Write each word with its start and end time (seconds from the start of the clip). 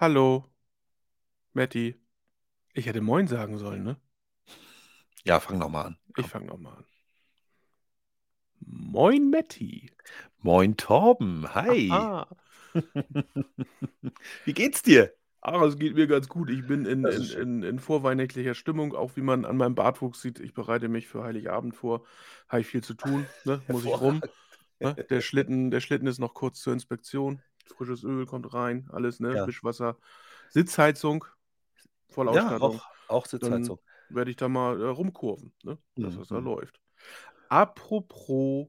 Hallo, 0.00 0.46
Matti. 1.52 1.94
Ich 2.72 2.86
hätte 2.86 3.02
Moin 3.02 3.26
sagen 3.26 3.58
sollen, 3.58 3.82
ne? 3.84 4.00
Ja, 5.26 5.40
fang 5.40 5.58
noch 5.58 5.68
mal 5.68 5.82
an. 5.82 5.98
Ich 6.16 6.26
fange 6.26 6.46
nochmal 6.46 6.78
an. 6.78 6.84
Moin, 8.60 9.28
Matti. 9.28 9.90
Moin, 10.38 10.78
Torben. 10.78 11.54
Hi. 11.54 11.90
Wie 14.46 14.54
geht's 14.54 14.80
dir? 14.80 15.12
ah, 15.42 15.66
es 15.66 15.76
geht 15.76 15.96
mir 15.96 16.06
ganz 16.06 16.28
gut. 16.28 16.48
Ich 16.48 16.66
bin 16.66 16.86
in, 16.86 17.04
in, 17.04 17.22
in, 17.32 17.62
in 17.62 17.78
vorweihnachtlicher 17.78 18.54
Stimmung, 18.54 18.94
auch 18.94 19.16
wie 19.16 19.22
man 19.22 19.44
an 19.44 19.58
meinem 19.58 19.74
Bartwuchs 19.74 20.22
sieht. 20.22 20.40
Ich 20.40 20.54
bereite 20.54 20.88
mich 20.88 21.08
für 21.08 21.24
Heiligabend 21.24 21.76
vor. 21.76 22.06
Habe 22.48 22.62
ich 22.62 22.66
viel 22.66 22.82
zu 22.82 22.94
tun, 22.94 23.26
ne? 23.44 23.60
Muss 23.68 23.84
ich 23.84 24.00
rum. 24.00 24.22
Ne? 24.78 24.94
Der 25.10 25.20
Schlitten, 25.20 25.70
der 25.70 25.80
Schlitten 25.80 26.06
ist 26.06 26.20
noch 26.20 26.32
kurz 26.32 26.60
zur 26.60 26.72
Inspektion. 26.72 27.42
Frisches 27.72 28.04
Öl 28.04 28.26
kommt 28.26 28.52
rein, 28.52 28.88
alles, 28.92 29.20
ne? 29.20 29.34
Ja. 29.36 29.46
Wischwasser, 29.46 29.96
Sitzheizung, 30.50 31.24
Ja, 31.24 32.14
Vollausstattung. 32.14 32.80
auch, 32.80 32.86
auch 33.08 33.26
Dann 33.26 33.40
Sitzheizung. 33.40 33.78
werde 34.08 34.30
ich 34.30 34.36
da 34.36 34.48
mal 34.48 34.80
äh, 34.80 34.84
rumkurven, 34.86 35.52
ne? 35.62 35.78
Dass 35.96 36.16
das 36.16 36.28
da 36.28 36.38
Mhm. 36.40 36.44
läuft. 36.46 36.80
Apropos 37.48 38.68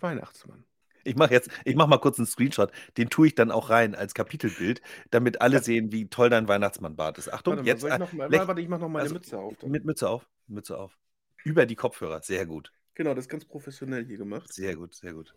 Weihnachtsmann. 0.00 0.64
Ich 1.04 1.14
mache 1.14 1.32
jetzt, 1.32 1.50
ich 1.64 1.76
mache 1.76 1.88
mal 1.88 1.98
kurz 1.98 2.18
einen 2.18 2.26
Screenshot. 2.26 2.72
Den 2.96 3.08
tue 3.08 3.28
ich 3.28 3.34
dann 3.36 3.52
auch 3.52 3.70
rein 3.70 3.94
als 3.94 4.12
Kapitelbild, 4.12 4.82
damit 5.10 5.40
alle 5.40 5.56
Ja. 5.56 5.62
sehen, 5.62 5.92
wie 5.92 6.08
toll 6.08 6.30
dein 6.30 6.48
Weihnachtsmannbart 6.48 7.18
ist. 7.18 7.32
Achtung, 7.32 7.56
Warte 7.56 7.66
jetzt. 7.68 7.84
ich 7.84 7.90
äh, 7.90 7.98
noch 7.98 8.12
mal, 8.12 8.28
lech- 8.28 8.46
warte, 8.48 8.60
ich 8.60 8.68
mache 8.68 8.80
noch 8.80 8.88
meine 8.88 9.02
also, 9.04 9.14
Mütze 9.14 9.38
auf. 9.38 9.54
Dann. 9.58 9.70
Mit 9.70 9.84
Mütze 9.84 10.08
auf, 10.08 10.26
Mütze 10.48 10.76
auf. 10.76 10.98
Über 11.44 11.64
die 11.64 11.76
Kopfhörer, 11.76 12.22
sehr 12.22 12.44
gut. 12.44 12.72
Genau, 12.94 13.14
das 13.14 13.26
ist 13.26 13.28
ganz 13.28 13.44
professionell 13.44 14.04
hier 14.04 14.16
gemacht. 14.18 14.52
Sehr 14.52 14.74
gut, 14.74 14.94
sehr 14.96 15.12
gut. 15.12 15.32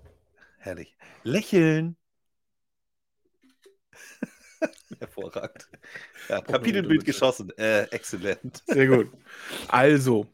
Herrlich. 0.57 0.97
Lächeln. 1.23 1.95
Hervorragend. 4.99 5.69
Ja, 6.27 6.41
Kapitelbild 6.41 7.05
geschossen. 7.05 7.51
Äh, 7.57 7.83
exzellent. 7.91 8.63
Sehr 8.65 8.87
gut. 8.87 9.11
Also, 9.67 10.27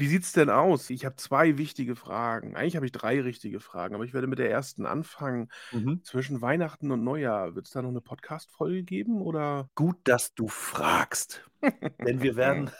wie 0.00 0.06
sieht's 0.06 0.32
denn 0.32 0.48
aus? 0.48 0.88
Ich 0.88 1.04
habe 1.04 1.16
zwei 1.16 1.58
wichtige 1.58 1.94
Fragen. 1.94 2.56
Eigentlich 2.56 2.76
habe 2.76 2.86
ich 2.86 2.92
drei 2.92 3.20
richtige 3.20 3.60
Fragen, 3.60 3.94
aber 3.94 4.04
ich 4.04 4.14
werde 4.14 4.28
mit 4.28 4.38
der 4.38 4.50
ersten 4.50 4.86
anfangen. 4.86 5.50
Mhm. 5.72 6.02
Zwischen 6.04 6.40
Weihnachten 6.40 6.90
und 6.90 7.04
Neujahr, 7.04 7.54
wird 7.54 7.66
es 7.66 7.72
da 7.72 7.82
noch 7.82 7.90
eine 7.90 8.00
Podcast-Folge 8.00 8.82
geben 8.82 9.20
oder? 9.20 9.68
Gut, 9.74 9.98
dass 10.04 10.32
du 10.32 10.48
fragst. 10.48 11.44
Denn 12.06 12.22
wir 12.22 12.36
werden, 12.36 12.70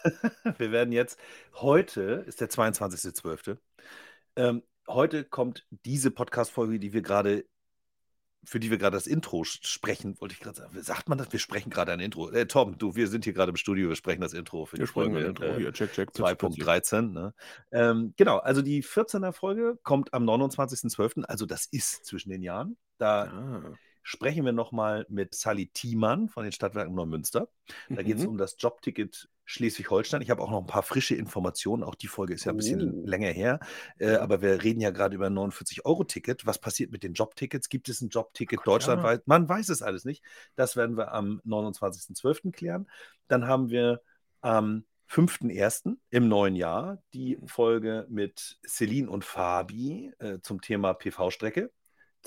wir 0.57 0.73
werden 0.73 0.93
jetzt, 0.93 1.19
heute 1.57 2.25
ist 2.27 2.41
der 2.41 2.49
22.12. 2.49 3.59
Ähm, 4.37 4.63
heute 4.89 5.25
kommt 5.25 5.67
diese 5.85 6.11
Podcast-Folge, 6.11 6.79
die 6.79 6.95
wir 6.95 7.03
gerade, 7.03 7.45
für 8.45 8.59
die 8.61 8.71
wir 8.71 8.79
gerade 8.79 8.97
das 8.97 9.07
Intro 9.07 9.45
sprechen, 9.45 10.21
wollte 10.21 10.35
ich 10.35 10.41
gerade 10.41 10.57
sagen. 10.57 10.83
Sagt 10.83 11.09
man 11.09 11.19
das? 11.19 11.31
Wir 11.33 11.39
sprechen 11.39 11.71
gerade 11.71 11.93
ein 11.93 12.01
Intro. 12.01 12.31
Äh, 12.31 12.47
Tom, 12.47 12.79
du, 12.79 12.95
wir 12.97 13.07
sind 13.09 13.25
hier 13.25 13.33
gerade 13.33 13.51
im 13.51 13.57
Studio, 13.57 13.89
wir 13.89 13.97
sprechen 13.97 14.21
das 14.21 14.33
Intro 14.33 14.67
für 14.67 14.79
Wir 14.79 14.85
die 14.85 14.89
sprechen 14.89 15.13
Folge. 15.13 15.27
ein 15.27 15.31
Intro 15.31 15.45
äh, 15.45 15.57
hier. 15.59 15.73
Check, 15.73 15.93
check. 15.93 16.13
Plitz, 16.13 16.37
plitzi. 16.37 16.63
2.13. 16.63 17.13
Ne? 17.13 17.35
Ähm, 17.71 18.15
genau, 18.17 18.39
also 18.39 18.63
die 18.63 18.83
14er 18.83 19.33
Folge 19.33 19.79
kommt 19.83 20.15
am 20.15 20.25
29.12., 20.25 21.25
also 21.25 21.47
das 21.47 21.67
ist 21.71 22.05
zwischen 22.07 22.31
den 22.31 22.43
Jahren. 22.43 22.77
Da 22.99 23.25
Ah. 23.25 23.73
Sprechen 24.03 24.45
wir 24.45 24.53
nochmal 24.53 25.07
mit 25.09 25.35
Sally 25.35 25.71
Thiemann 25.73 26.29
von 26.29 26.45
den 26.45 26.53
Stadtwerken 26.53 26.95
Neumünster. 26.95 27.49
Da 27.89 28.03
geht 28.03 28.17
es 28.19 28.23
Mhm. 28.25 28.31
um 28.31 28.39
das 28.39 28.57
Jobticket 28.59 29.29
Schleswig-Holstein. 29.45 30.23
Ich 30.23 30.31
habe 30.31 30.43
auch 30.43 30.51
noch 30.51 30.61
ein 30.61 30.67
paar 30.67 30.83
frische 30.85 31.17
Informationen. 31.17 31.83
Auch 31.83 31.97
die 31.97 32.07
Folge 32.07 32.35
ist 32.35 32.45
ja 32.45 32.53
ein 32.53 32.57
bisschen 32.57 33.03
Oh. 33.03 33.07
länger 33.07 33.31
her. 33.31 33.59
Äh, 33.99 34.13
Ja. 34.13 34.21
aber 34.21 34.43
wir 34.43 34.63
reden 34.63 34.81
ja 34.81 34.91
gerade 34.91 35.15
über 35.17 35.27
ein 35.27 35.35
49-Euro-Ticket. 35.35 36.47
Was 36.47 36.59
passiert 36.61 36.93
mit 36.93 37.03
den 37.03 37.15
Jobtickets? 37.15 37.69
Gibt 37.69 37.89
es 37.89 38.01
ein 38.01 38.09
Jobticket 38.11 38.61
deutschlandweit? 38.65 39.27
Man 39.27 39.49
weiß 39.49 39.69
es 39.71 39.83
alles 39.83 40.05
nicht. 40.05 40.23
Das 40.55 40.77
werden 40.77 40.97
wir 40.97 41.13
am 41.13 41.41
29.12. 41.45 42.53
klären. 42.53 42.89
Dann 43.29 43.47
haben 43.49 43.71
wir 43.71 44.03
am 44.41 44.85
5.1. 45.09 45.99
im 46.11 46.29
neuen 46.29 46.55
Jahr 46.55 47.03
die 47.13 47.37
Folge 47.45 48.07
mit 48.09 48.59
Celine 48.65 49.11
und 49.11 49.25
Fabi 49.25 50.13
äh, 50.21 50.39
zum 50.41 50.61
Thema 50.61 50.95
PV-Strecke. 50.95 51.73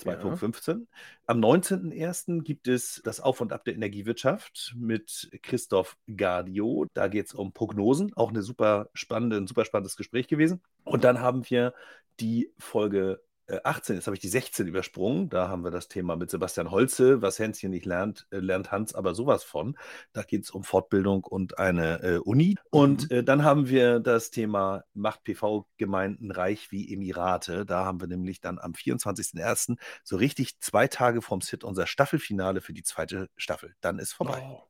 Ja. 0.02 0.12
2.15. 0.12 0.86
Am 1.26 1.38
19.01. 1.40 2.42
gibt 2.42 2.68
es 2.68 3.00
das 3.04 3.20
Auf 3.20 3.40
und 3.40 3.52
Ab 3.52 3.64
der 3.64 3.74
Energiewirtschaft 3.74 4.74
mit 4.76 5.30
Christoph 5.42 5.96
Gardio. 6.14 6.86
Da 6.94 7.08
geht 7.08 7.26
es 7.26 7.34
um 7.34 7.52
Prognosen. 7.52 8.12
Auch 8.14 8.30
eine 8.30 8.42
super 8.42 8.90
spannende, 8.92 9.36
ein 9.36 9.46
super 9.46 9.64
spannendes 9.64 9.96
Gespräch 9.96 10.26
gewesen. 10.26 10.62
Und 10.84 11.04
dann 11.04 11.20
haben 11.20 11.48
wir 11.48 11.74
die 12.20 12.52
Folge 12.58 13.20
18, 13.62 13.96
jetzt 13.96 14.06
habe 14.06 14.14
ich 14.16 14.20
die 14.20 14.28
16 14.28 14.66
übersprungen. 14.66 15.28
Da 15.28 15.48
haben 15.48 15.64
wir 15.64 15.70
das 15.70 15.88
Thema 15.88 16.16
mit 16.16 16.30
Sebastian 16.30 16.70
Holze. 16.70 17.20
Was 17.22 17.38
Hänschen 17.38 17.70
nicht 17.70 17.84
lernt, 17.86 18.26
äh, 18.30 18.38
lernt 18.38 18.72
Hans 18.72 18.94
aber 18.94 19.14
sowas 19.14 19.44
von. 19.44 19.76
Da 20.12 20.22
geht 20.22 20.44
es 20.44 20.50
um 20.50 20.64
Fortbildung 20.64 21.24
und 21.24 21.58
eine 21.58 22.02
äh, 22.02 22.16
Uni. 22.18 22.56
Und 22.70 23.10
Mhm. 23.10 23.16
äh, 23.18 23.22
dann 23.24 23.44
haben 23.44 23.68
wir 23.68 24.00
das 24.00 24.30
Thema 24.30 24.84
Macht 24.94 25.24
PV-Gemeinden 25.24 26.30
reich 26.30 26.70
wie 26.72 26.92
Emirate. 26.92 27.66
Da 27.66 27.84
haben 27.84 28.00
wir 28.00 28.08
nämlich 28.08 28.40
dann 28.40 28.58
am 28.58 28.72
24.01. 28.74 29.76
so 30.02 30.16
richtig 30.16 30.58
zwei 30.60 30.88
Tage 30.88 31.20
vom 31.22 31.40
Sit 31.40 31.64
unser 31.64 31.86
Staffelfinale 31.86 32.60
für 32.60 32.72
die 32.72 32.82
zweite 32.82 33.28
Staffel. 33.36 33.74
Dann 33.80 33.98
ist 33.98 34.12
vorbei. 34.12 34.42
Oh. 34.50 34.62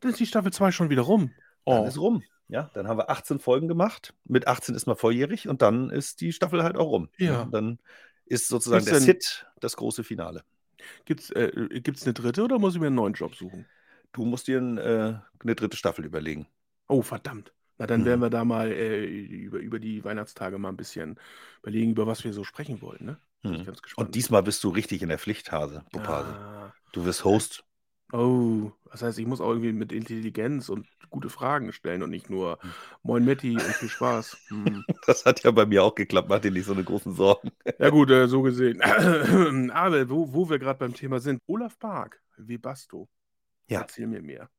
Dann 0.00 0.10
ist 0.12 0.20
die 0.20 0.26
Staffel 0.26 0.52
2 0.52 0.70
schon 0.72 0.90
wieder 0.90 1.02
rum. 1.02 1.32
Dann 1.64 1.80
Oh. 1.80 1.86
ist 1.86 1.98
rum. 1.98 2.22
Ja, 2.50 2.70
dann 2.72 2.88
haben 2.88 2.96
wir 2.98 3.10
18 3.10 3.40
Folgen 3.40 3.68
gemacht. 3.68 4.14
Mit 4.24 4.46
18 4.48 4.74
ist 4.74 4.86
man 4.86 4.96
volljährig 4.96 5.48
und 5.48 5.60
dann 5.60 5.90
ist 5.90 6.22
die 6.22 6.32
Staffel 6.32 6.62
halt 6.62 6.76
auch 6.78 6.86
rum. 6.88 7.10
Ja. 7.18 7.44
Ne? 7.44 7.50
Dann 7.50 7.78
ist 8.28 8.48
sozusagen 8.48 8.84
Gibt's 8.84 9.04
der 9.04 9.14
Sit 9.14 9.46
das 9.60 9.76
große 9.76 10.04
Finale. 10.04 10.44
Gibt's, 11.04 11.30
äh, 11.30 11.50
gibt's 11.80 12.04
eine 12.04 12.14
dritte 12.14 12.42
oder 12.44 12.58
muss 12.58 12.74
ich 12.74 12.80
mir 12.80 12.86
einen 12.86 12.96
neuen 12.96 13.14
Job 13.14 13.34
suchen? 13.34 13.66
Du 14.12 14.24
musst 14.24 14.46
dir 14.46 14.58
ein, 14.58 14.78
äh, 14.78 15.18
eine 15.40 15.54
dritte 15.54 15.76
Staffel 15.76 16.04
überlegen. 16.04 16.46
Oh, 16.88 17.02
verdammt. 17.02 17.52
Na, 17.78 17.86
dann 17.86 18.00
Mhm. 18.00 18.04
werden 18.06 18.20
wir 18.20 18.30
da 18.30 18.44
mal 18.44 18.72
äh, 18.72 19.04
über, 19.04 19.58
über 19.58 19.78
die 19.78 20.02
Weihnachtstage 20.04 20.58
mal 20.58 20.70
ein 20.70 20.76
bisschen 20.76 21.18
überlegen, 21.62 21.92
über 21.92 22.06
was 22.06 22.24
wir 22.24 22.32
so 22.32 22.44
sprechen 22.44 22.80
wollen. 22.82 23.04
Ne? 23.04 23.18
Mhm. 23.42 23.64
ganz 23.64 23.82
gespannt. 23.82 24.08
Und 24.08 24.14
diesmal 24.14 24.42
bist 24.42 24.64
du 24.64 24.70
richtig 24.70 25.02
in 25.02 25.08
der 25.10 25.18
Pflichthase, 25.18 25.84
Buphase. 25.92 26.30
Ah. 26.30 26.72
Du 26.92 27.04
wirst 27.04 27.24
Host. 27.24 27.64
Oh, 28.12 28.72
das 28.90 29.02
heißt, 29.02 29.18
ich 29.18 29.26
muss 29.26 29.40
auch 29.40 29.50
irgendwie 29.50 29.72
mit 29.72 29.92
Intelligenz 29.92 30.68
und 30.68 30.86
gute 31.10 31.30
Fragen 31.30 31.72
stellen 31.72 32.02
und 32.02 32.10
nicht 32.10 32.30
nur 32.30 32.58
Hm. 32.62 32.70
Moin 33.02 33.24
Matti 33.24 33.52
und 33.52 33.62
viel 33.62 33.88
Spaß. 33.88 34.36
Hm. 34.48 34.84
Das 35.06 35.24
hat 35.24 35.42
ja 35.42 35.50
bei 35.50 35.66
mir 35.66 35.82
auch 35.84 35.94
geklappt. 35.94 36.28
Mach 36.28 36.40
dir 36.40 36.50
nicht 36.50 36.66
so 36.66 36.72
eine 36.72 36.84
großen 36.84 37.14
Sorgen. 37.14 37.50
Ja 37.78 37.90
gut, 37.90 38.10
äh, 38.10 38.28
so 38.28 38.42
gesehen. 38.42 38.80
Aber 39.72 40.10
wo, 40.10 40.32
wo 40.32 40.50
wir 40.50 40.58
gerade 40.58 40.78
beim 40.78 40.94
Thema 40.94 41.20
sind, 41.20 41.40
Olaf 41.46 41.78
Bark, 41.78 42.20
Webasto. 42.36 43.08
Ja. 43.68 43.80
Erzähl 43.82 44.06
mir 44.06 44.22
mehr. 44.22 44.50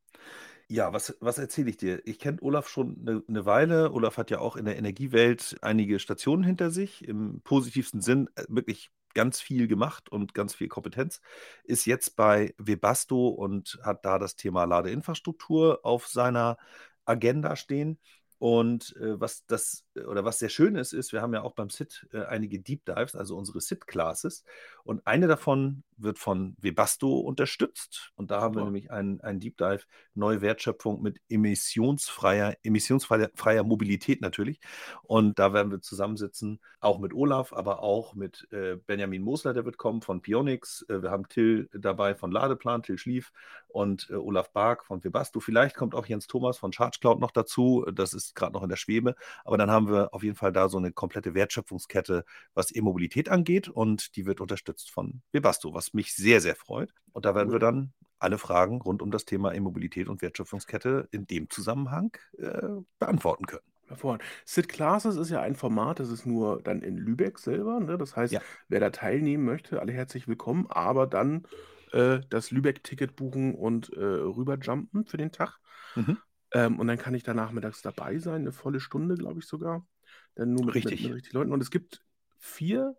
Ja, 0.67 0.93
was, 0.93 1.17
was 1.19 1.39
erzähle 1.39 1.71
ich 1.71 1.77
dir? 1.77 2.01
Ich 2.05 2.19
kenne 2.19 2.37
Olaf 2.41 2.67
schon 2.69 2.97
eine, 3.01 3.23
eine 3.27 3.45
Weile. 3.45 3.91
Olaf 3.91 4.17
hat 4.17 4.29
ja 4.29 4.39
auch 4.39 4.55
in 4.55 4.65
der 4.65 4.77
Energiewelt 4.77 5.57
einige 5.61 5.97
Stationen 5.99 6.43
hinter 6.43 6.69
sich. 6.69 7.07
Im 7.07 7.41
positivsten 7.41 8.01
Sinn 8.01 8.29
äh, 8.35 8.43
wirklich 8.49 8.91
ganz 9.19 9.41
viel 9.41 9.67
gemacht 9.67 10.07
und 10.07 10.33
ganz 10.33 10.55
viel 10.55 10.69
Kompetenz. 10.69 11.19
Ist 11.65 11.85
jetzt 11.85 12.15
bei 12.15 12.55
Webasto 12.57 13.27
und 13.27 13.77
hat 13.83 14.05
da 14.05 14.17
das 14.17 14.37
Thema 14.37 14.63
Ladeinfrastruktur 14.63 15.81
auf 15.83 16.07
seiner 16.07 16.55
Agenda 17.03 17.57
stehen. 17.57 17.99
Und 18.37 18.95
äh, 18.95 19.19
was 19.19 19.45
das 19.45 19.83
oder 20.07 20.23
was 20.23 20.39
sehr 20.39 20.47
schön 20.47 20.77
ist, 20.77 20.93
ist, 20.93 21.11
wir 21.11 21.21
haben 21.21 21.33
ja 21.33 21.41
auch 21.41 21.51
beim 21.53 21.69
SIT 21.69 22.07
äh, 22.13 22.23
einige 22.23 22.61
Deep 22.61 22.85
Dives, 22.85 23.13
also 23.13 23.35
unsere 23.35 23.59
SIT-Classes. 23.59 24.45
Und 24.85 25.05
eine 25.05 25.27
davon 25.27 25.83
wird 26.01 26.19
von 26.19 26.55
Webasto 26.59 27.19
unterstützt. 27.19 28.11
Und 28.15 28.31
da 28.31 28.41
haben 28.41 28.55
wir 28.55 28.63
nämlich 28.63 28.91
einen, 28.91 29.21
einen 29.21 29.39
Deep 29.39 29.57
Dive, 29.57 29.81
neue 30.13 30.41
Wertschöpfung 30.41 31.01
mit 31.01 31.19
emissionsfreier, 31.29 32.55
emissionsfreier 32.63 33.29
freier 33.35 33.63
Mobilität 33.63 34.21
natürlich. 34.21 34.59
Und 35.03 35.39
da 35.39 35.53
werden 35.53 35.71
wir 35.71 35.81
zusammensitzen, 35.81 36.59
auch 36.79 36.99
mit 36.99 37.13
Olaf, 37.13 37.53
aber 37.53 37.81
auch 37.83 38.13
mit 38.13 38.47
äh, 38.51 38.77
Benjamin 38.85 39.21
Mosler, 39.21 39.53
der 39.53 39.65
wird 39.65 39.77
kommen 39.77 40.01
von 40.01 40.21
Pionix. 40.21 40.85
Äh, 40.89 41.01
wir 41.01 41.11
haben 41.11 41.27
Till 41.27 41.69
dabei 41.73 42.15
von 42.15 42.31
Ladeplan, 42.31 42.83
Till 42.83 42.97
Schlief 42.97 43.31
und 43.67 44.09
äh, 44.09 44.15
Olaf 44.15 44.51
Bark 44.51 44.85
von 44.85 45.03
Webasto. 45.03 45.39
Vielleicht 45.39 45.75
kommt 45.75 45.95
auch 45.95 46.05
Jens 46.05 46.27
Thomas 46.27 46.57
von 46.57 46.71
ChargeCloud 46.71 47.19
noch 47.19 47.31
dazu. 47.31 47.85
Das 47.93 48.13
ist 48.13 48.35
gerade 48.35 48.53
noch 48.53 48.63
in 48.63 48.69
der 48.69 48.77
Schwebe. 48.77 49.15
Aber 49.43 49.57
dann 49.57 49.71
haben 49.71 49.89
wir 49.89 50.13
auf 50.13 50.23
jeden 50.23 50.35
Fall 50.35 50.51
da 50.51 50.69
so 50.69 50.77
eine 50.77 50.91
komplette 50.91 51.33
Wertschöpfungskette, 51.33 52.25
was 52.53 52.73
E-Mobilität 52.75 53.29
angeht. 53.29 53.67
Und 53.67 54.15
die 54.15 54.25
wird 54.25 54.41
unterstützt 54.41 54.91
von 54.91 55.21
Webasto, 55.31 55.73
was 55.73 55.88
mich 55.93 56.13
sehr, 56.15 56.41
sehr 56.41 56.55
freut. 56.55 56.93
Und 57.11 57.25
da 57.25 57.35
werden 57.35 57.51
wir 57.51 57.59
dann 57.59 57.93
alle 58.19 58.37
Fragen 58.37 58.81
rund 58.81 59.01
um 59.01 59.11
das 59.11 59.25
Thema 59.25 59.53
E-Mobilität 59.53 60.09
und 60.09 60.21
Wertschöpfungskette 60.21 61.07
in 61.11 61.25
dem 61.25 61.49
Zusammenhang 61.49 62.15
äh, 62.37 62.67
beantworten 62.99 63.45
können. 63.45 63.63
Hervorragend. 63.87 64.23
Sid 64.45 64.69
Classes 64.69 65.15
ist 65.15 65.31
ja 65.31 65.41
ein 65.41 65.55
Format, 65.55 65.99
das 65.99 66.09
ist 66.09 66.25
nur 66.25 66.61
dann 66.61 66.81
in 66.81 66.97
Lübeck 66.97 67.39
selber. 67.39 67.79
Ne? 67.79 67.97
Das 67.97 68.15
heißt, 68.15 68.33
Ja. 68.33 68.41
wer 68.67 68.79
da 68.79 68.89
teilnehmen 68.91 69.45
möchte, 69.45 69.79
alle 69.79 69.93
herzlich 69.93 70.27
willkommen, 70.27 70.67
aber 70.69 71.07
dann 71.07 71.47
äh, 71.91 72.19
das 72.29 72.51
Lübeck-Ticket 72.51 73.15
buchen 73.15 73.55
und 73.55 73.91
äh, 73.93 73.99
rüberjumpen 73.99 75.05
für 75.05 75.17
den 75.17 75.31
Tag. 75.31 75.57
Mhm. 75.95 76.17
Ähm, 76.51 76.79
und 76.79 76.87
dann 76.87 76.97
kann 76.97 77.15
ich 77.15 77.23
da 77.23 77.33
nachmittags 77.33 77.81
dabei 77.81 78.19
sein, 78.19 78.41
eine 78.41 78.51
volle 78.51 78.79
Stunde, 78.79 79.15
glaube 79.15 79.39
ich 79.39 79.47
sogar. 79.47 79.87
Dann 80.35 80.53
nur 80.53 80.65
mit, 80.65 80.75
Richtig. 80.75 81.01
Mit, 81.01 81.09
mit 81.09 81.15
richtig 81.15 81.33
Leuten. 81.33 81.51
Und 81.51 81.61
es 81.61 81.71
gibt 81.71 82.03
vier, 82.37 82.95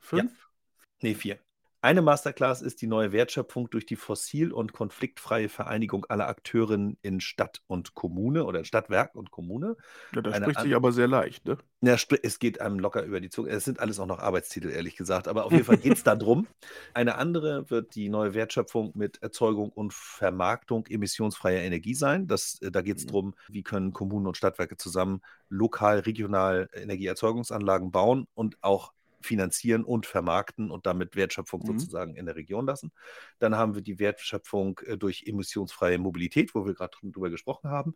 fünf, 0.00 0.48
Nee, 1.02 1.14
vier. 1.14 1.38
Eine 1.82 2.00
Masterclass 2.00 2.62
ist 2.62 2.80
die 2.80 2.86
neue 2.86 3.12
Wertschöpfung 3.12 3.68
durch 3.68 3.84
die 3.86 3.96
fossil- 3.96 4.52
und 4.52 4.72
konfliktfreie 4.72 5.48
Vereinigung 5.48 6.04
aller 6.06 6.28
Akteurinnen 6.28 6.96
in 7.02 7.20
Stadt 7.20 7.62
und 7.66 7.94
Kommune 7.94 8.44
oder 8.44 8.64
Stadtwerk 8.64 9.14
und 9.16 9.30
Kommune. 9.32 9.76
Ja, 10.14 10.22
das 10.22 10.36
Eine 10.36 10.46
spricht 10.46 10.60
sich 10.60 10.74
aber 10.74 10.92
sehr 10.92 11.08
leicht, 11.08 11.44
ne? 11.46 11.58
Ja, 11.84 11.96
es 12.22 12.38
geht 12.38 12.60
einem 12.60 12.78
locker 12.78 13.02
über 13.02 13.20
die 13.20 13.28
Zunge. 13.28 13.50
Es 13.50 13.64
sind 13.64 13.80
alles 13.80 13.98
auch 13.98 14.06
noch 14.06 14.20
Arbeitstitel, 14.20 14.70
ehrlich 14.70 14.94
gesagt. 14.96 15.26
Aber 15.26 15.44
auf 15.44 15.52
jeden 15.54 15.66
Fall 15.66 15.78
geht 15.78 15.94
es 15.96 16.04
darum. 16.04 16.46
Eine 16.94 17.16
andere 17.16 17.68
wird 17.70 17.96
die 17.96 18.08
neue 18.08 18.34
Wertschöpfung 18.34 18.92
mit 18.94 19.20
Erzeugung 19.20 19.70
und 19.70 19.92
Vermarktung 19.92 20.86
emissionsfreier 20.86 21.60
Energie 21.62 21.94
sein. 21.94 22.28
Das, 22.28 22.60
äh, 22.62 22.70
da 22.70 22.82
geht 22.82 22.98
es 22.98 23.04
Mhm. 23.04 23.06
darum, 23.06 23.34
wie 23.48 23.64
können 23.64 23.92
Kommunen 23.92 24.28
und 24.28 24.36
Stadtwerke 24.36 24.76
zusammen 24.76 25.22
lokal, 25.48 25.98
regional 26.00 26.68
Energieerzeugungsanlagen 26.72 27.90
bauen 27.90 28.28
und 28.34 28.58
auch 28.62 28.92
finanzieren 29.22 29.84
und 29.84 30.06
vermarkten 30.06 30.70
und 30.70 30.86
damit 30.86 31.16
Wertschöpfung 31.16 31.62
Mhm. 31.62 31.66
sozusagen 31.66 32.14
in 32.16 32.26
der 32.26 32.36
Region 32.36 32.66
lassen. 32.66 32.92
Dann 33.38 33.56
haben 33.56 33.74
wir 33.74 33.82
die 33.82 33.98
Wertschöpfung 33.98 34.80
äh, 34.86 34.96
durch 34.98 35.24
emissionsfreie 35.26 35.98
Mobilität, 35.98 36.54
wo 36.54 36.66
wir 36.66 36.74
gerade 36.74 36.96
drüber 37.02 37.30
gesprochen 37.30 37.70
haben. 37.70 37.94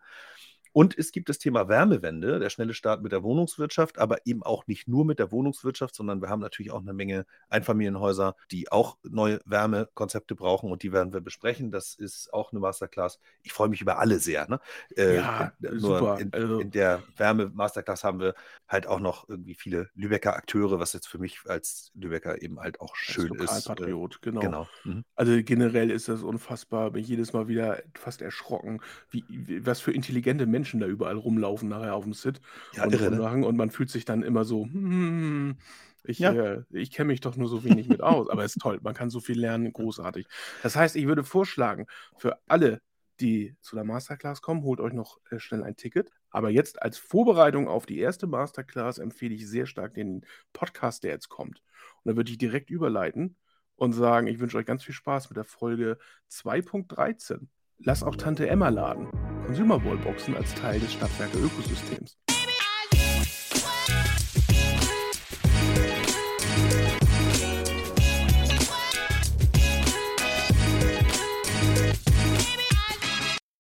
Und 0.77 0.99
es 0.99 1.11
gibt 1.11 1.31
das 1.31 1.39
Thema 1.39 1.71
Wärmewende, 1.71 2.39
der 2.39 2.51
schnelle 2.51 2.75
Start 2.75 3.03
mit 3.03 3.11
der 3.11 3.23
Wohnungswirtschaft, 3.23 3.99
aber 3.99 4.27
eben 4.27 4.43
auch 4.43 4.67
nicht 4.67 4.89
nur 4.89 5.07
mit 5.07 5.19
der 5.19 5.33
Wohnungswirtschaft, 5.33 5.95
sondern 5.95 6.21
wir 6.21 6.29
haben 6.29 6.43
natürlich 6.43 6.71
auch 6.71 6.83
eine 6.83 6.93
Menge 6.93 7.25
Einfamilienhäuser, 7.49 8.37
die 8.51 8.71
auch 8.71 8.99
neue 9.03 9.41
Wärmekonzepte 9.47 10.35
brauchen 10.35 10.71
und 10.71 10.83
die 10.83 10.93
werden 10.93 11.15
wir 11.15 11.23
besprechen. 11.23 11.71
Das 11.71 11.95
ist 11.95 12.31
auch 12.35 12.53
eine 12.53 12.61
Masterclass. 12.61 13.21
Ich 13.43 13.55
freue 13.55 13.71
mich 13.71 13.81
über 13.81 13.99
alle 13.99 14.19
sehr. 14.19 14.51
Ne? 14.51 14.61
Äh, 14.95 15.17
Ja, 15.17 15.55
nur 15.61 15.81
super. 15.81 16.19
In, 16.21 16.35
Also- 16.35 16.61
in 16.61 16.71
der 16.73 17.03
Wärme-Masterclass 17.17 18.05
haben 18.05 18.21
wir 18.21 18.35
halt 18.69 18.87
auch 18.87 19.01
noch 19.01 19.31
irgendwie 19.31 19.55
viele 19.55 19.89
Lübecker 19.95 20.37
Akteure, 20.37 20.79
was 20.79 20.93
jetzt 20.93 21.09
für 21.09 21.17
mich 21.19 21.41
als 21.47 21.91
Lübecker 21.95 22.43
eben 22.43 22.61
halt 22.61 22.83
auch 22.83 22.91
Als 22.91 22.99
schön 22.99 23.25
ist. 23.25 23.31
Äh, 23.31 23.39
Lokalpatriot, 23.39 24.21
genau. 24.21 24.41
Genau. 24.43 24.69
Mhm. 24.85 25.07
Also 25.15 25.43
generell 25.43 25.91
ist 25.91 26.09
das 26.09 26.23
unfassbar. 26.23 26.91
Bin 26.91 27.03
jedes 27.03 27.33
Mal 27.33 27.49
wieder 27.49 27.83
fast 27.95 28.21
erschrocken, 28.21 28.83
wie, 29.09 29.25
was 29.65 29.81
für 29.81 29.93
intelligente 29.93 30.45
Menschen 30.45 30.66
da 30.81 30.87
überall 30.87 31.17
rumlaufen 31.17 31.69
nachher 31.69 31.95
auf 31.95 32.05
dem 32.05 32.13
Sit 32.13 32.41
Ja, 32.75 32.85
und, 32.85 32.93
irre, 32.93 33.11
ne? 33.11 33.47
Und 33.47 33.57
man 33.57 33.71
fühlt 33.71 33.91
sich 33.91 34.05
dann 34.05 34.23
immer 34.23 34.45
so, 34.45 34.65
hm, 34.65 35.57
ich, 36.05 36.19
Ja. 36.19 36.33
äh, 36.33 36.63
ich 36.71 36.91
kenne 36.91 37.09
mich 37.09 37.21
doch 37.21 37.37
nur 37.37 37.49
so 37.49 37.65
wenig 37.65 37.89
mit 37.89 38.03
aus. 38.03 38.29
Aber 38.29 38.45
es 38.45 38.57
ist 38.57 38.63
toll, 38.63 38.79
man 38.83 38.95
kann 38.95 39.11
so 39.11 39.21
viel 39.21 39.39
lernen, 39.39 39.73
großartig. 39.73 40.27
Das 40.63 40.77
heißt, 40.77 40.97
ich 40.97 41.07
würde 41.07 41.25
vorschlagen, 41.25 41.87
für 42.17 42.39
alle, 42.47 42.81
die 43.21 43.57
zu 43.61 43.77
der 43.77 43.85
Masterclass 43.85 44.43
kommen, 44.43 44.63
holt 44.63 44.81
euch 44.81 44.93
noch 44.93 45.19
äh, 45.31 45.39
schnell 45.39 45.63
ein 45.63 45.77
Ticket. 45.77 46.11
Aber 46.31 46.51
jetzt 46.51 46.83
als 46.83 46.99
Vorbereitung 46.99 47.67
auf 47.67 47.87
die 47.87 47.99
erste 47.99 48.27
Masterclass 48.27 48.99
empfehle 48.99 49.35
ich 49.35 49.49
sehr 49.49 49.67
stark 49.67 49.95
den 49.95 50.25
Podcast, 50.53 51.03
der 51.03 51.13
jetzt 51.13 51.29
kommt. 51.31 51.63
Und 52.03 52.11
da 52.13 52.17
würde 52.17 52.31
ich 52.31 52.39
direkt 52.39 52.71
überleiten 52.71 53.37
und 53.75 53.93
sagen, 53.93 54.27
ich 54.27 54.39
wünsche 54.39 54.59
euch 54.59 54.67
ganz 54.67 54.85
viel 54.85 54.95
Spaß 54.95 55.31
mit 55.31 55.37
der 55.37 55.45
Folge 55.45 55.99
2.13. 56.31 57.49
Lass 57.79 58.03
auch 58.03 58.17
Tante 58.17 58.49
Emma 58.49 58.69
laden. 58.69 59.36
Consumer 59.47 59.83
Wallboxen 59.85 60.35
als 60.35 60.53
Teil 60.55 60.81
des 60.81 60.93
Stadtwerke 60.95 61.39
Ökosystems. 61.39 62.19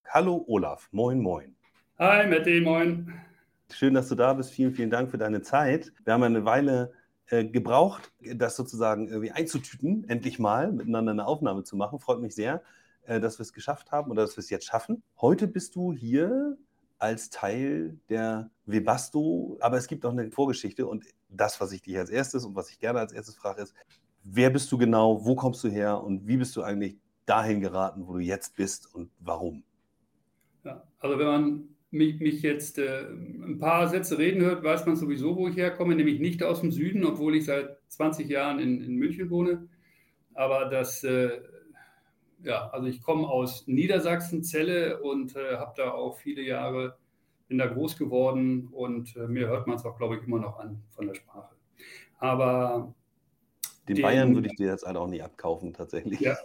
Hallo 0.08 0.44
Olaf, 0.48 0.88
moin, 0.90 1.20
moin. 1.20 1.54
Hi, 2.00 2.26
Matti, 2.26 2.60
moin. 2.60 3.14
Schön, 3.72 3.94
dass 3.94 4.08
du 4.08 4.16
da 4.16 4.34
bist. 4.34 4.50
Vielen, 4.50 4.72
vielen 4.72 4.90
Dank 4.90 5.12
für 5.12 5.18
deine 5.18 5.42
Zeit. 5.42 5.92
Wir 6.04 6.14
haben 6.14 6.24
eine 6.24 6.44
Weile 6.44 6.94
äh, 7.28 7.44
gebraucht, 7.44 8.10
das 8.34 8.56
sozusagen 8.56 9.06
irgendwie 9.06 9.30
einzutüten, 9.30 10.04
endlich 10.08 10.40
mal 10.40 10.72
miteinander 10.72 11.12
eine 11.12 11.26
Aufnahme 11.28 11.62
zu 11.62 11.76
machen. 11.76 12.00
Freut 12.00 12.20
mich 12.20 12.34
sehr, 12.34 12.60
äh, 13.06 13.20
dass 13.20 13.38
wir 13.38 13.42
es 13.42 13.52
geschafft 13.52 13.92
haben 13.92 14.10
oder 14.10 14.22
dass 14.22 14.36
wir 14.36 14.40
es 14.40 14.50
jetzt 14.50 14.66
schaffen. 14.66 15.02
Heute 15.20 15.48
bist 15.48 15.74
du 15.74 15.92
hier 15.92 16.56
als 16.98 17.30
Teil 17.30 17.98
der 18.08 18.50
Webasto, 18.64 19.58
aber 19.60 19.76
es 19.76 19.86
gibt 19.86 20.04
auch 20.06 20.12
eine 20.12 20.30
Vorgeschichte 20.30 20.86
und 20.86 21.04
das, 21.28 21.60
was 21.60 21.72
ich 21.72 21.82
dich 21.82 21.98
als 21.98 22.10
erstes 22.10 22.44
und 22.44 22.54
was 22.54 22.70
ich 22.70 22.78
gerne 22.78 23.00
als 23.00 23.12
erstes 23.12 23.36
frage, 23.36 23.62
ist, 23.62 23.74
wer 24.24 24.50
bist 24.50 24.70
du 24.72 24.78
genau, 24.78 25.24
wo 25.24 25.34
kommst 25.34 25.62
du 25.64 25.68
her 25.68 26.02
und 26.02 26.26
wie 26.26 26.36
bist 26.36 26.56
du 26.56 26.62
eigentlich 26.62 26.96
dahin 27.26 27.60
geraten, 27.60 28.06
wo 28.06 28.14
du 28.14 28.20
jetzt 28.20 28.56
bist 28.56 28.92
und 28.94 29.10
warum? 29.20 29.62
Ja, 30.64 30.82
also 30.98 31.18
wenn 31.18 31.26
man 31.26 31.68
mich, 31.90 32.18
mich 32.20 32.42
jetzt 32.42 32.78
äh, 32.78 33.06
ein 33.08 33.58
paar 33.58 33.88
Sätze 33.88 34.18
reden 34.18 34.42
hört, 34.42 34.64
weiß 34.64 34.86
man 34.86 34.96
sowieso, 34.96 35.36
wo 35.36 35.48
ich 35.48 35.56
herkomme, 35.56 35.94
nämlich 35.94 36.20
nicht 36.20 36.42
aus 36.42 36.60
dem 36.60 36.72
Süden, 36.72 37.04
obwohl 37.04 37.36
ich 37.36 37.44
seit 37.44 37.78
20 37.88 38.28
Jahren 38.28 38.58
in, 38.58 38.82
in 38.82 38.96
München 38.96 39.30
wohne. 39.30 39.68
Aber 40.34 40.66
das, 40.66 41.04
äh, 41.04 41.40
ja, 42.42 42.68
also 42.70 42.86
ich 42.86 43.02
komme 43.02 43.26
aus 43.28 43.66
Niedersachsen, 43.66 44.42
Celle 44.42 45.00
und 45.02 45.34
äh, 45.36 45.56
habe 45.56 45.72
da 45.76 45.90
auch 45.92 46.16
viele 46.18 46.42
Jahre, 46.42 46.96
bin 47.48 47.58
da 47.58 47.66
groß 47.66 47.96
geworden 47.96 48.68
und 48.72 49.16
äh, 49.16 49.26
mir 49.28 49.48
hört 49.48 49.66
man 49.66 49.76
es 49.76 49.84
auch, 49.84 49.96
glaube 49.96 50.16
ich, 50.16 50.22
immer 50.26 50.38
noch 50.38 50.58
an 50.58 50.82
von 50.90 51.06
der 51.06 51.14
Sprache. 51.14 51.54
Aber 52.18 52.94
Den, 53.88 53.96
Den- 53.96 54.02
Bayern 54.02 54.34
würde 54.34 54.48
ich 54.48 54.56
dir 54.56 54.68
jetzt 54.70 54.86
halt 54.86 54.96
auch 54.96 55.08
nicht 55.08 55.22
abkaufen, 55.22 55.72
tatsächlich. 55.72 56.20
Ja. 56.20 56.36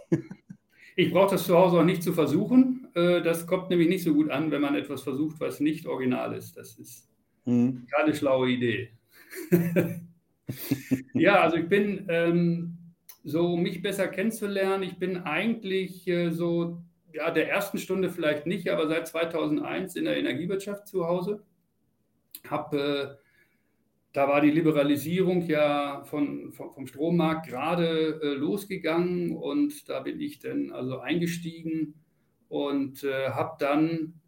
Ich 0.94 1.10
brauche 1.10 1.30
das 1.32 1.44
zu 1.46 1.56
Hause 1.56 1.78
auch 1.80 1.84
nicht 1.84 2.02
zu 2.02 2.12
versuchen. 2.12 2.88
Äh, 2.94 3.22
Das 3.22 3.46
kommt 3.46 3.70
nämlich 3.70 3.88
nicht 3.88 4.04
so 4.04 4.12
gut 4.12 4.30
an, 4.30 4.50
wenn 4.50 4.60
man 4.60 4.74
etwas 4.74 5.02
versucht, 5.02 5.40
was 5.40 5.58
nicht 5.60 5.86
original 5.86 6.34
ist. 6.34 6.56
Das 6.56 6.78
ist 6.78 7.08
Hm. 7.44 7.86
keine 7.90 8.14
schlaue 8.14 8.50
Idee. 8.50 8.90
ja, 11.14 11.40
also 11.40 11.56
ich 11.56 11.68
bin, 11.68 12.06
ähm, 12.08 12.76
so 13.24 13.56
mich 13.56 13.82
besser 13.82 14.08
kennenzulernen, 14.08 14.82
ich 14.82 14.98
bin 14.98 15.18
eigentlich 15.18 16.06
äh, 16.08 16.30
so, 16.30 16.82
ja, 17.12 17.30
der 17.30 17.48
ersten 17.48 17.78
Stunde 17.78 18.10
vielleicht 18.10 18.46
nicht, 18.46 18.68
aber 18.68 18.88
seit 18.88 19.06
2001 19.06 19.96
in 19.96 20.04
der 20.04 20.16
Energiewirtschaft 20.16 20.88
zu 20.88 21.06
Hause. 21.06 21.42
Hab, 22.48 22.74
äh, 22.74 23.08
da 24.12 24.28
war 24.28 24.40
die 24.40 24.50
Liberalisierung 24.50 25.42
ja 25.42 26.02
von, 26.04 26.52
vom, 26.52 26.72
vom 26.72 26.86
Strommarkt 26.86 27.48
gerade 27.48 28.20
äh, 28.22 28.34
losgegangen 28.34 29.36
und 29.36 29.88
da 29.88 30.00
bin 30.00 30.20
ich 30.20 30.38
dann 30.40 30.70
also 30.72 30.98
eingestiegen 30.98 31.94
und 32.48 33.04
äh, 33.04 33.30
habe 33.30 33.56
dann 33.58 34.20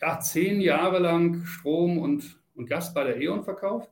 ja, 0.00 0.20
zehn 0.20 0.60
Jahre 0.60 0.98
lang 0.98 1.44
Strom 1.44 1.98
und, 1.98 2.40
und 2.54 2.66
Gas 2.66 2.94
bei 2.94 3.04
der 3.04 3.20
E.ON 3.20 3.42
verkauft. 3.42 3.90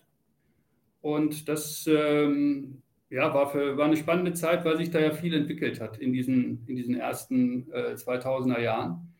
Und 1.00 1.48
das 1.48 1.88
ähm, 1.90 2.82
ja, 3.10 3.32
war, 3.32 3.50
für, 3.50 3.76
war 3.76 3.86
eine 3.86 3.96
spannende 3.96 4.34
Zeit, 4.34 4.64
weil 4.64 4.76
sich 4.76 4.90
da 4.90 5.00
ja 5.00 5.12
viel 5.12 5.34
entwickelt 5.34 5.80
hat 5.80 5.98
in 5.98 6.12
diesen, 6.12 6.64
in 6.66 6.76
diesen 6.76 6.96
ersten 6.96 7.70
äh, 7.72 7.94
2000er 7.94 8.60
Jahren. 8.60 9.12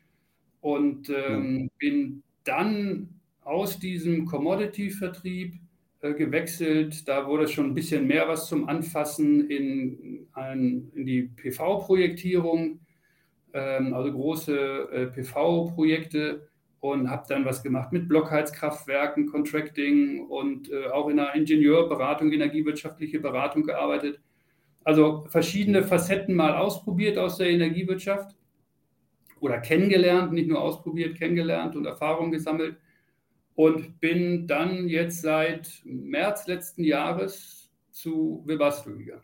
Und 0.60 1.08
ähm, 1.10 1.70
bin 1.78 2.22
dann 2.44 3.08
aus 3.42 3.78
diesem 3.78 4.26
Commodity-Vertrieb 4.26 5.54
äh, 6.00 6.14
gewechselt. 6.14 7.08
Da 7.08 7.26
wurde 7.26 7.48
schon 7.48 7.66
ein 7.66 7.74
bisschen 7.74 8.06
mehr 8.06 8.28
was 8.28 8.48
zum 8.48 8.68
Anfassen 8.68 9.48
in, 9.48 10.26
ein, 10.32 10.90
in 10.94 11.06
die 11.06 11.22
PV-Projektierung, 11.22 12.80
ähm, 13.54 13.94
also 13.94 14.12
große 14.12 14.56
äh, 14.92 15.06
PV-Projekte 15.06 16.48
und 16.80 17.10
habe 17.10 17.24
dann 17.28 17.44
was 17.44 17.62
gemacht 17.62 17.92
mit 17.92 18.08
Blockheizkraftwerken, 18.08 19.26
Contracting 19.26 20.26
und 20.26 20.70
äh, 20.70 20.88
auch 20.88 21.08
in 21.08 21.16
der 21.16 21.34
Ingenieurberatung, 21.34 22.32
energiewirtschaftliche 22.32 23.18
Beratung 23.20 23.64
gearbeitet. 23.64 24.20
Also 24.84 25.26
verschiedene 25.28 25.82
Facetten 25.82 26.34
mal 26.34 26.56
ausprobiert 26.56 27.18
aus 27.18 27.38
der 27.38 27.50
Energiewirtschaft 27.50 28.36
oder 29.40 29.58
kennengelernt, 29.58 30.32
nicht 30.32 30.48
nur 30.48 30.60
ausprobiert, 30.60 31.16
kennengelernt 31.16 31.76
und 31.76 31.84
Erfahrung 31.84 32.30
gesammelt 32.30 32.76
und 33.54 34.00
bin 34.00 34.46
dann 34.46 34.88
jetzt 34.88 35.22
seit 35.22 35.82
März 35.84 36.46
letzten 36.46 36.84
Jahres 36.84 37.70
zu 37.90 38.42
Webasto 38.46 38.96
gegangen. 38.96 39.22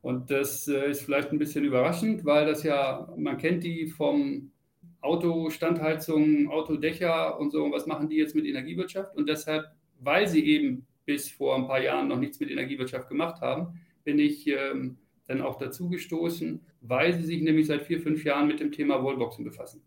Und 0.00 0.30
das 0.30 0.66
äh, 0.68 0.90
ist 0.90 1.02
vielleicht 1.02 1.32
ein 1.32 1.38
bisschen 1.38 1.64
überraschend, 1.64 2.24
weil 2.24 2.46
das 2.46 2.62
ja, 2.62 3.12
man 3.16 3.36
kennt 3.36 3.64
die 3.64 3.86
vom 3.88 4.52
Autostandheizung, 5.00 6.48
Autodächer 6.50 7.38
und 7.38 7.52
so, 7.52 7.70
was 7.70 7.86
machen 7.86 8.08
die 8.08 8.16
jetzt 8.16 8.34
mit 8.34 8.46
Energiewirtschaft? 8.46 9.16
Und 9.16 9.28
deshalb, 9.28 9.66
weil 10.00 10.26
sie 10.28 10.44
eben 10.44 10.86
bis 11.04 11.30
vor 11.30 11.56
ein 11.56 11.66
paar 11.66 11.80
Jahren 11.80 12.08
noch 12.08 12.18
nichts 12.18 12.40
mit 12.40 12.50
Energiewirtschaft 12.50 13.08
gemacht 13.08 13.40
haben, 13.40 13.80
bin 14.04 14.18
ich 14.18 14.46
ähm, 14.46 14.98
dann 15.26 15.40
auch 15.42 15.56
dazu 15.58 15.88
gestoßen, 15.88 16.60
weil 16.80 17.14
sie 17.14 17.24
sich 17.24 17.42
nämlich 17.42 17.66
seit 17.66 17.82
vier, 17.82 18.00
fünf 18.00 18.24
Jahren 18.24 18.48
mit 18.48 18.60
dem 18.60 18.72
Thema 18.72 19.02
Wallboxen 19.02 19.44
befassen. 19.44 19.82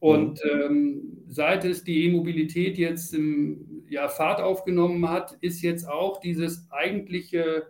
Und 0.00 0.40
ähm, 0.50 1.24
seit 1.28 1.64
es 1.64 1.84
die 1.84 2.06
E-Mobilität 2.06 2.78
jetzt 2.78 3.12
im 3.14 3.84
ja, 3.88 4.08
Fahrt 4.08 4.40
aufgenommen 4.40 5.08
hat, 5.08 5.36
ist 5.40 5.62
jetzt 5.62 5.86
auch 5.86 6.20
dieses 6.20 6.66
eigentliche 6.70 7.66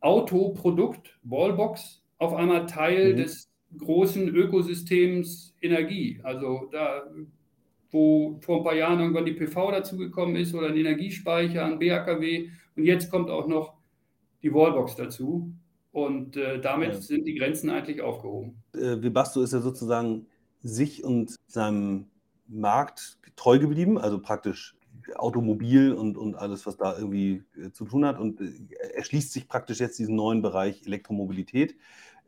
Autoprodukt 0.00 1.18
Wallbox 1.22 2.02
auf 2.18 2.34
einmal 2.34 2.66
Teil 2.66 3.12
Mhm. 3.12 3.16
des 3.16 3.50
großen 3.78 4.28
Ökosystems 4.28 5.54
Energie. 5.60 6.20
Also 6.22 6.68
da, 6.72 7.04
wo 7.90 8.38
vor 8.40 8.58
ein 8.58 8.64
paar 8.64 8.74
Jahren 8.74 9.00
irgendwann 9.00 9.26
die 9.26 9.32
PV 9.32 9.70
dazugekommen 9.70 10.36
ist 10.36 10.54
oder 10.54 10.68
ein 10.68 10.76
Energiespeicher, 10.76 11.64
ein 11.64 11.78
BHKW 11.78 12.48
und 12.76 12.84
jetzt 12.84 13.10
kommt 13.10 13.30
auch 13.30 13.46
noch 13.46 13.74
die 14.42 14.52
Wallbox 14.52 14.96
dazu. 14.96 15.52
Und 15.92 16.36
äh, 16.36 16.60
damit 16.60 16.92
ja. 16.92 17.00
sind 17.00 17.24
die 17.26 17.34
Grenzen 17.36 17.70
eigentlich 17.70 18.02
aufgehoben. 18.02 18.62
Äh, 18.74 19.02
Webasto 19.02 19.40
ist 19.40 19.54
ja 19.54 19.60
sozusagen 19.60 20.26
sich 20.62 21.04
und 21.04 21.36
seinem 21.46 22.08
Markt 22.46 23.18
treu 23.34 23.58
geblieben, 23.58 23.96
also 23.96 24.20
praktisch 24.20 24.76
Automobil 25.14 25.92
und, 25.92 26.18
und 26.18 26.34
alles, 26.34 26.66
was 26.66 26.76
da 26.76 26.96
irgendwie 26.96 27.44
äh, 27.56 27.70
zu 27.70 27.86
tun 27.86 28.04
hat. 28.04 28.18
Und 28.18 28.40
äh, 28.40 28.52
erschließt 28.94 29.32
sich 29.32 29.48
praktisch 29.48 29.80
jetzt 29.80 29.98
diesen 29.98 30.16
neuen 30.16 30.42
Bereich 30.42 30.82
Elektromobilität. 30.84 31.76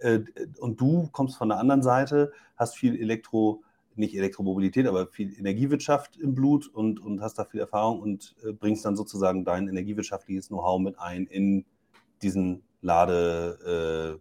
Äh, 0.00 0.20
und 0.58 0.80
du 0.80 1.08
kommst 1.12 1.36
von 1.36 1.48
der 1.48 1.58
anderen 1.58 1.82
Seite, 1.82 2.32
hast 2.56 2.76
viel 2.76 3.00
Elektro, 3.00 3.62
nicht 3.94 4.16
Elektromobilität, 4.16 4.86
aber 4.86 5.08
viel 5.08 5.36
Energiewirtschaft 5.36 6.16
im 6.16 6.34
Blut 6.34 6.68
und, 6.68 7.00
und 7.00 7.20
hast 7.20 7.38
da 7.38 7.44
viel 7.44 7.60
Erfahrung 7.60 8.00
und 8.00 8.36
äh, 8.44 8.52
bringst 8.52 8.84
dann 8.84 8.96
sozusagen 8.96 9.44
dein 9.44 9.68
energiewirtschaftliches 9.68 10.48
Know-how 10.48 10.80
mit 10.80 10.98
ein 10.98 11.26
in 11.26 11.64
diesen 12.22 12.62
Ladesäulen 12.80 14.20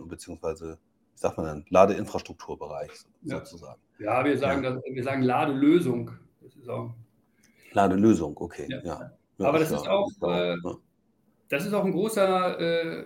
äh, 0.00 0.04
beziehungsweise, 0.04 0.78
wie 1.14 1.18
sagt 1.18 1.36
man 1.36 1.46
dann, 1.46 1.64
Ladeinfrastrukturbereich 1.68 2.90
sozusagen. 3.22 3.80
Ja, 3.98 4.24
wir 4.24 4.38
sagen, 4.38 4.62
ja. 4.62 4.70
Das, 4.72 4.82
wir 4.88 5.02
sagen 5.02 5.22
Ladelösung. 5.22 6.12
Das 6.40 6.54
ist 6.54 6.68
auch 6.68 6.94
Ladelösung, 7.72 8.36
okay. 8.36 8.66
Ja. 8.68 8.82
ja. 8.84 9.10
ja 9.38 9.48
Aber 9.48 9.58
das 9.58 9.70
ist 9.70 9.88
auch, 9.88 10.10
das 11.48 11.66
ist 11.66 11.74
auch 11.74 11.84
ein 11.84 11.92
großer 11.92 12.60
äh, 12.60 13.04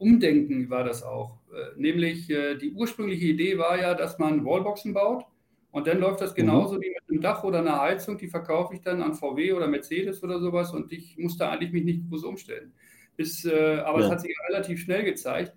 Umdenken, 0.00 0.70
war 0.70 0.82
das 0.82 1.02
auch. 1.02 1.38
Äh, 1.52 1.78
nämlich 1.80 2.30
äh, 2.30 2.56
die 2.56 2.72
ursprüngliche 2.72 3.26
Idee 3.26 3.58
war 3.58 3.78
ja, 3.78 3.94
dass 3.94 4.18
man 4.18 4.44
Wallboxen 4.44 4.94
baut 4.94 5.24
und 5.72 5.86
dann 5.86 6.00
läuft 6.00 6.20
das 6.20 6.32
mhm. 6.32 6.36
genauso 6.36 6.76
mhm. 6.76 6.80
wie 6.82 6.88
mit 6.90 7.10
einem 7.10 7.20
Dach 7.20 7.44
oder 7.44 7.58
einer 7.58 7.80
Heizung. 7.80 8.16
Die 8.16 8.28
verkaufe 8.28 8.74
ich 8.74 8.80
dann 8.80 9.02
an 9.02 9.14
VW 9.14 9.52
oder 9.52 9.68
Mercedes 9.68 10.22
oder 10.22 10.40
sowas 10.40 10.72
und 10.72 10.90
ich 10.92 11.18
musste 11.18 11.48
eigentlich 11.48 11.72
mich 11.72 11.84
nicht 11.84 12.08
groß 12.08 12.24
umstellen. 12.24 12.72
Bis, 13.16 13.44
äh, 13.44 13.78
aber 13.84 14.00
ja. 14.00 14.06
es 14.06 14.10
hat 14.10 14.20
sich 14.22 14.34
relativ 14.48 14.80
schnell 14.80 15.04
gezeigt, 15.04 15.54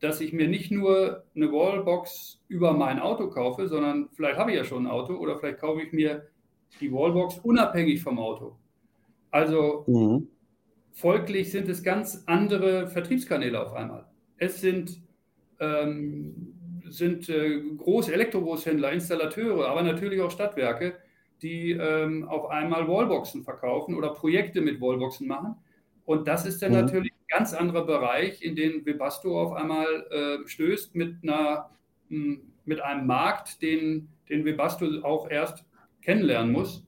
dass 0.00 0.20
ich 0.20 0.32
mir 0.32 0.48
nicht 0.48 0.70
nur 0.70 1.24
eine 1.34 1.52
Wallbox 1.52 2.42
über 2.48 2.72
mein 2.72 2.98
Auto 2.98 3.28
kaufe, 3.28 3.68
sondern 3.68 4.08
vielleicht 4.12 4.38
habe 4.38 4.50
ich 4.50 4.56
ja 4.56 4.64
schon 4.64 4.86
ein 4.86 4.90
Auto 4.90 5.14
oder 5.14 5.38
vielleicht 5.38 5.60
kaufe 5.60 5.82
ich 5.82 5.92
mir 5.92 6.26
die 6.80 6.92
Wallbox 6.92 7.38
unabhängig 7.38 8.02
vom 8.02 8.18
Auto. 8.18 8.56
Also 9.30 9.84
mhm. 9.86 10.28
Folglich 10.94 11.50
sind 11.50 11.68
es 11.68 11.82
ganz 11.82 12.22
andere 12.26 12.88
Vertriebskanäle 12.88 13.60
auf 13.60 13.74
einmal. 13.74 14.06
Es 14.38 14.60
sind, 14.60 15.02
ähm, 15.60 16.54
sind 16.88 17.28
äh, 17.28 17.60
große 17.76 18.12
Elektrogroßhändler, 18.14 18.92
Installateure, 18.92 19.68
aber 19.68 19.82
natürlich 19.82 20.20
auch 20.20 20.30
Stadtwerke, 20.30 20.94
die 21.42 21.72
ähm, 21.72 22.24
auf 22.28 22.48
einmal 22.48 22.88
Wallboxen 22.88 23.42
verkaufen 23.42 23.96
oder 23.96 24.14
Projekte 24.14 24.60
mit 24.60 24.80
Wallboxen 24.80 25.26
machen. 25.26 25.56
Und 26.04 26.28
das 26.28 26.46
ist 26.46 26.62
dann 26.62 26.72
mhm. 26.72 26.80
natürlich 26.80 27.12
ein 27.12 27.38
ganz 27.38 27.54
anderer 27.54 27.84
Bereich, 27.84 28.40
in 28.42 28.54
den 28.54 28.86
Webasto 28.86 29.40
auf 29.40 29.52
einmal 29.52 30.06
äh, 30.10 30.48
stößt 30.48 30.94
mit, 30.94 31.16
einer, 31.22 31.70
mit 32.08 32.80
einem 32.80 33.06
Markt, 33.06 33.62
den, 33.62 34.08
den 34.28 34.44
Webasto 34.44 34.86
auch 35.02 35.28
erst 35.28 35.64
kennenlernen 36.02 36.52
muss 36.52 36.86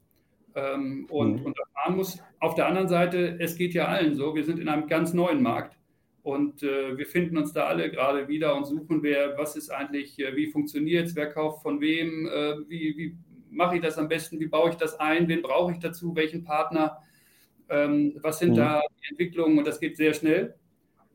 ähm, 0.54 1.06
und, 1.10 1.40
mhm. 1.40 1.46
und 1.46 1.58
erfahren 1.58 1.96
muss. 1.96 2.22
Auf 2.38 2.54
der 2.54 2.66
anderen 2.66 2.88
Seite, 2.88 3.38
es 3.40 3.56
geht 3.56 3.74
ja 3.74 3.86
allen 3.86 4.14
so, 4.14 4.34
wir 4.34 4.44
sind 4.44 4.58
in 4.58 4.68
einem 4.68 4.86
ganz 4.88 5.12
neuen 5.12 5.42
Markt 5.42 5.76
und 6.22 6.62
äh, 6.62 6.96
wir 6.98 7.06
finden 7.06 7.38
uns 7.38 7.52
da 7.52 7.64
alle 7.66 7.90
gerade 7.90 8.28
wieder 8.28 8.56
und 8.56 8.66
suchen, 8.66 9.02
wer, 9.02 9.38
was 9.38 9.56
ist 9.56 9.70
eigentlich, 9.70 10.18
äh, 10.18 10.36
wie 10.36 10.48
funktioniert 10.48 11.06
es, 11.06 11.16
wer 11.16 11.30
kauft 11.30 11.62
von 11.62 11.80
wem, 11.80 12.26
äh, 12.26 12.56
wie, 12.68 12.96
wie 12.96 13.16
mache 13.50 13.76
ich 13.76 13.82
das 13.82 13.96
am 13.96 14.08
besten, 14.08 14.38
wie 14.40 14.48
baue 14.48 14.70
ich 14.70 14.76
das 14.76 14.98
ein, 15.00 15.28
wen 15.28 15.42
brauche 15.42 15.72
ich 15.72 15.78
dazu, 15.78 16.14
welchen 16.14 16.44
Partner, 16.44 16.98
ähm, 17.68 18.18
was 18.22 18.38
sind 18.38 18.50
mhm. 18.52 18.56
da 18.56 18.82
die 19.02 19.10
Entwicklungen 19.10 19.58
und 19.58 19.66
das 19.66 19.80
geht 19.80 19.96
sehr 19.96 20.14
schnell. 20.14 20.54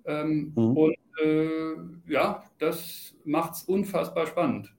Ähm, 0.05 0.53
mhm. 0.55 0.77
Und 0.77 0.97
äh, 1.23 1.73
ja, 2.07 2.43
das 2.57 3.13
macht 3.23 3.53
es 3.53 3.63
unfassbar 3.63 4.27
spannend 4.27 4.73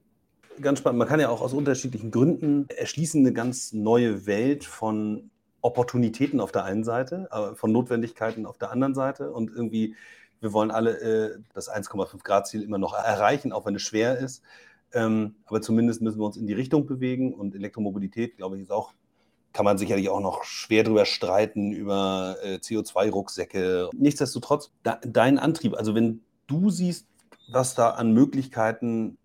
ganz 0.61 0.79
spannend. 0.79 0.99
Man 0.99 1.07
kann 1.07 1.19
ja 1.19 1.29
auch 1.29 1.41
aus 1.41 1.53
unterschiedlichen 1.53 2.11
Gründen 2.11 2.67
erschließen 2.69 3.21
eine 3.21 3.33
ganz 3.33 3.73
neue 3.73 4.25
Welt 4.25 4.63
von 4.63 5.31
Opportunitäten 5.63 6.39
auf 6.39 6.51
der 6.51 6.65
einen 6.65 6.83
Seite, 6.83 7.27
von 7.55 7.71
Notwendigkeiten 7.71 8.45
auf 8.45 8.57
der 8.57 8.69
anderen 8.69 8.93
Seite 8.93 9.31
und 9.31 9.49
irgendwie, 9.49 9.95
wir 10.41 10.53
wollen 10.53 10.71
alle 10.71 10.99
äh, 10.99 11.39
das 11.53 11.71
1,5 11.71 12.21
Grad 12.23 12.47
Ziel 12.47 12.61
immer 12.61 12.77
noch 12.77 12.93
erreichen, 12.93 13.51
auch 13.51 13.65
wenn 13.65 13.75
es 13.75 13.81
schwer 13.81 14.19
ist. 14.19 14.43
Ähm, 14.93 15.35
aber 15.45 15.61
zumindest 15.61 16.01
müssen 16.01 16.19
wir 16.19 16.25
uns 16.25 16.37
in 16.37 16.45
die 16.45 16.53
Richtung 16.53 16.85
bewegen 16.85 17.33
und 17.33 17.55
Elektromobilität, 17.55 18.37
glaube 18.37 18.57
ich, 18.57 18.63
ist 18.63 18.71
auch 18.71 18.93
kann 19.53 19.65
man 19.65 19.77
sicherlich 19.77 20.09
auch 20.09 20.19
noch 20.19 20.43
schwer 20.43 20.83
drüber 20.83 21.05
streiten, 21.05 21.71
über 21.71 22.37
äh, 22.43 22.55
CO2-Rucksäcke. 22.55 23.89
Nichtsdestotrotz, 23.93 24.71
dein 25.03 25.37
Antrieb, 25.37 25.75
also 25.75 25.93
wenn 25.95 26.21
du 26.47 26.71
siehst, 26.71 27.07
was 27.51 27.75
da 27.75 27.91
an 27.91 28.13
Möglichkeiten 28.13 29.17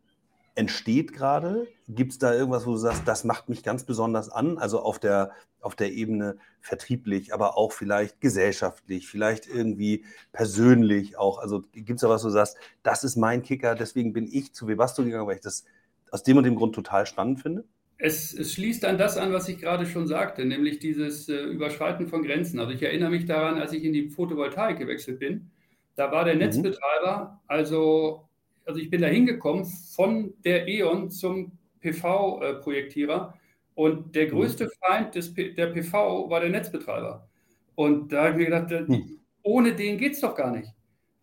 entsteht 0.58 1.12
gerade? 1.12 1.68
Gibt 1.86 2.12
es 2.12 2.18
da 2.18 2.34
irgendwas, 2.34 2.66
wo 2.66 2.72
du 2.72 2.76
sagst, 2.78 3.02
das 3.06 3.22
macht 3.22 3.48
mich 3.48 3.62
ganz 3.62 3.84
besonders 3.84 4.28
an? 4.28 4.58
Also 4.58 4.80
auf 4.80 4.98
der, 4.98 5.30
auf 5.60 5.76
der 5.76 5.92
Ebene 5.92 6.36
vertrieblich, 6.60 7.32
aber 7.32 7.56
auch 7.56 7.70
vielleicht 7.70 8.20
gesellschaftlich, 8.20 9.06
vielleicht 9.06 9.46
irgendwie 9.46 10.04
persönlich 10.32 11.16
auch. 11.16 11.38
Also 11.38 11.62
gibt 11.72 11.98
es 11.98 12.00
da 12.00 12.08
was, 12.08 12.24
wo 12.24 12.28
du 12.28 12.32
sagst, 12.32 12.56
das 12.82 13.04
ist 13.04 13.16
mein 13.16 13.42
Kicker, 13.42 13.76
deswegen 13.76 14.12
bin 14.12 14.26
ich 14.26 14.52
zu 14.52 14.66
Webasto 14.66 15.04
gegangen, 15.04 15.28
weil 15.28 15.36
ich 15.36 15.42
das 15.42 15.64
aus 16.10 16.24
dem 16.24 16.36
und 16.36 16.44
dem 16.44 16.56
Grund 16.56 16.74
total 16.74 17.06
spannend 17.06 17.40
finde? 17.40 17.64
Es, 17.96 18.34
es, 18.34 18.52
schließt 18.52 18.84
an 18.84 18.98
das 18.98 19.16
an, 19.16 19.32
was 19.32 19.48
ich 19.48 19.58
gerade 19.58 19.86
schon 19.86 20.08
sagte, 20.08 20.44
nämlich 20.44 20.80
dieses 20.80 21.28
äh, 21.28 21.36
Überschreiten 21.36 22.08
von 22.08 22.22
Grenzen. 22.24 22.58
Also 22.58 22.72
ich 22.72 22.82
erinnere 22.82 23.10
mich 23.10 23.26
daran, 23.26 23.60
als 23.60 23.72
ich 23.72 23.84
in 23.84 23.92
die 23.92 24.08
Photovoltaik 24.08 24.78
gewechselt 24.78 25.20
bin, 25.20 25.50
da 25.94 26.10
war 26.10 26.24
der 26.24 26.34
mhm. 26.34 26.40
Netzbetreiber 26.40 27.40
also 27.46 28.27
also 28.68 28.80
ich 28.80 28.90
bin 28.90 29.00
da 29.00 29.06
hingekommen 29.06 29.64
von 29.64 30.34
der 30.44 30.68
E.ON 30.68 31.10
zum 31.10 31.52
PV-Projektierer 31.80 33.34
und 33.74 34.14
der 34.14 34.26
mhm. 34.26 34.30
größte. 34.30 34.70
Feind 34.86 35.14
des, 35.14 35.32
der 35.32 35.68
PV 35.68 36.28
war 36.28 36.40
der 36.40 36.50
Netzbetreiber. 36.50 37.26
Und 37.74 38.12
da 38.12 38.24
habe 38.24 38.30
ich 38.30 38.36
mir 38.36 38.44
gedacht, 38.44 38.88
mhm. 38.88 39.20
ohne 39.42 39.74
den 39.74 39.96
geht 39.96 40.12
es 40.12 40.20
doch 40.20 40.34
gar 40.34 40.54
nicht. 40.54 40.68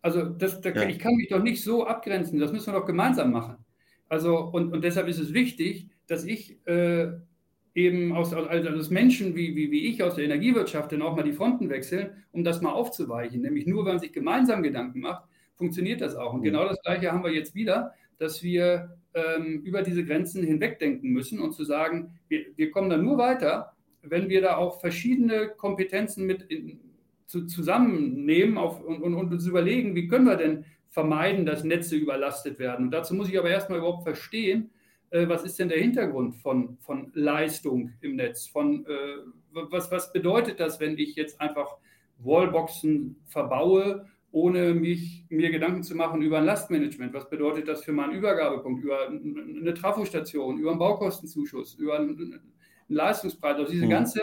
Also 0.02 0.24
das, 0.24 0.60
da, 0.60 0.70
ja. 0.70 0.88
ich 0.88 0.98
kann 0.98 1.14
mich 1.14 1.28
doch 1.28 1.42
nicht 1.42 1.62
so 1.62 1.86
abgrenzen, 1.86 2.40
das 2.40 2.52
müssen 2.52 2.72
wir 2.72 2.80
doch 2.80 2.86
gemeinsam 2.86 3.30
machen. 3.30 3.56
Also 4.08 4.38
und, 4.38 4.72
und 4.72 4.82
deshalb 4.82 5.06
ist 5.06 5.20
es 5.20 5.32
wichtig, 5.32 5.88
dass 6.08 6.24
ich 6.24 6.58
äh, 6.66 7.12
eben 7.74 8.12
aus, 8.12 8.32
also 8.32 8.68
als 8.68 8.90
Menschen 8.90 9.36
wie, 9.36 9.54
wie, 9.54 9.70
wie 9.70 9.86
ich 9.86 10.02
aus 10.02 10.16
der 10.16 10.24
Energiewirtschaft 10.24 10.90
dann 10.90 11.02
auch 11.02 11.14
mal 11.14 11.22
die 11.22 11.32
Fronten 11.32 11.68
wechseln, 11.68 12.24
um 12.32 12.42
das 12.42 12.60
mal 12.60 12.72
aufzuweichen. 12.72 13.40
Nämlich 13.42 13.66
nur, 13.66 13.84
wenn 13.84 13.92
man 13.92 14.00
sich 14.00 14.12
gemeinsam 14.12 14.64
Gedanken 14.64 15.00
macht, 15.00 15.28
funktioniert 15.56 16.00
das 16.00 16.14
auch. 16.14 16.32
Und 16.32 16.42
genau 16.42 16.64
das 16.68 16.80
Gleiche 16.82 17.12
haben 17.12 17.24
wir 17.24 17.32
jetzt 17.32 17.54
wieder, 17.54 17.94
dass 18.18 18.42
wir 18.42 18.96
ähm, 19.14 19.62
über 19.62 19.82
diese 19.82 20.04
Grenzen 20.04 20.42
hinwegdenken 20.42 21.10
müssen 21.10 21.40
und 21.40 21.52
zu 21.52 21.64
sagen, 21.64 22.18
wir, 22.28 22.46
wir 22.56 22.70
kommen 22.70 22.90
da 22.90 22.96
nur 22.96 23.18
weiter, 23.18 23.72
wenn 24.02 24.28
wir 24.28 24.40
da 24.40 24.56
auch 24.56 24.80
verschiedene 24.80 25.48
Kompetenzen 25.48 26.26
mit 26.26 26.42
in, 26.42 26.80
zu, 27.26 27.46
zusammennehmen 27.46 28.56
auf, 28.56 28.82
und, 28.84 29.02
und, 29.02 29.14
und, 29.14 29.32
uns 29.32 29.46
überlegen, 29.46 29.94
wie 29.94 30.06
können 30.06 30.26
wir 30.26 30.36
denn 30.36 30.64
vermeiden, 30.90 31.44
dass 31.44 31.64
Netze 31.64 31.96
überlastet 31.96 32.58
werden. 32.58 32.86
Und 32.86 32.90
dazu 32.92 33.14
muss 33.14 33.28
ich 33.28 33.38
aber 33.38 33.50
erstmal 33.50 33.78
überhaupt 33.78 34.04
verstehen, 34.04 34.70
äh, 35.10 35.28
was 35.28 35.44
ist 35.44 35.58
denn 35.58 35.68
der 35.68 35.78
Hintergrund 35.78 36.36
von, 36.36 36.78
von 36.78 37.10
Leistung 37.14 37.92
im 38.00 38.16
Netz? 38.16 38.46
Von, 38.46 38.86
äh, 38.86 39.18
was, 39.52 39.90
was 39.90 40.12
bedeutet 40.12 40.60
das, 40.60 40.80
wenn 40.80 40.96
ich 40.98 41.16
jetzt 41.16 41.40
einfach 41.40 41.76
Wallboxen 42.18 43.16
verbaue 43.26 44.06
ohne 44.32 44.74
mich, 44.74 45.24
mir 45.28 45.50
Gedanken 45.50 45.82
zu 45.82 45.94
machen 45.94 46.22
über 46.22 46.38
ein 46.38 46.44
Lastmanagement. 46.44 47.14
Was 47.14 47.30
bedeutet 47.30 47.68
das 47.68 47.84
für 47.84 47.92
meinen 47.92 48.12
Übergabepunkt, 48.12 48.82
über 48.82 49.08
eine 49.08 49.74
Trafostation, 49.74 50.58
über 50.58 50.70
einen 50.70 50.78
Baukostenzuschuss, 50.78 51.74
über 51.74 51.98
einen 51.98 52.40
Leistungspreis, 52.88 53.56
also 53.56 53.72
diese 53.72 53.86
mhm. 53.86 53.90
ganze 53.90 54.20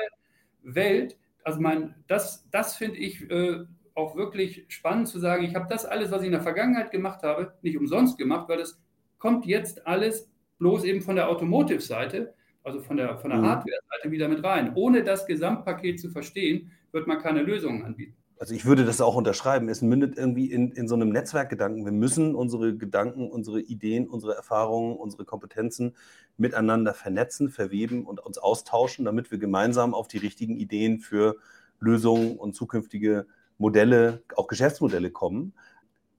Welt. 0.61 1.17
Also 1.43 1.59
mein, 1.59 1.95
das, 2.07 2.47
das 2.51 2.75
finde 2.75 2.97
ich 2.97 3.29
äh, 3.29 3.63
auch 3.95 4.15
wirklich 4.15 4.65
spannend 4.67 5.07
zu 5.07 5.19
sagen, 5.19 5.43
ich 5.43 5.55
habe 5.55 5.67
das 5.69 5.85
alles, 5.85 6.11
was 6.11 6.21
ich 6.21 6.27
in 6.27 6.33
der 6.33 6.41
Vergangenheit 6.41 6.91
gemacht 6.91 7.23
habe, 7.23 7.53
nicht 7.61 7.77
umsonst 7.77 8.17
gemacht, 8.17 8.47
weil 8.49 8.57
das 8.57 8.81
kommt 9.17 9.45
jetzt 9.45 9.85
alles 9.87 10.31
bloß 10.59 10.83
eben 10.83 11.01
von 11.01 11.15
der 11.15 11.29
Automotive-Seite, 11.29 12.33
also 12.63 12.79
von 12.81 12.97
der, 12.97 13.17
von 13.17 13.29
der 13.29 13.39
mhm. 13.39 13.47
Hardware-Seite 13.47 14.11
wieder 14.11 14.27
mit 14.27 14.43
rein. 14.43 14.73
Ohne 14.75 15.03
das 15.03 15.25
Gesamtpaket 15.25 15.99
zu 15.99 16.09
verstehen, 16.09 16.71
wird 16.91 17.07
man 17.07 17.19
keine 17.19 17.41
Lösungen 17.41 17.83
anbieten 17.83 18.15
also 18.43 18.55
ich 18.55 18.65
würde 18.65 18.83
das 18.83 18.99
auch 18.99 19.15
unterschreiben, 19.15 19.69
es 19.69 19.81
mündet 19.81 20.17
irgendwie 20.17 20.51
in, 20.51 20.73
in 20.73 20.89
so 20.89 20.95
einem 20.95 21.07
Netzwerkgedanken. 21.13 21.85
Wir 21.85 21.93
müssen 21.93 22.35
unsere 22.35 22.75
Gedanken, 22.75 23.31
unsere 23.31 23.61
Ideen, 23.61 24.05
unsere 24.05 24.35
Erfahrungen, 24.35 24.97
unsere 24.97 25.23
Kompetenzen 25.23 25.95
miteinander 26.35 26.93
vernetzen, 26.93 27.47
verweben 27.47 28.05
und 28.05 28.19
uns 28.19 28.37
austauschen, 28.37 29.05
damit 29.05 29.31
wir 29.31 29.37
gemeinsam 29.37 29.93
auf 29.93 30.09
die 30.09 30.17
richtigen 30.17 30.57
Ideen 30.57 30.99
für 30.99 31.37
Lösungen 31.79 32.35
und 32.35 32.53
zukünftige 32.53 33.27
Modelle, 33.59 34.23
auch 34.35 34.47
Geschäftsmodelle 34.47 35.09
kommen. 35.09 35.53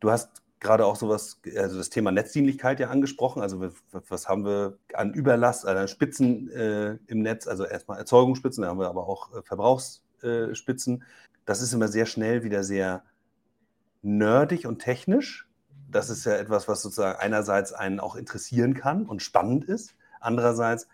Du 0.00 0.10
hast 0.10 0.30
gerade 0.60 0.86
auch 0.86 0.96
sowas, 0.96 1.42
also 1.58 1.76
das 1.76 1.90
Thema 1.90 2.10
Netzdienlichkeit 2.10 2.80
ja 2.80 2.88
angesprochen. 2.88 3.42
Also 3.42 3.68
was 4.08 4.30
haben 4.30 4.46
wir 4.46 4.78
an 4.94 5.12
Überlast, 5.12 5.66
an 5.66 5.88
Spitzen 5.88 6.48
äh, 6.52 6.96
im 7.06 7.20
Netz? 7.20 7.46
Also 7.46 7.66
erstmal 7.66 7.98
Erzeugungsspitzen, 7.98 8.62
da 8.62 8.68
haben 8.68 8.80
wir 8.80 8.88
aber 8.88 9.06
auch 9.06 9.30
äh, 9.36 9.42
Verbrauchsspitzen 9.42 11.02
das 11.44 11.62
ist 11.62 11.72
immer 11.72 11.88
sehr 11.88 12.06
schnell 12.06 12.44
wieder 12.44 12.64
sehr 12.64 13.02
nerdig 14.02 14.66
und 14.66 14.78
technisch. 14.78 15.48
Das 15.90 16.10
ist 16.10 16.24
ja 16.24 16.34
etwas, 16.34 16.68
was 16.68 16.82
sozusagen 16.82 17.18
einerseits 17.18 17.72
einen 17.72 18.00
auch 18.00 18.16
interessieren 18.16 18.74
kann 18.74 19.06
und 19.06 19.22
spannend 19.22 19.64
ist. 19.64 19.94
Andererseits 20.20 20.88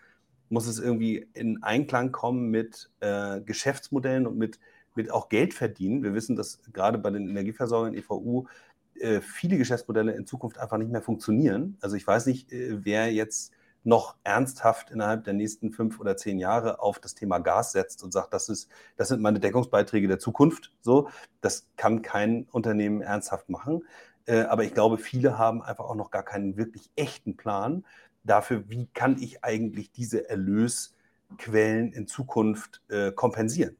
muss 0.49 0.67
es 0.67 0.79
irgendwie 0.79 1.27
in 1.33 1.63
Einklang 1.63 2.11
kommen 2.11 2.49
mit 2.49 2.89
äh, 2.99 3.41
Geschäftsmodellen 3.41 4.27
und 4.27 4.37
mit, 4.37 4.59
mit 4.95 5.11
auch 5.11 5.29
Geld 5.29 5.53
verdienen. 5.53 6.03
Wir 6.03 6.13
wissen, 6.13 6.35
dass 6.35 6.59
gerade 6.73 6.97
bei 6.97 7.09
den 7.09 7.29
Energieversorgern 7.29 7.93
EVU 7.93 8.47
äh, 8.95 9.21
viele 9.21 9.57
Geschäftsmodelle 9.57 10.11
in 10.11 10.27
Zukunft 10.27 10.57
einfach 10.57 10.77
nicht 10.77 10.91
mehr 10.91 11.01
funktionieren. 11.01 11.77
Also 11.81 11.95
ich 11.95 12.05
weiß 12.05 12.25
nicht, 12.25 12.51
äh, 12.51 12.83
wer 12.83 13.11
jetzt 13.11 13.53
noch 13.83 14.15
ernsthaft 14.23 14.91
innerhalb 14.91 15.23
der 15.23 15.33
nächsten 15.33 15.71
fünf 15.71 15.99
oder 15.99 16.15
zehn 16.15 16.37
Jahre 16.37 16.79
auf 16.79 16.99
das 16.99 17.15
Thema 17.15 17.39
Gas 17.39 17.71
setzt 17.71 18.03
und 18.03 18.11
sagt, 18.11 18.33
das, 18.33 18.49
ist, 18.49 18.69
das 18.95 19.07
sind 19.07 19.21
meine 19.21 19.39
Deckungsbeiträge 19.39 20.07
der 20.07 20.19
Zukunft. 20.19 20.71
So, 20.81 21.09
das 21.41 21.67
kann 21.77 22.01
kein 22.01 22.47
Unternehmen 22.51 23.01
ernsthaft 23.01 23.49
machen. 23.49 23.83
Äh, 24.25 24.41
aber 24.41 24.63
ich 24.63 24.73
glaube, 24.73 24.97
viele 24.97 25.37
haben 25.37 25.63
einfach 25.63 25.85
auch 25.85 25.95
noch 25.95 26.11
gar 26.11 26.23
keinen 26.23 26.57
wirklich 26.57 26.91
echten 26.95 27.37
Plan 27.37 27.85
dafür, 28.23 28.69
wie 28.69 28.87
kann 28.93 29.17
ich 29.19 29.43
eigentlich 29.43 29.91
diese 29.91 30.29
Erlösquellen 30.29 31.91
in 31.91 32.07
Zukunft 32.07 32.81
äh, 32.89 33.11
kompensieren. 33.11 33.77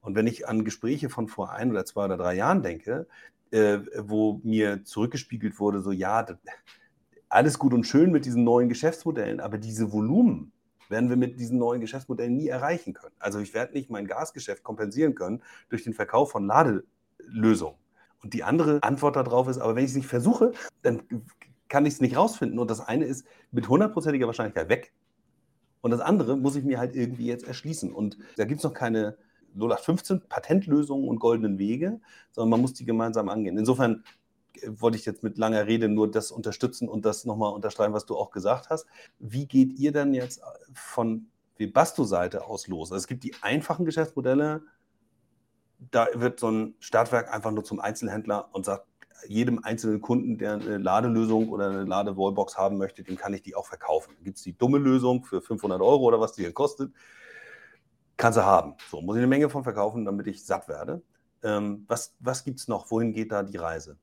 Und 0.00 0.14
wenn 0.14 0.26
ich 0.26 0.48
an 0.48 0.64
Gespräche 0.64 1.10
von 1.10 1.28
vor 1.28 1.52
ein 1.52 1.70
oder 1.70 1.84
zwei 1.84 2.06
oder 2.06 2.16
drei 2.16 2.34
Jahren 2.34 2.62
denke, 2.62 3.06
äh, 3.50 3.78
wo 3.98 4.40
mir 4.42 4.84
zurückgespiegelt 4.84 5.58
wurde, 5.58 5.80
so 5.80 5.92
ja, 5.92 6.26
alles 7.34 7.58
gut 7.58 7.74
und 7.74 7.84
schön 7.84 8.12
mit 8.12 8.24
diesen 8.24 8.44
neuen 8.44 8.68
Geschäftsmodellen, 8.68 9.40
aber 9.40 9.58
diese 9.58 9.92
Volumen 9.92 10.52
werden 10.88 11.08
wir 11.08 11.16
mit 11.16 11.40
diesen 11.40 11.58
neuen 11.58 11.80
Geschäftsmodellen 11.80 12.36
nie 12.36 12.48
erreichen 12.48 12.94
können. 12.94 13.14
Also 13.18 13.40
ich 13.40 13.54
werde 13.54 13.72
nicht 13.72 13.90
mein 13.90 14.06
Gasgeschäft 14.06 14.62
kompensieren 14.62 15.14
können 15.14 15.42
durch 15.68 15.82
den 15.82 15.94
Verkauf 15.94 16.30
von 16.30 16.46
Ladelösungen. 16.46 17.76
Und 18.22 18.34
die 18.34 18.44
andere 18.44 18.82
Antwort 18.82 19.16
darauf 19.16 19.48
ist, 19.48 19.58
aber 19.58 19.74
wenn 19.74 19.84
ich 19.84 19.90
es 19.90 19.96
nicht 19.96 20.06
versuche, 20.06 20.52
dann 20.82 21.02
kann 21.68 21.86
ich 21.86 21.94
es 21.94 22.00
nicht 22.00 22.16
rausfinden. 22.16 22.58
Und 22.58 22.70
das 22.70 22.80
eine 22.80 23.04
ist 23.04 23.26
mit 23.50 23.68
hundertprozentiger 23.68 24.26
Wahrscheinlichkeit 24.26 24.68
weg. 24.68 24.92
Und 25.80 25.90
das 25.90 26.00
andere 26.00 26.36
muss 26.36 26.56
ich 26.56 26.64
mir 26.64 26.78
halt 26.78 26.94
irgendwie 26.94 27.26
jetzt 27.26 27.46
erschließen. 27.46 27.92
Und 27.92 28.16
da 28.36 28.44
gibt 28.44 28.58
es 28.58 28.64
noch 28.64 28.74
keine 28.74 29.16
0815 29.56 30.22
Patentlösungen 30.28 31.08
und 31.08 31.18
goldenen 31.18 31.58
Wege, 31.58 32.00
sondern 32.30 32.50
man 32.50 32.60
muss 32.60 32.74
die 32.74 32.84
gemeinsam 32.84 33.28
angehen. 33.28 33.58
Insofern 33.58 34.04
wollte 34.66 34.96
ich 34.96 35.04
jetzt 35.04 35.22
mit 35.22 35.38
langer 35.38 35.66
Rede 35.66 35.88
nur 35.88 36.10
das 36.10 36.30
unterstützen 36.30 36.88
und 36.88 37.04
das 37.04 37.24
nochmal 37.24 37.52
unterstreichen, 37.52 37.92
was 37.92 38.06
du 38.06 38.16
auch 38.16 38.30
gesagt 38.30 38.70
hast. 38.70 38.86
Wie 39.18 39.46
geht 39.46 39.78
ihr 39.78 39.92
dann 39.92 40.14
jetzt 40.14 40.40
von 40.74 41.26
Webasto-Seite 41.56 42.44
aus 42.44 42.66
los? 42.68 42.92
Also 42.92 43.00
es 43.00 43.06
gibt 43.06 43.24
die 43.24 43.34
einfachen 43.42 43.84
Geschäftsmodelle, 43.84 44.62
da 45.90 46.08
wird 46.14 46.40
so 46.40 46.50
ein 46.50 46.74
Startwerk 46.80 47.32
einfach 47.32 47.50
nur 47.50 47.64
zum 47.64 47.80
Einzelhändler 47.80 48.48
und 48.52 48.64
sagt, 48.64 48.86
jedem 49.26 49.62
einzelnen 49.64 50.00
Kunden, 50.00 50.38
der 50.38 50.54
eine 50.54 50.78
Ladelösung 50.78 51.48
oder 51.48 51.68
eine 51.68 51.84
Ladewallbox 51.84 52.58
haben 52.58 52.78
möchte, 52.78 53.02
dem 53.02 53.16
kann 53.16 53.32
ich 53.32 53.42
die 53.42 53.54
auch 53.54 53.66
verkaufen. 53.66 54.12
Dann 54.16 54.24
gibt 54.24 54.36
es 54.38 54.42
die 54.42 54.56
dumme 54.56 54.78
Lösung 54.78 55.24
für 55.24 55.40
500 55.40 55.80
Euro 55.80 56.02
oder 56.02 56.20
was 56.20 56.32
die 56.32 56.42
hier 56.42 56.52
kostet. 56.52 56.92
Kannst 58.16 58.38
du 58.38 58.44
haben. 58.44 58.74
So, 58.90 59.00
muss 59.00 59.16
ich 59.16 59.20
eine 59.20 59.26
Menge 59.26 59.48
von 59.48 59.64
verkaufen, 59.64 60.04
damit 60.04 60.26
ich 60.26 60.44
satt 60.44 60.68
werde. 60.68 61.02
Ähm, 61.42 61.84
was 61.88 62.14
was 62.20 62.44
gibt 62.44 62.60
es 62.60 62.68
noch? 62.68 62.90
Wohin 62.90 63.12
geht 63.12 63.32
da 63.32 63.42
die 63.42 63.56
Reise? 63.56 63.98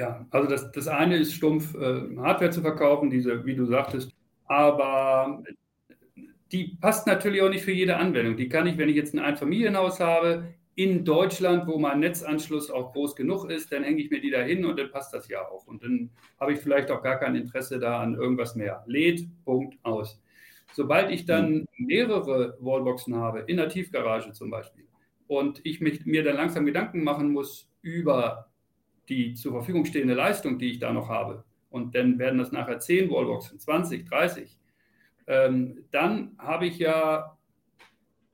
Ja, 0.00 0.26
also 0.30 0.48
das, 0.48 0.72
das 0.72 0.88
eine 0.88 1.18
ist 1.18 1.34
stumpf, 1.34 1.74
äh, 1.74 2.16
Hardware 2.16 2.48
zu 2.48 2.62
verkaufen, 2.62 3.10
diese, 3.10 3.44
wie 3.44 3.54
du 3.54 3.66
sagtest, 3.66 4.10
aber 4.46 5.42
die 6.50 6.78
passt 6.80 7.06
natürlich 7.06 7.42
auch 7.42 7.50
nicht 7.50 7.64
für 7.64 7.72
jede 7.72 7.98
Anwendung. 7.98 8.34
Die 8.38 8.48
kann 8.48 8.66
ich, 8.66 8.78
wenn 8.78 8.88
ich 8.88 8.96
jetzt 8.96 9.12
ein 9.12 9.18
Einfamilienhaus 9.18 10.00
habe, 10.00 10.54
in 10.74 11.04
Deutschland, 11.04 11.66
wo 11.66 11.78
mein 11.78 12.00
Netzanschluss 12.00 12.70
auch 12.70 12.94
groß 12.94 13.14
genug 13.14 13.50
ist, 13.50 13.72
dann 13.72 13.84
hänge 13.84 14.00
ich 14.00 14.10
mir 14.10 14.22
die 14.22 14.30
da 14.30 14.40
hin 14.40 14.64
und 14.64 14.78
dann 14.78 14.90
passt 14.90 15.12
das 15.12 15.28
ja 15.28 15.46
auch. 15.46 15.66
Und 15.66 15.84
dann 15.84 16.08
habe 16.40 16.54
ich 16.54 16.60
vielleicht 16.60 16.90
auch 16.90 17.02
gar 17.02 17.18
kein 17.18 17.34
Interesse 17.34 17.78
da 17.78 18.00
an 18.00 18.14
irgendwas 18.14 18.54
mehr. 18.54 18.82
Lädt, 18.86 19.28
Punkt, 19.44 19.76
aus. 19.82 20.18
Sobald 20.72 21.10
ich 21.10 21.26
dann 21.26 21.66
mehrere 21.76 22.56
Wallboxen 22.58 23.16
habe, 23.16 23.40
in 23.40 23.58
der 23.58 23.68
Tiefgarage 23.68 24.32
zum 24.32 24.48
Beispiel, 24.48 24.86
und 25.26 25.60
ich 25.64 25.82
mich, 25.82 26.06
mir 26.06 26.24
dann 26.24 26.36
langsam 26.36 26.64
Gedanken 26.64 27.04
machen 27.04 27.30
muss 27.30 27.70
über 27.82 28.49
die 29.10 29.34
zur 29.34 29.52
Verfügung 29.52 29.84
stehende 29.84 30.14
Leistung, 30.14 30.58
die 30.58 30.70
ich 30.70 30.78
da 30.78 30.92
noch 30.92 31.08
habe, 31.08 31.44
und 31.68 31.94
dann 31.94 32.18
werden 32.18 32.38
das 32.38 32.52
nachher 32.52 32.78
10 32.78 33.10
Wallboxen, 33.10 33.58
20, 33.58 34.08
30, 34.08 34.58
ähm, 35.26 35.84
dann 35.90 36.32
habe 36.38 36.66
ich 36.66 36.78
ja 36.78 37.36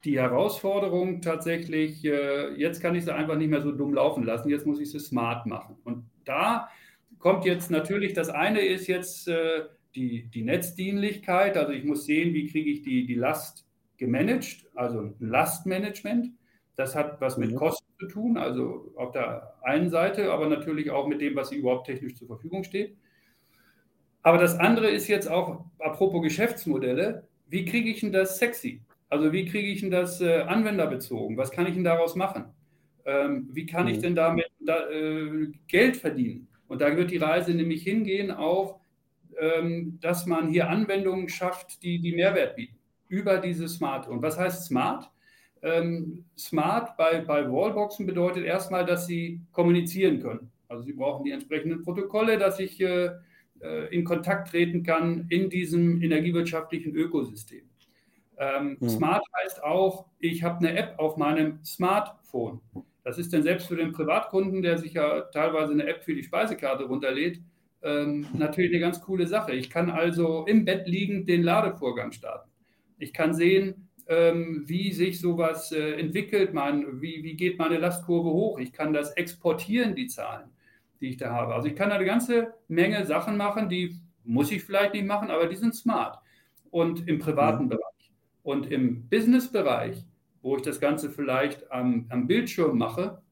die 0.04 0.18
Herausforderung 0.18 1.20
tatsächlich, 1.20 2.04
äh, 2.04 2.54
jetzt 2.54 2.80
kann 2.80 2.94
ich 2.94 3.04
sie 3.04 3.14
einfach 3.14 3.36
nicht 3.36 3.50
mehr 3.50 3.60
so 3.60 3.72
dumm 3.72 3.92
laufen 3.92 4.24
lassen, 4.24 4.48
jetzt 4.48 4.66
muss 4.66 4.80
ich 4.80 4.90
sie 4.90 5.00
smart 5.00 5.46
machen. 5.46 5.76
Und 5.84 6.04
da 6.24 6.68
kommt 7.18 7.44
jetzt 7.44 7.70
natürlich, 7.70 8.12
das 8.12 8.28
eine 8.28 8.60
ist 8.60 8.86
jetzt 8.86 9.28
äh, 9.28 9.64
die, 9.94 10.28
die 10.28 10.42
Netzdienlichkeit, 10.42 11.56
also 11.56 11.72
ich 11.72 11.84
muss 11.84 12.06
sehen, 12.06 12.34
wie 12.34 12.46
kriege 12.46 12.70
ich 12.70 12.82
die, 12.82 13.04
die 13.04 13.14
Last 13.14 13.66
gemanagt, 13.96 14.66
also 14.74 15.14
Lastmanagement. 15.18 16.28
Das 16.76 16.94
hat 16.94 17.20
was 17.20 17.38
mit 17.38 17.52
mhm. 17.52 17.56
Kosten 17.56 17.86
zu 17.98 18.06
tun, 18.06 18.36
also 18.36 18.92
auf 18.96 19.12
der 19.12 19.54
einen 19.62 19.90
Seite, 19.90 20.30
aber 20.32 20.46
natürlich 20.46 20.90
auch 20.90 21.06
mit 21.06 21.20
dem, 21.20 21.34
was 21.34 21.52
überhaupt 21.52 21.86
technisch 21.86 22.14
zur 22.16 22.28
Verfügung 22.28 22.64
steht. 22.64 22.96
Aber 24.22 24.38
das 24.38 24.58
andere 24.58 24.90
ist 24.90 25.08
jetzt 25.08 25.30
auch, 25.30 25.64
apropos 25.78 26.22
Geschäftsmodelle, 26.22 27.26
wie 27.48 27.64
kriege 27.64 27.88
ich 27.88 28.00
denn 28.00 28.12
das 28.12 28.38
sexy? 28.38 28.82
Also 29.08 29.32
wie 29.32 29.44
kriege 29.46 29.68
ich 29.68 29.80
denn 29.80 29.90
das 29.90 30.20
äh, 30.20 30.40
anwenderbezogen? 30.40 31.36
Was 31.36 31.50
kann 31.50 31.66
ich 31.66 31.74
denn 31.74 31.84
daraus 31.84 32.16
machen? 32.16 32.46
Ähm, 33.04 33.48
wie 33.52 33.66
kann 33.66 33.86
ich 33.86 33.98
mhm. 33.98 34.02
denn 34.02 34.14
damit 34.16 34.50
da, 34.60 34.90
äh, 34.90 35.52
Geld 35.68 35.96
verdienen? 35.96 36.48
Und 36.68 36.80
da 36.80 36.96
wird 36.96 37.12
die 37.12 37.18
Reise 37.18 37.54
nämlich 37.54 37.84
hingehen 37.84 38.32
auf, 38.32 38.74
ähm, 39.38 39.98
dass 40.00 40.26
man 40.26 40.48
hier 40.48 40.68
Anwendungen 40.68 41.28
schafft, 41.28 41.82
die, 41.82 42.00
die 42.00 42.14
Mehrwert 42.14 42.56
bieten 42.56 42.76
über 43.08 43.38
diese 43.38 43.68
Smart. 43.68 44.08
Und 44.08 44.22
was 44.22 44.38
heißt 44.38 44.64
Smart? 44.64 45.10
Ähm, 45.66 46.24
Smart 46.38 46.96
bei, 46.96 47.20
bei 47.20 47.50
Wallboxen 47.50 48.06
bedeutet 48.06 48.44
erstmal, 48.44 48.86
dass 48.86 49.08
sie 49.08 49.40
kommunizieren 49.50 50.20
können. 50.20 50.50
Also 50.68 50.84
sie 50.84 50.92
brauchen 50.92 51.24
die 51.24 51.32
entsprechenden 51.32 51.82
Protokolle, 51.82 52.38
dass 52.38 52.60
ich 52.60 52.80
äh, 52.80 53.10
äh 53.60 53.86
in 53.90 54.04
Kontakt 54.04 54.50
treten 54.50 54.84
kann 54.84 55.26
in 55.28 55.50
diesem 55.50 56.00
energiewirtschaftlichen 56.02 56.94
Ökosystem. 56.94 57.62
Ähm, 58.38 58.76
mhm. 58.78 58.88
Smart 58.88 59.24
heißt 59.42 59.64
auch, 59.64 60.06
ich 60.20 60.44
habe 60.44 60.58
eine 60.58 60.76
App 60.76 60.98
auf 60.98 61.16
meinem 61.16 61.58
Smartphone. 61.64 62.60
Das 63.02 63.18
ist 63.18 63.32
dann 63.32 63.42
selbst 63.42 63.66
für 63.66 63.76
den 63.76 63.92
Privatkunden, 63.92 64.62
der 64.62 64.78
sich 64.78 64.92
ja 64.92 65.22
teilweise 65.32 65.72
eine 65.72 65.86
App 65.86 66.04
für 66.04 66.14
die 66.14 66.22
Speisekarte 66.22 66.84
runterlädt, 66.84 67.40
ähm, 67.82 68.26
natürlich 68.34 68.70
eine 68.70 68.80
ganz 68.80 69.00
coole 69.00 69.26
Sache. 69.26 69.52
Ich 69.52 69.68
kann 69.70 69.90
also 69.90 70.44
im 70.46 70.64
Bett 70.64 70.86
liegend 70.86 71.28
den 71.28 71.42
Ladevorgang 71.42 72.12
starten. 72.12 72.50
Ich 72.98 73.12
kann 73.12 73.34
sehen, 73.34 73.85
ähm, 74.08 74.62
wie 74.66 74.92
sich 74.92 75.20
sowas 75.20 75.72
äh, 75.72 75.92
entwickelt, 75.98 76.54
mein, 76.54 77.00
wie, 77.00 77.22
wie 77.24 77.34
geht 77.34 77.58
meine 77.58 77.78
Lastkurve 77.78 78.30
hoch. 78.30 78.58
Ich 78.58 78.72
kann 78.72 78.92
das 78.92 79.10
exportieren, 79.12 79.94
die 79.94 80.06
Zahlen, 80.06 80.50
die 81.00 81.08
ich 81.08 81.16
da 81.16 81.30
habe. 81.30 81.54
Also 81.54 81.68
ich 81.68 81.74
kann 81.74 81.90
da 81.90 81.96
eine 81.96 82.04
ganze 82.04 82.54
Menge 82.68 83.04
Sachen 83.04 83.36
machen, 83.36 83.68
die 83.68 83.96
muss 84.24 84.50
ich 84.52 84.62
vielleicht 84.62 84.94
nicht 84.94 85.06
machen, 85.06 85.30
aber 85.30 85.46
die 85.46 85.56
sind 85.56 85.74
smart. 85.74 86.18
Und 86.70 87.08
im 87.08 87.18
privaten 87.18 87.64
mhm. 87.64 87.70
Bereich. 87.70 88.12
Und 88.42 88.70
im 88.70 89.08
Business-Bereich, 89.08 90.04
wo 90.42 90.56
ich 90.56 90.62
das 90.62 90.78
Ganze 90.78 91.10
vielleicht 91.10 91.70
am, 91.72 92.06
am 92.10 92.28
Bildschirm 92.28 92.78
mache 92.78 93.22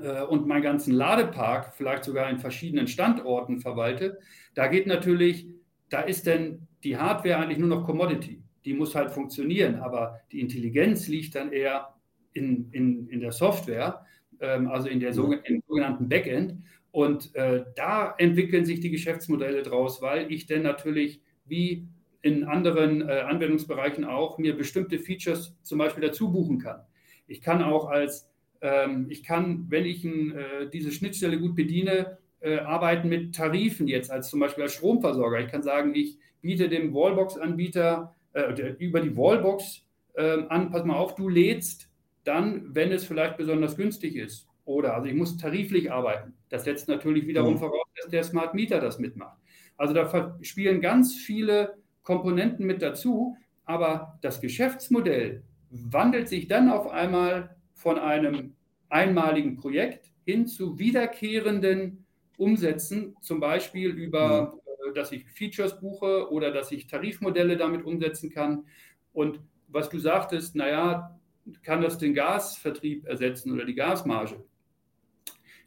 äh, 0.00 0.22
und 0.22 0.46
meinen 0.46 0.62
ganzen 0.62 0.94
Ladepark 0.94 1.74
vielleicht 1.74 2.04
sogar 2.04 2.30
in 2.30 2.38
verschiedenen 2.38 2.86
Standorten 2.86 3.58
verwalte, 3.58 4.20
da 4.54 4.68
geht 4.68 4.86
natürlich, 4.86 5.48
da 5.88 6.02
ist 6.02 6.26
denn 6.26 6.68
die 6.84 6.96
Hardware 6.96 7.38
eigentlich 7.38 7.58
nur 7.58 7.68
noch 7.68 7.84
Commodity. 7.84 8.40
Die 8.64 8.74
muss 8.74 8.94
halt 8.94 9.10
funktionieren, 9.10 9.76
aber 9.76 10.20
die 10.32 10.40
Intelligenz 10.40 11.08
liegt 11.08 11.34
dann 11.34 11.52
eher 11.52 11.94
in, 12.32 12.70
in, 12.72 13.08
in 13.08 13.20
der 13.20 13.32
Software, 13.32 14.04
ähm, 14.40 14.68
also 14.68 14.88
in 14.88 15.00
der 15.00 15.12
sogenannten 15.12 16.08
Backend. 16.08 16.62
Und 16.92 17.34
äh, 17.34 17.64
da 17.76 18.14
entwickeln 18.18 18.64
sich 18.64 18.80
die 18.80 18.90
Geschäftsmodelle 18.90 19.62
draus, 19.62 20.02
weil 20.02 20.30
ich 20.32 20.46
dann 20.46 20.62
natürlich 20.62 21.22
wie 21.46 21.86
in 22.22 22.44
anderen 22.44 23.08
äh, 23.08 23.20
Anwendungsbereichen 23.20 24.04
auch 24.04 24.38
mir 24.38 24.56
bestimmte 24.56 24.98
Features 24.98 25.56
zum 25.62 25.78
Beispiel 25.78 26.02
dazu 26.02 26.30
buchen 26.32 26.58
kann. 26.58 26.80
Ich 27.26 27.40
kann 27.40 27.62
auch 27.62 27.86
als, 27.86 28.28
ähm, 28.60 29.06
ich 29.08 29.22
kann, 29.22 29.66
wenn 29.68 29.86
ich 29.86 30.04
ein, 30.04 30.32
äh, 30.36 30.68
diese 30.70 30.90
Schnittstelle 30.90 31.38
gut 31.38 31.54
bediene, 31.54 32.18
äh, 32.40 32.58
arbeiten 32.58 33.08
mit 33.08 33.34
Tarifen 33.34 33.86
jetzt 33.86 34.10
als 34.10 34.30
zum 34.30 34.40
Beispiel 34.40 34.64
als 34.64 34.74
Stromversorger. 34.74 35.40
Ich 35.40 35.48
kann 35.48 35.62
sagen, 35.62 35.94
ich 35.94 36.18
biete 36.42 36.68
dem 36.68 36.92
Wallbox-Anbieter 36.92 38.14
äh, 38.32 38.72
über 38.78 39.00
die 39.00 39.16
Wallbox 39.16 39.86
ähm, 40.16 40.46
an, 40.48 40.70
pass 40.70 40.84
mal 40.84 40.96
auf, 40.96 41.14
du 41.14 41.28
lädst 41.28 41.88
dann, 42.24 42.74
wenn 42.74 42.92
es 42.92 43.04
vielleicht 43.04 43.36
besonders 43.36 43.76
günstig 43.76 44.16
ist. 44.16 44.48
Oder, 44.64 44.94
also 44.94 45.08
ich 45.08 45.14
muss 45.14 45.36
tariflich 45.36 45.90
arbeiten. 45.90 46.34
Das 46.48 46.64
setzt 46.64 46.88
natürlich 46.88 47.26
wiederum 47.26 47.54
mhm. 47.54 47.58
voraus, 47.58 47.86
dass 47.96 48.10
der 48.10 48.22
Smart 48.22 48.54
Meter 48.54 48.80
das 48.80 48.98
mitmacht. 48.98 49.38
Also 49.76 49.94
da 49.94 50.36
spielen 50.42 50.80
ganz 50.80 51.14
viele 51.14 51.78
Komponenten 52.02 52.66
mit 52.66 52.82
dazu, 52.82 53.36
aber 53.64 54.18
das 54.20 54.40
Geschäftsmodell 54.40 55.42
wandelt 55.70 56.28
sich 56.28 56.48
dann 56.48 56.70
auf 56.70 56.88
einmal 56.88 57.56
von 57.74 57.98
einem 57.98 58.54
einmaligen 58.88 59.56
Projekt 59.56 60.12
hin 60.24 60.46
zu 60.46 60.78
wiederkehrenden 60.78 62.04
Umsätzen, 62.36 63.16
zum 63.20 63.40
Beispiel 63.40 63.90
über, 63.90 64.54
mhm. 64.54 64.59
Dass 64.92 65.12
ich 65.12 65.24
Features 65.26 65.80
buche 65.80 66.30
oder 66.30 66.50
dass 66.50 66.72
ich 66.72 66.86
Tarifmodelle 66.86 67.56
damit 67.56 67.84
umsetzen 67.84 68.30
kann. 68.30 68.66
Und 69.12 69.40
was 69.68 69.88
du 69.88 69.98
sagtest, 69.98 70.54
naja, 70.56 71.18
kann 71.62 71.82
das 71.82 71.98
den 71.98 72.14
Gasvertrieb 72.14 73.06
ersetzen 73.06 73.52
oder 73.52 73.64
die 73.64 73.74
Gasmarge? 73.74 74.42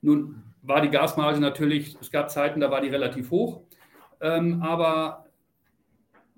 Nun 0.02 0.44
war 0.62 0.82
die 0.82 0.90
Gasmarge 0.90 1.40
natürlich, 1.40 1.98
es 2.00 2.12
gab 2.12 2.30
Zeiten, 2.30 2.60
da 2.60 2.70
war 2.72 2.82
die 2.82 2.90
relativ 2.90 3.32
hoch, 3.32 3.62
ähm, 4.22 4.62
aber 4.62 5.30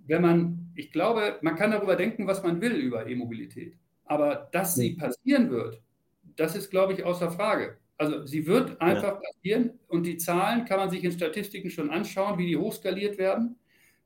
wenn 0.07 0.21
man, 0.21 0.71
ich 0.75 0.91
glaube, 0.91 1.39
man 1.41 1.55
kann 1.55 1.71
darüber 1.71 1.95
denken, 1.95 2.27
was 2.27 2.43
man 2.43 2.61
will 2.61 2.73
über 2.73 3.07
E-Mobilität, 3.07 3.75
aber 4.05 4.49
dass 4.51 4.75
sie 4.75 4.95
passieren 4.95 5.49
wird, 5.49 5.81
das 6.35 6.55
ist, 6.55 6.69
glaube 6.69 6.93
ich, 6.93 7.03
außer 7.03 7.31
Frage. 7.31 7.77
Also 7.97 8.25
sie 8.25 8.45
wird 8.45 8.81
einfach 8.81 9.13
ja. 9.15 9.21
passieren 9.21 9.79
und 9.87 10.05
die 10.05 10.17
Zahlen 10.17 10.65
kann 10.65 10.79
man 10.79 10.89
sich 10.89 11.03
in 11.03 11.11
Statistiken 11.11 11.69
schon 11.69 11.89
anschauen, 11.89 12.37
wie 12.37 12.47
die 12.47 12.57
hochskaliert 12.57 13.17
werden. 13.17 13.55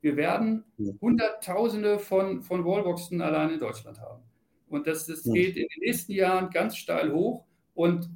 Wir 0.02 0.16
werden 0.16 0.64
Hunderttausende 1.02 2.00
von, 2.00 2.42
von 2.42 2.64
Wallboxen 2.64 3.22
allein 3.22 3.50
in 3.52 3.60
Deutschland 3.60 4.00
haben. 4.00 4.24
Und 4.70 4.86
das, 4.86 5.08
das 5.08 5.24
geht 5.24 5.58
in 5.58 5.68
den 5.68 5.80
nächsten 5.80 6.12
Jahren 6.12 6.50
ganz 6.52 6.78
steil 6.78 7.12
hoch. 7.12 7.46
Und 7.74 8.10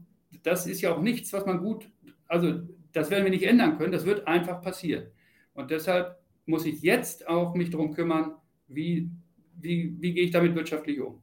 das 0.44 0.68
ist 0.68 0.82
ja 0.82 0.94
auch 0.94 1.02
nichts, 1.02 1.34
was 1.34 1.46
man 1.46 1.60
gut, 1.60 1.90
also 2.28 2.62
das 2.92 3.10
werden 3.10 3.24
wir 3.24 3.32
nicht 3.32 3.44
ändern 3.44 3.78
können, 3.78 3.92
das 3.92 4.06
wird 4.06 4.28
einfach 4.28 4.62
passieren. 4.62 5.08
Und 5.54 5.72
deshalb 5.72 6.18
muss 6.46 6.66
ich 6.66 6.82
jetzt 6.82 7.28
auch 7.28 7.56
mich 7.56 7.70
darum 7.70 7.94
kümmern, 7.94 8.36
wie, 8.68 9.10
wie, 9.56 9.96
wie 10.00 10.14
gehe 10.14 10.24
ich 10.26 10.32
damit 10.32 10.56
wirtschaftlich 10.56 11.00
um. 11.02 11.22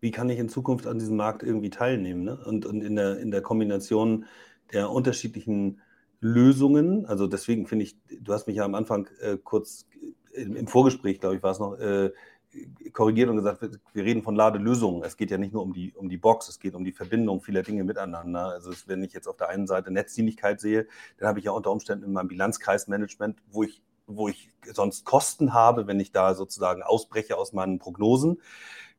Wie 0.00 0.10
kann 0.10 0.28
ich 0.28 0.38
in 0.38 0.48
Zukunft 0.48 0.86
an 0.86 0.98
diesem 0.98 1.16
Markt 1.16 1.42
irgendwie 1.42 1.70
teilnehmen? 1.70 2.24
Ne? 2.24 2.38
Und, 2.44 2.66
und 2.66 2.82
in, 2.82 2.96
der, 2.96 3.18
in 3.18 3.30
der 3.30 3.42
Kombination 3.42 4.26
der 4.72 4.90
unterschiedlichen 4.90 5.80
Lösungen, 6.20 7.06
also 7.06 7.26
deswegen 7.26 7.66
finde 7.66 7.84
ich, 7.84 7.96
du 8.20 8.32
hast 8.32 8.46
mich 8.46 8.56
ja 8.56 8.64
am 8.64 8.74
Anfang 8.74 9.08
äh, 9.20 9.36
kurz 9.42 9.86
im, 10.32 10.56
im 10.56 10.66
Vorgespräch, 10.66 11.20
glaube 11.20 11.36
ich, 11.36 11.42
war 11.42 11.52
es 11.52 11.58
noch, 11.58 11.78
äh, 11.78 12.10
korrigiert 12.92 13.28
und 13.28 13.36
gesagt, 13.36 13.62
wir 13.92 14.04
reden 14.04 14.22
von 14.22 14.34
Ladelösungen. 14.34 15.02
Es 15.02 15.16
geht 15.16 15.30
ja 15.30 15.38
nicht 15.38 15.52
nur 15.52 15.62
um 15.62 15.72
die, 15.72 15.92
um 15.94 16.08
die 16.08 16.16
Box, 16.16 16.48
es 16.48 16.58
geht 16.58 16.74
um 16.74 16.84
die 16.84 16.92
Verbindung 16.92 17.40
vieler 17.40 17.62
Dinge 17.62 17.84
miteinander. 17.84 18.46
Also 18.46 18.72
wenn 18.86 19.02
ich 19.02 19.12
jetzt 19.12 19.28
auf 19.28 19.36
der 19.36 19.48
einen 19.48 19.66
Seite 19.66 19.90
Netzdienlichkeit 19.90 20.60
sehe, 20.60 20.86
dann 21.18 21.28
habe 21.28 21.38
ich 21.38 21.44
ja 21.44 21.52
unter 21.52 21.70
Umständen 21.70 22.04
in 22.04 22.12
meinem 22.12 22.28
Bilanzkreismanagement, 22.28 23.38
wo 23.50 23.62
ich, 23.62 23.82
wo 24.06 24.28
ich 24.28 24.50
sonst 24.72 25.04
Kosten 25.04 25.52
habe, 25.52 25.86
wenn 25.86 26.00
ich 26.00 26.12
da 26.12 26.34
sozusagen 26.34 26.82
ausbreche 26.82 27.36
aus 27.36 27.52
meinen 27.52 27.78
Prognosen. 27.78 28.40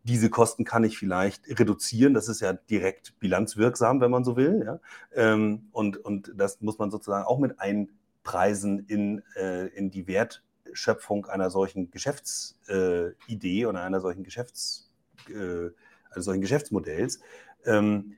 Diese 0.08 0.30
Kosten 0.30 0.64
kann 0.64 0.86
ich 0.86 0.98
vielleicht 0.98 1.48
reduzieren. 1.60 2.14
Das 2.14 2.30
ist 2.30 2.40
ja 2.40 2.54
direkt 2.54 3.20
bilanzwirksam, 3.20 4.00
wenn 4.00 4.12
man 4.12 4.24
so 4.24 4.38
will. 4.38 4.64
Ja? 4.66 4.80
Ähm, 5.14 5.68
und, 5.74 5.98
und 5.98 6.32
das 6.36 6.62
muss 6.62 6.78
man 6.78 6.92
sozusagen 6.92 7.26
auch 7.26 7.40
mit 7.40 7.60
einpreisen 7.60 8.86
in, 8.88 9.22
äh, 9.36 9.68
in 9.68 9.92
die 9.92 10.08
Wert, 10.08 10.44
Schöpfung 10.74 11.26
einer 11.26 11.50
solchen 11.50 11.92
Geschäftsidee 11.92 13.62
äh, 13.62 13.66
oder 13.66 13.82
einer 13.82 14.00
solchen 14.00 14.24
Geschäfts, 14.24 14.90
äh, 15.30 15.70
eines 16.12 16.26
solchen 16.26 16.42
Geschäftsmodells. 16.42 17.20
Ähm, 17.66 18.16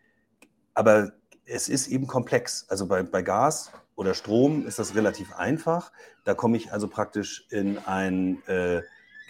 aber 0.74 1.14
es 1.46 1.70
ist 1.70 1.88
eben 1.88 2.06
komplex. 2.08 2.66
Also 2.70 2.86
bei, 2.88 3.02
bei 3.04 3.22
Gas 3.22 3.72
oder 3.96 4.14
Strom 4.14 4.66
ist 4.68 4.80
das 4.80 4.96
relativ 4.96 5.34
einfach. 5.34 5.92
Da 6.24 6.34
komme 6.36 6.58
ich 6.58 6.72
also 6.72 6.88
praktisch 6.88 7.48
in, 7.50 7.80
ein, 7.80 8.46
äh, 8.48 8.82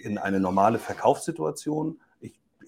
in 0.02 0.18
eine 0.18 0.40
normale 0.40 0.80
Verkaufssituation. 0.80 2.00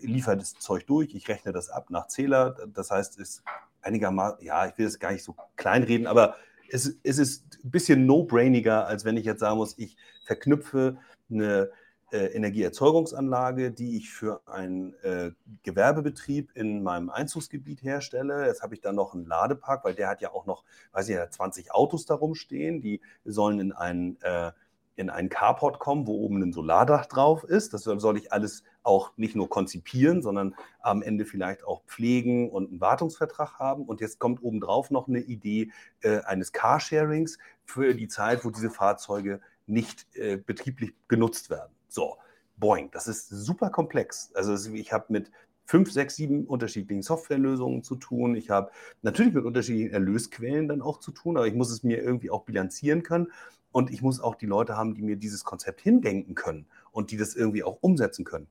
Liefere 0.01 0.37
das 0.37 0.53
Zeug 0.53 0.85
durch, 0.87 1.13
ich 1.13 1.27
rechne 1.27 1.51
das 1.51 1.69
ab 1.69 1.89
nach 1.89 2.07
Zähler. 2.07 2.55
Das 2.73 2.91
heißt, 2.91 3.19
es 3.19 3.29
ist 3.29 3.43
einigermaßen, 3.81 4.43
ja, 4.43 4.67
ich 4.67 4.77
will 4.77 4.85
es 4.85 4.99
gar 4.99 5.11
nicht 5.11 5.23
so 5.23 5.35
kleinreden, 5.55 6.07
aber 6.07 6.35
es, 6.69 6.97
es 7.03 7.17
ist 7.17 7.59
ein 7.63 7.71
bisschen 7.71 8.05
no-brainiger, 8.05 8.87
als 8.87 9.05
wenn 9.05 9.17
ich 9.17 9.25
jetzt 9.25 9.39
sagen 9.39 9.57
muss, 9.57 9.77
ich 9.77 9.97
verknüpfe 10.25 10.97
eine 11.29 11.69
äh, 12.11 12.25
Energieerzeugungsanlage, 12.27 13.71
die 13.71 13.97
ich 13.97 14.11
für 14.11 14.41
einen 14.45 14.93
äh, 15.01 15.31
Gewerbebetrieb 15.63 16.51
in 16.55 16.83
meinem 16.83 17.09
Einzugsgebiet 17.09 17.83
herstelle. 17.83 18.45
Jetzt 18.47 18.63
habe 18.63 18.73
ich 18.73 18.81
dann 18.81 18.95
noch 18.95 19.13
einen 19.13 19.25
Ladepark, 19.25 19.83
weil 19.83 19.95
der 19.95 20.09
hat 20.09 20.21
ja 20.21 20.31
auch 20.31 20.45
noch, 20.45 20.63
weiß 20.91 21.09
ich 21.09 21.15
ja, 21.15 21.29
20 21.29 21.73
Autos 21.73 22.05
darum 22.05 22.35
stehen, 22.35 22.81
die 22.81 23.01
sollen 23.23 23.59
in 23.59 23.71
einen 23.71 24.21
äh, 24.21 24.51
in 24.95 25.09
einen 25.09 25.29
Carport 25.29 25.79
kommen, 25.79 26.07
wo 26.07 26.13
oben 26.13 26.41
ein 26.41 26.53
Solardach 26.53 27.05
drauf 27.05 27.43
ist. 27.43 27.73
Das 27.73 27.83
soll 27.83 28.17
ich 28.17 28.31
alles 28.31 28.63
auch 28.83 29.11
nicht 29.17 29.35
nur 29.35 29.49
konzipieren, 29.49 30.21
sondern 30.21 30.55
am 30.81 31.01
Ende 31.01 31.25
vielleicht 31.25 31.63
auch 31.63 31.83
pflegen 31.85 32.49
und 32.49 32.69
einen 32.69 32.81
Wartungsvertrag 32.81 33.59
haben. 33.59 33.85
Und 33.85 34.01
jetzt 34.01 34.19
kommt 34.19 34.43
obendrauf 34.43 34.91
noch 34.91 35.07
eine 35.07 35.19
Idee 35.19 35.71
äh, 36.01 36.21
eines 36.21 36.51
Carsharings 36.51 37.37
für 37.63 37.93
die 37.93 38.07
Zeit, 38.07 38.43
wo 38.43 38.49
diese 38.49 38.69
Fahrzeuge 38.69 39.41
nicht 39.65 40.07
äh, 40.15 40.37
betrieblich 40.37 40.93
genutzt 41.07 41.49
werden. 41.49 41.71
So, 41.87 42.17
boing, 42.57 42.89
das 42.91 43.07
ist 43.07 43.29
super 43.29 43.69
komplex. 43.69 44.31
Also 44.33 44.73
ich 44.73 44.93
habe 44.93 45.05
mit 45.09 45.31
fünf, 45.65 45.91
sechs, 45.91 46.17
sieben 46.17 46.45
unterschiedlichen 46.45 47.01
Softwarelösungen 47.01 47.81
zu 47.81 47.95
tun. 47.95 48.35
Ich 48.35 48.49
habe 48.49 48.71
natürlich 49.03 49.33
mit 49.33 49.45
unterschiedlichen 49.45 49.93
Erlösquellen 49.93 50.67
dann 50.67 50.81
auch 50.81 50.99
zu 50.99 51.11
tun, 51.11 51.37
aber 51.37 51.47
ich 51.47 51.53
muss 51.53 51.71
es 51.71 51.81
mir 51.81 52.01
irgendwie 52.01 52.29
auch 52.29 52.43
bilanzieren 52.43 53.03
können. 53.03 53.31
Und 53.71 53.91
ich 53.91 54.01
muss 54.01 54.19
auch 54.19 54.35
die 54.35 54.45
Leute 54.45 54.75
haben, 54.75 54.93
die 54.93 55.01
mir 55.01 55.15
dieses 55.15 55.43
Konzept 55.43 55.81
hindenken 55.81 56.35
können 56.35 56.65
und 56.91 57.11
die 57.11 57.17
das 57.17 57.35
irgendwie 57.35 57.63
auch 57.63 57.77
umsetzen 57.81 58.25
können. 58.25 58.47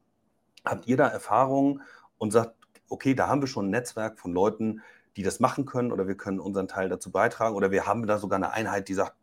Habt 0.65 0.87
ihr 0.87 0.97
da 0.97 1.09
Erfahrungen 1.09 1.83
und 2.19 2.31
sagt, 2.31 2.55
okay, 2.89 3.15
da 3.15 3.29
haben 3.29 3.41
wir 3.41 3.49
schon 3.49 3.67
ein 3.67 3.71
Netzwerk 3.71 4.19
von 4.19 4.33
Leuten, 4.33 4.81
die 5.17 5.23
das 5.23 5.41
machen 5.41 5.65
können 5.65 5.93
oder 5.93 6.09
wir 6.09 6.17
können 6.17 6.41
unseren 6.41 6.69
Teil 6.69 6.89
dazu 6.89 7.11
beitragen 7.11 7.55
oder 7.55 7.71
wir 7.71 7.87
haben 7.87 8.07
da 8.07 8.19
sogar 8.19 8.37
eine 8.37 8.53
Einheit, 8.53 8.89
die 8.89 8.95
sagt, 8.95 9.15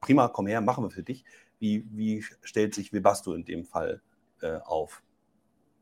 prima, 0.00 0.28
komm 0.28 0.46
her, 0.46 0.60
machen 0.60 0.84
wir 0.84 0.90
für 0.90 1.02
dich. 1.02 1.24
Wie, 1.58 1.86
wie 1.90 2.22
stellt 2.42 2.74
sich 2.74 2.92
Webasto 2.92 3.32
in 3.32 3.44
dem 3.44 3.64
Fall 3.64 4.02
äh, 4.42 4.58
auf? 4.64 5.02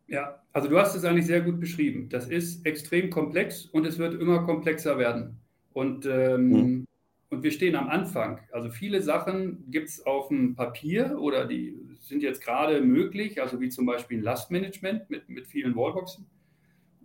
Ja, 0.06 0.42
also 0.52 0.68
du 0.68 0.78
hast 0.78 0.94
es 0.94 1.04
eigentlich 1.04 1.26
sehr 1.26 1.40
gut 1.40 1.58
beschrieben. 1.58 2.08
Das 2.08 2.28
ist 2.28 2.66
extrem 2.66 3.10
komplex 3.10 3.66
und 3.66 3.86
es 3.86 3.98
wird 3.98 4.20
immer 4.20 4.44
komplexer 4.44 4.98
werden. 4.98 5.40
Und, 5.72 6.06
ähm, 6.06 6.52
hm. 6.52 6.86
Und 7.32 7.42
wir 7.42 7.50
stehen 7.50 7.76
am 7.76 7.88
Anfang. 7.88 8.40
Also 8.52 8.68
viele 8.68 9.00
Sachen 9.00 9.64
gibt 9.70 9.88
es 9.88 10.04
auf 10.04 10.28
dem 10.28 10.54
Papier 10.54 11.16
oder 11.18 11.46
die 11.46 11.80
sind 11.98 12.22
jetzt 12.22 12.44
gerade 12.44 12.82
möglich, 12.82 13.40
also 13.40 13.58
wie 13.58 13.70
zum 13.70 13.86
Beispiel 13.86 14.20
Lastmanagement 14.20 15.08
mit, 15.08 15.30
mit 15.30 15.46
vielen 15.46 15.74
Wallboxen. 15.74 16.26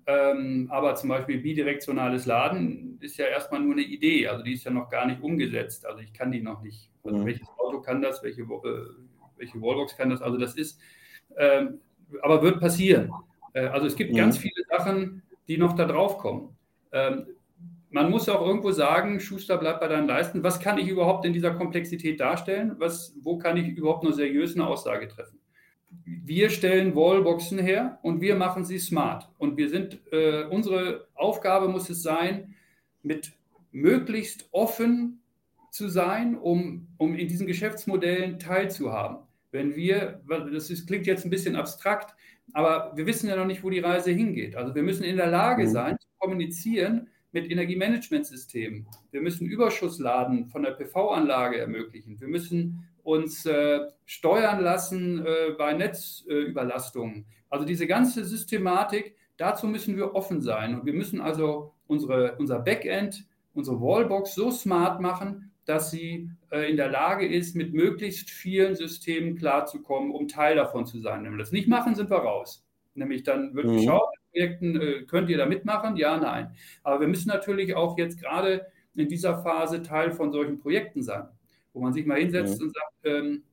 Ähm, 0.05 0.67
aber 0.69 0.95
zum 0.95 1.09
Beispiel 1.09 1.37
bidirektionales 1.37 2.25
Laden 2.25 2.97
ist 2.99 3.15
ja 3.15 3.25
erstmal 3.27 3.61
nur 3.61 3.71
eine 3.71 3.83
Idee, 3.83 4.27
also 4.27 4.43
die 4.43 4.53
ist 4.53 4.65
ja 4.65 4.71
noch 4.71 4.89
gar 4.89 5.07
nicht 5.07 5.21
umgesetzt. 5.21 5.85
Also 5.85 6.01
ich 6.01 6.11
kann 6.11 6.29
die 6.29 6.41
noch 6.41 6.61
nicht. 6.61 6.91
Also 7.05 7.19
mhm. 7.19 7.25
welches 7.25 7.47
Auto 7.57 7.79
kann 7.79 8.01
das, 8.01 8.21
welche, 8.21 8.41
äh, 8.41 8.85
welche 9.37 9.61
Wallbox 9.61 9.95
kann 9.95 10.09
das? 10.09 10.21
Also 10.21 10.37
das 10.37 10.55
ist, 10.55 10.77
ähm, 11.37 11.79
aber 12.21 12.43
wird 12.43 12.59
passieren. 12.59 13.13
Äh, 13.53 13.67
also 13.67 13.87
es 13.87 13.95
gibt 13.95 14.11
mhm. 14.11 14.17
ganz 14.17 14.37
viele 14.37 14.61
Sachen, 14.69 15.23
die 15.47 15.57
noch 15.57 15.73
da 15.73 15.85
drauf 15.85 16.17
kommen. 16.17 16.57
Ähm, 16.91 17.27
man 17.89 18.10
muss 18.10 18.28
auch 18.30 18.45
irgendwo 18.45 18.71
sagen, 18.71 19.19
Schuster 19.19 19.58
bleibt 19.58 19.80
bei 19.80 19.88
deinen 19.88 20.08
Leisten. 20.08 20.43
Was 20.43 20.60
kann 20.60 20.78
ich 20.78 20.88
überhaupt 20.88 21.26
in 21.26 21.34
dieser 21.34 21.52
Komplexität 21.52 22.19
darstellen? 22.19 22.76
Was, 22.78 23.15
wo 23.21 23.38
kann 23.38 23.58
ich 23.58 23.67
überhaupt 23.69 24.04
nur 24.04 24.13
seriös 24.13 24.56
eine 24.56 24.67
Aussage 24.67 25.08
treffen? 25.08 25.39
wir 26.06 26.50
stellen 26.50 26.95
Wallboxen 26.95 27.60
her 27.60 28.00
und 28.02 28.21
wir 28.21 28.36
machen 28.36 28.65
sie 28.65 28.80
smart. 28.80 29.30
Und 29.38 29.58
wir 29.58 29.69
sind, 29.69 30.00
äh, 30.12 30.43
unsere 30.43 31.08
Aufgabe 31.15 31.67
muss 31.67 31.89
es 31.89 32.04
sein, 32.04 32.56
mit 33.04 33.34
möglichst 33.71 34.47
offen 34.52 35.21
zu 35.71 35.89
sein, 35.89 36.38
um, 36.38 36.88
um 36.97 37.15
in 37.15 37.28
diesen 37.28 37.47
Geschäftsmodellen 37.47 38.39
teilzuhaben. 38.39 39.19
Wenn 39.52 39.76
wir, 39.76 40.21
das 40.28 40.69
ist, 40.69 40.88
klingt 40.88 41.08
jetzt 41.08 41.26
ein 41.26 41.30
bisschen 41.30 41.56
abstrakt, 41.56 42.15
aber 42.54 42.93
wir 42.95 43.06
wissen 43.06 43.30
ja 43.30 43.36
noch 43.36 43.45
nicht, 43.45 43.63
wo 43.63 43.69
die 43.69 43.80
Reise 43.80 44.12
hingeht. 44.12 44.56
Also 44.56 44.76
wir 44.76 44.84
müssen 44.84 45.04
in 45.04 45.17
der 45.17 45.28
Lage 45.28 45.63
mhm. 45.63 45.69
sein, 45.69 45.97
zu 46.00 46.08
kommunizieren 46.19 47.10
mit 47.31 47.51
Energiemanagementsystemen. 47.51 48.87
Wir 49.11 49.21
müssen 49.21 49.47
Überschussladen 49.47 50.47
von 50.47 50.63
der 50.63 50.71
PV-Anlage 50.71 51.59
ermöglichen. 51.59 52.19
Wir 52.19 52.27
müssen 52.27 52.87
uns 53.03 53.45
äh, 53.45 53.79
steuern 54.05 54.61
lassen 54.61 55.25
äh, 55.25 55.51
bei 55.57 55.73
Netzüberlastungen. 55.73 57.25
also 57.49 57.65
diese 57.65 57.87
ganze 57.87 58.25
Systematik, 58.25 59.15
dazu 59.37 59.67
müssen 59.67 59.95
wir 59.95 60.15
offen 60.15 60.41
sein. 60.41 60.75
Und 60.75 60.85
wir 60.85 60.93
müssen 60.93 61.21
also 61.21 61.73
unsere, 61.87 62.35
unser 62.37 62.59
Backend, 62.59 63.25
unsere 63.53 63.79
Wallbox 63.79 64.35
so 64.35 64.51
smart 64.51 64.99
machen, 65.01 65.51
dass 65.65 65.91
sie 65.91 66.29
äh, 66.49 66.69
in 66.69 66.77
der 66.77 66.89
Lage 66.89 67.27
ist, 67.27 67.55
mit 67.55 67.73
möglichst 67.73 68.29
vielen 68.29 68.75
Systemen 68.75 69.35
klarzukommen, 69.35 70.11
um 70.11 70.27
Teil 70.27 70.55
davon 70.55 70.85
zu 70.85 70.99
sein. 70.99 71.23
Wenn 71.23 71.31
wir 71.31 71.39
das 71.39 71.51
nicht 71.51 71.67
machen, 71.67 71.95
sind 71.95 72.09
wir 72.09 72.17
raus. 72.17 72.65
Nämlich 72.95 73.23
dann 73.23 73.53
wird 73.53 73.67
mhm. 73.67 73.77
geschaut, 73.77 74.16
Projekten, 74.38 74.82
äh, 74.82 75.04
könnt 75.04 75.30
ihr 75.30 75.38
da 75.38 75.45
mitmachen? 75.45 75.97
Ja, 75.97 76.17
nein. 76.17 76.52
Aber 76.84 77.00
wir 77.00 77.08
müssen 77.08 77.30
natürlich 77.30 77.76
auch 77.76 77.97
jetzt 77.97 78.19
gerade 78.21 78.67
in 78.95 79.08
dieser 79.08 79.41
Phase 79.43 79.82
Teil 79.82 80.12
von 80.12 80.32
solchen 80.32 80.60
Projekten 80.60 81.04
sein 81.04 81.28
wo 81.78 81.84
man 81.84 81.93
sich 81.93 82.06
mal 82.06 82.19
hinsetzt 82.19 82.60
mhm. 82.60 82.67
und 82.67 82.73
sagt, 82.73 82.95
ähm, 83.04 83.43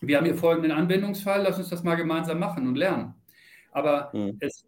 wir 0.00 0.16
haben 0.16 0.24
hier 0.24 0.34
folgenden 0.34 0.72
Anwendungsfall, 0.72 1.42
lass 1.42 1.58
uns 1.58 1.68
das 1.68 1.84
mal 1.84 1.94
gemeinsam 1.94 2.38
machen 2.38 2.66
und 2.66 2.76
lernen. 2.76 3.14
Aber 3.70 4.10
mhm. 4.14 4.38
es, 4.40 4.66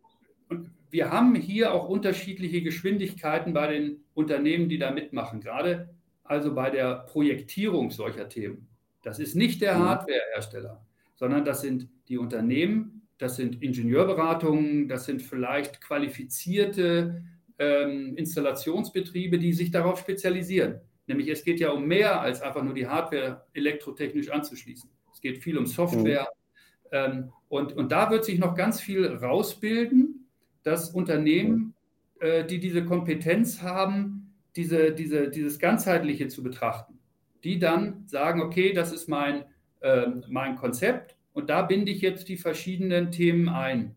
wir 0.90 1.10
haben 1.10 1.34
hier 1.34 1.72
auch 1.72 1.88
unterschiedliche 1.88 2.62
Geschwindigkeiten 2.62 3.54
bei 3.54 3.66
den 3.68 4.04
Unternehmen, 4.14 4.68
die 4.68 4.78
da 4.78 4.90
mitmachen, 4.90 5.40
gerade 5.40 5.88
also 6.22 6.54
bei 6.54 6.70
der 6.70 6.96
Projektierung 7.06 7.90
solcher 7.90 8.28
Themen. 8.28 8.68
Das 9.02 9.18
ist 9.18 9.34
nicht 9.34 9.62
der 9.62 9.78
mhm. 9.78 9.84
Hardwarehersteller, 9.84 10.84
sondern 11.14 11.44
das 11.44 11.62
sind 11.62 11.88
die 12.08 12.18
Unternehmen, 12.18 12.95
das 13.18 13.36
sind 13.36 13.62
Ingenieurberatungen, 13.62 14.88
das 14.88 15.06
sind 15.06 15.22
vielleicht 15.22 15.80
qualifizierte 15.80 17.22
ähm, 17.58 18.16
Installationsbetriebe, 18.16 19.38
die 19.38 19.52
sich 19.52 19.70
darauf 19.70 19.98
spezialisieren. 19.98 20.80
Nämlich 21.06 21.28
es 21.28 21.44
geht 21.44 21.60
ja 21.60 21.70
um 21.70 21.86
mehr 21.86 22.20
als 22.20 22.42
einfach 22.42 22.62
nur 22.62 22.74
die 22.74 22.86
Hardware 22.86 23.46
elektrotechnisch 23.54 24.30
anzuschließen. 24.30 24.90
Es 25.12 25.20
geht 25.20 25.38
viel 25.38 25.56
um 25.56 25.66
Software. 25.66 26.22
Mhm. 26.22 26.88
Ähm, 26.92 27.32
und, 27.48 27.72
und 27.72 27.92
da 27.92 28.10
wird 28.10 28.24
sich 28.24 28.38
noch 28.38 28.54
ganz 28.54 28.80
viel 28.80 29.06
rausbilden, 29.06 30.28
dass 30.62 30.90
Unternehmen, 30.90 31.74
äh, 32.20 32.44
die 32.44 32.58
diese 32.58 32.84
Kompetenz 32.84 33.62
haben, 33.62 34.34
diese, 34.56 34.92
diese, 34.92 35.30
dieses 35.30 35.58
Ganzheitliche 35.58 36.28
zu 36.28 36.42
betrachten, 36.42 36.98
die 37.44 37.58
dann 37.58 38.04
sagen, 38.06 38.42
okay, 38.42 38.72
das 38.72 38.92
ist 38.92 39.08
mein, 39.08 39.44
äh, 39.80 40.06
mein 40.28 40.56
Konzept 40.56 41.15
und 41.36 41.50
da 41.50 41.60
binde 41.60 41.92
ich 41.92 42.00
jetzt 42.00 42.30
die 42.30 42.38
verschiedenen 42.38 43.10
Themen 43.10 43.50
ein. 43.50 43.94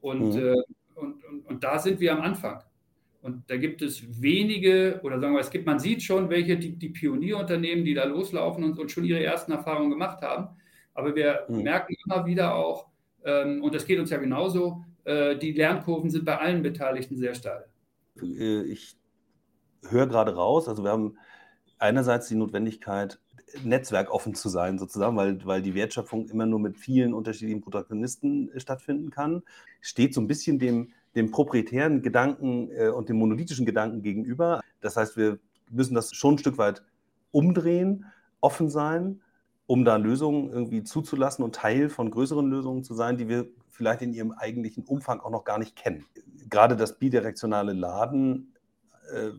Und, 0.00 0.34
mhm. 0.34 0.48
äh, 0.48 0.54
und, 0.96 1.24
und, 1.24 1.46
und 1.46 1.62
da 1.62 1.78
sind 1.78 2.00
wir 2.00 2.12
am 2.12 2.20
Anfang. 2.20 2.60
Und 3.22 3.48
da 3.48 3.56
gibt 3.56 3.82
es 3.82 4.20
wenige, 4.20 4.98
oder 5.04 5.20
sagen 5.20 5.34
wir, 5.34 5.40
es 5.40 5.50
gibt, 5.50 5.64
man 5.64 5.78
sieht 5.78 6.02
schon, 6.02 6.28
welche 6.28 6.56
die, 6.56 6.72
die 6.72 6.88
Pionierunternehmen, 6.88 7.84
die 7.84 7.94
da 7.94 8.02
loslaufen 8.02 8.64
und, 8.64 8.80
und, 8.80 8.90
schon 8.90 9.04
ihre 9.04 9.22
ersten 9.22 9.52
Erfahrungen 9.52 9.90
gemacht 9.90 10.22
haben. 10.22 10.56
Aber 10.92 11.14
wir 11.14 11.44
mhm. 11.48 11.62
merken 11.62 11.94
immer 12.04 12.26
wieder 12.26 12.56
auch, 12.56 12.88
ähm, 13.24 13.62
und 13.62 13.72
das 13.72 13.86
geht 13.86 14.00
uns 14.00 14.10
ja 14.10 14.18
genauso, 14.18 14.84
äh, 15.04 15.36
die 15.36 15.52
Lernkurven 15.52 16.10
sind 16.10 16.24
bei 16.24 16.36
allen 16.36 16.64
Beteiligten 16.64 17.16
sehr 17.16 17.36
steil. 17.36 17.64
Äh, 18.20 18.62
ich 18.62 18.96
höre 19.88 20.08
gerade 20.08 20.34
raus, 20.34 20.68
also 20.68 20.82
wir 20.82 20.90
haben 20.90 21.16
einerseits 21.78 22.26
die 22.26 22.34
Notwendigkeit, 22.34 23.20
netzwerkoffen 23.62 24.34
zu 24.34 24.48
sein, 24.48 24.78
sozusagen, 24.78 25.16
weil, 25.16 25.44
weil 25.46 25.62
die 25.62 25.74
Wertschöpfung 25.74 26.28
immer 26.28 26.46
nur 26.46 26.58
mit 26.58 26.76
vielen 26.76 27.14
unterschiedlichen 27.14 27.60
Protagonisten 27.60 28.50
äh, 28.52 28.60
stattfinden 28.60 29.10
kann, 29.10 29.42
steht 29.80 30.14
so 30.14 30.20
ein 30.20 30.26
bisschen 30.26 30.58
dem 30.58 30.92
dem 31.16 31.30
proprietären 31.30 32.02
Gedanken 32.02 32.70
äh, 32.70 32.88
und 32.88 33.08
dem 33.08 33.16
monolithischen 33.16 33.66
Gedanken 33.66 34.02
gegenüber. 34.02 34.60
Das 34.80 34.96
heißt, 34.96 35.16
wir 35.16 35.38
müssen 35.70 35.94
das 35.94 36.14
schon 36.14 36.34
ein 36.34 36.38
Stück 36.38 36.58
weit 36.58 36.84
umdrehen, 37.32 38.04
offen 38.40 38.68
sein, 38.68 39.22
um 39.66 39.84
da 39.84 39.96
Lösungen 39.96 40.50
irgendwie 40.50 40.84
zuzulassen 40.84 41.42
und 41.42 41.54
Teil 41.54 41.88
von 41.88 42.10
größeren 42.10 42.48
Lösungen 42.48 42.84
zu 42.84 42.94
sein, 42.94 43.16
die 43.16 43.28
wir 43.28 43.48
vielleicht 43.68 44.02
in 44.02 44.12
ihrem 44.12 44.32
eigentlichen 44.32 44.84
Umfang 44.84 45.20
auch 45.20 45.30
noch 45.30 45.44
gar 45.44 45.58
nicht 45.58 45.74
kennen. 45.74 46.04
Gerade 46.48 46.76
das 46.76 46.98
bidirektionale 46.98 47.72
Laden 47.72 48.52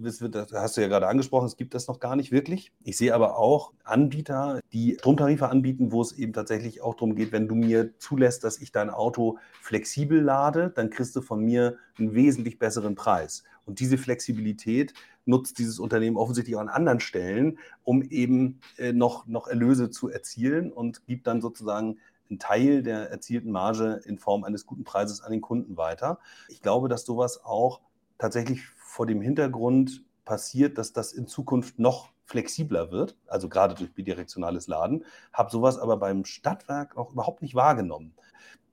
das 0.01 0.21
hast 0.53 0.77
du 0.77 0.82
ja 0.82 0.88
gerade 0.88 1.08
angesprochen, 1.08 1.45
es 1.45 1.58
gibt 1.58 1.73
das 1.73 1.88
noch 1.88 1.99
gar 1.99 2.15
nicht 2.15 2.32
wirklich. 2.32 2.71
Ich 2.84 2.97
sehe 2.97 3.13
aber 3.13 3.38
auch 3.38 3.73
Anbieter, 3.84 4.60
die 4.73 4.95
Stromtarife 4.99 5.49
anbieten, 5.49 5.91
wo 5.91 6.01
es 6.01 6.12
eben 6.13 6.34
tatsächlich 6.34 6.82
auch 6.82 6.95
darum 6.95 7.15
geht, 7.15 7.32
wenn 7.32 7.47
du 7.47 7.56
mir 7.56 7.97
zulässt, 7.99 8.43
dass 8.43 8.60
ich 8.60 8.71
dein 8.71 8.89
Auto 8.89 9.38
flexibel 9.62 10.21
lade, 10.21 10.71
dann 10.73 10.89
kriegst 10.89 11.15
du 11.15 11.21
von 11.21 11.43
mir 11.43 11.77
einen 11.97 12.13
wesentlich 12.13 12.60
besseren 12.60 12.95
Preis. 12.95 13.43
Und 13.65 13.80
diese 13.80 13.97
Flexibilität 13.97 14.93
nutzt 15.25 15.60
dieses 15.60 15.80
Unternehmen 15.80 16.17
offensichtlich 16.17 16.56
auch 16.56 16.62
an 16.62 16.69
anderen 16.69 16.99
Stellen, 16.99 17.60
um 17.84 18.01
eben 18.01 18.60
äh, 18.77 18.93
noch, 18.93 19.27
noch 19.27 19.47
Erlöse 19.47 19.89
zu 19.89 20.10
erzielen 20.10 20.71
und 20.71 21.06
gibt 21.06 21.27
dann 21.27 21.41
sozusagen 21.41 21.97
einen 22.30 22.39
Teil 22.39 22.84
der 22.84 23.10
erzielten 23.10 23.51
Marge 23.51 24.01
in 24.06 24.17
Form 24.17 24.43
eines 24.43 24.65
guten 24.65 24.84
Preises 24.84 25.21
an 25.21 25.32
den 25.32 25.41
Kunden 25.41 25.77
weiter. 25.77 26.19
Ich 26.49 26.62
glaube, 26.62 26.89
dass 26.89 27.06
sowas 27.06 27.43
auch 27.43 27.82
tatsächlich 28.17 28.62
vor 28.88 29.06
dem 29.06 29.21
Hintergrund 29.21 30.04
passiert, 30.26 30.78
dass 30.78 30.93
das 30.93 31.13
in 31.13 31.28
Zukunft 31.28 31.78
noch 31.78 32.12
flexibler 32.26 32.91
wird, 32.91 33.17
also 33.28 33.47
gerade 33.47 33.76
durch 33.76 33.93
bidirektionales 33.93 34.67
Laden, 34.67 35.06
habe 35.32 35.50
sowas 35.52 35.78
aber 35.78 35.97
beim 35.97 36.26
Stadtwerk 36.26 36.97
auch 36.97 37.12
überhaupt 37.12 37.41
nicht 37.41 37.56
wahrgenommen. 37.56 38.13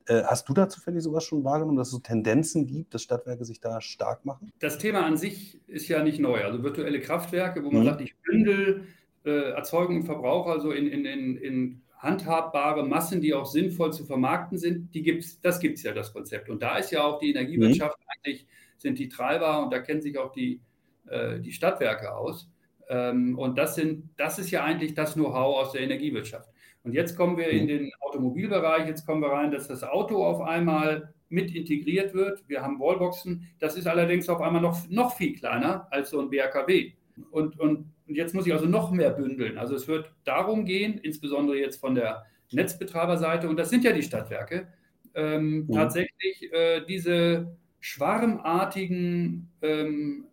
Äh, 0.07 0.23
hast 0.25 0.49
du 0.49 0.55
da 0.55 0.69
zufällig 0.69 1.03
sowas 1.03 1.25
schon 1.25 1.45
wahrgenommen, 1.45 1.79
dass 1.79 1.89
es 1.89 1.93
so 1.93 1.99
Tendenzen 1.99 2.67
gibt, 2.67 2.95
dass 2.95 3.03
Stadtwerke 3.03 3.45
sich 3.45 3.61
da 3.61 3.81
stark 3.81 4.25
machen? 4.25 4.53
Das 4.59 4.79
Thema 4.79 5.07
an 5.07 5.17
sich 5.17 5.61
ist 5.67 5.89
ja 5.89 6.03
nicht 6.03 6.19
neu. 6.21 6.45
Also 6.45 6.63
virtuelle 6.63 7.01
Kraftwerke, 7.01 7.65
wo 7.65 7.71
man 7.71 7.83
mhm. 7.83 7.87
sagt, 7.87 8.01
ich 8.01 8.17
bündel 8.19 8.87
äh, 9.25 9.51
Erzeugung 9.53 9.97
und 9.97 10.05
Verbrauch 10.05 10.47
also 10.47 10.73
in, 10.73 10.87
in, 10.87 11.07
in, 11.07 11.37
in 11.37 11.83
handhabbare 11.99 12.87
Massen, 12.87 13.21
die 13.21 13.35
auch 13.35 13.47
sinnvoll 13.47 13.93
zu 13.93 14.05
vermarkten 14.05 14.59
sind, 14.59 14.95
die 14.95 15.03
gibt's, 15.03 15.41
das 15.41 15.59
gibt 15.59 15.79
es 15.79 15.85
ja, 15.85 15.93
das 15.93 16.13
Konzept. 16.13 16.51
Und 16.51 16.63
da 16.63 16.77
ist 16.77 16.91
ja 16.91 17.03
auch 17.03 17.19
die 17.19 17.31
Energiewirtschaft 17.31 17.99
mhm. 17.99 18.05
eigentlich 18.09 18.47
sind 18.85 18.99
die 18.99 19.09
Treiber 19.09 19.65
und 19.65 19.73
da 19.73 19.81
kennen 19.81 20.03
sich 20.03 20.19
auch 20.19 20.31
die, 20.31 20.61
äh, 21.09 21.41
die 21.41 21.53
Stadtwerke 21.53 22.15
aus. 22.15 22.51
Ähm, 22.89 23.37
und 23.39 23.57
das, 23.57 23.75
sind, 23.75 24.11
das 24.17 24.39
ist 24.39 24.51
ja 24.51 24.63
eigentlich 24.63 24.95
das 24.95 25.15
Know-how 25.15 25.57
aus 25.57 25.73
der 25.73 25.81
Energiewirtschaft. 25.81 26.51
Und 26.83 26.93
jetzt 26.93 27.17
kommen 27.17 27.39
wir 27.39 27.49
in 27.49 27.65
mhm. 27.65 27.69
den 27.69 27.93
Automobilbereich, 28.01 28.87
jetzt 28.87 29.07
kommen 29.07 29.23
wir 29.23 29.33
rein, 29.33 29.51
dass 29.51 29.67
das 29.67 29.83
Auto 29.83 30.23
auf 30.23 30.43
einmal 30.43 31.15
mit 31.31 31.55
integriert 31.55 32.13
wird. 32.13 32.47
Wir 32.47 32.61
haben 32.61 32.79
Wallboxen, 32.79 33.49
das 33.59 33.77
ist 33.77 33.87
allerdings 33.87 34.29
auf 34.29 34.43
einmal 34.43 34.61
noch, 34.61 34.79
noch 34.91 35.17
viel 35.17 35.35
kleiner 35.35 35.89
als 35.91 36.11
so 36.11 36.21
ein 36.21 36.29
BRKW. 36.29 36.93
Und, 37.31 37.59
und 37.59 37.91
jetzt 38.07 38.35
muss 38.35 38.47
ich 38.47 38.53
also 38.53 38.67
noch 38.67 38.91
mehr 38.91 39.11
bündeln. 39.11 39.57
Also 39.57 39.75
es 39.75 39.89
wird 39.89 40.13
darum 40.25 40.67
gehen, 40.67 40.99
insbesondere 40.99 41.57
jetzt 41.57 41.81
von 41.81 41.95
der 41.95 42.27
Netzbetreiberseite, 42.53 43.49
und 43.49 43.57
das 43.57 43.71
sind 43.71 43.83
ja 43.83 43.93
die 43.93 44.03
Stadtwerke, 44.03 44.69
ähm, 45.15 45.67
ja. 45.71 45.81
tatsächlich 45.81 46.53
äh, 46.53 46.85
diese 46.87 47.57
schwarmartigen 47.85 49.51
ähm, 49.61 50.25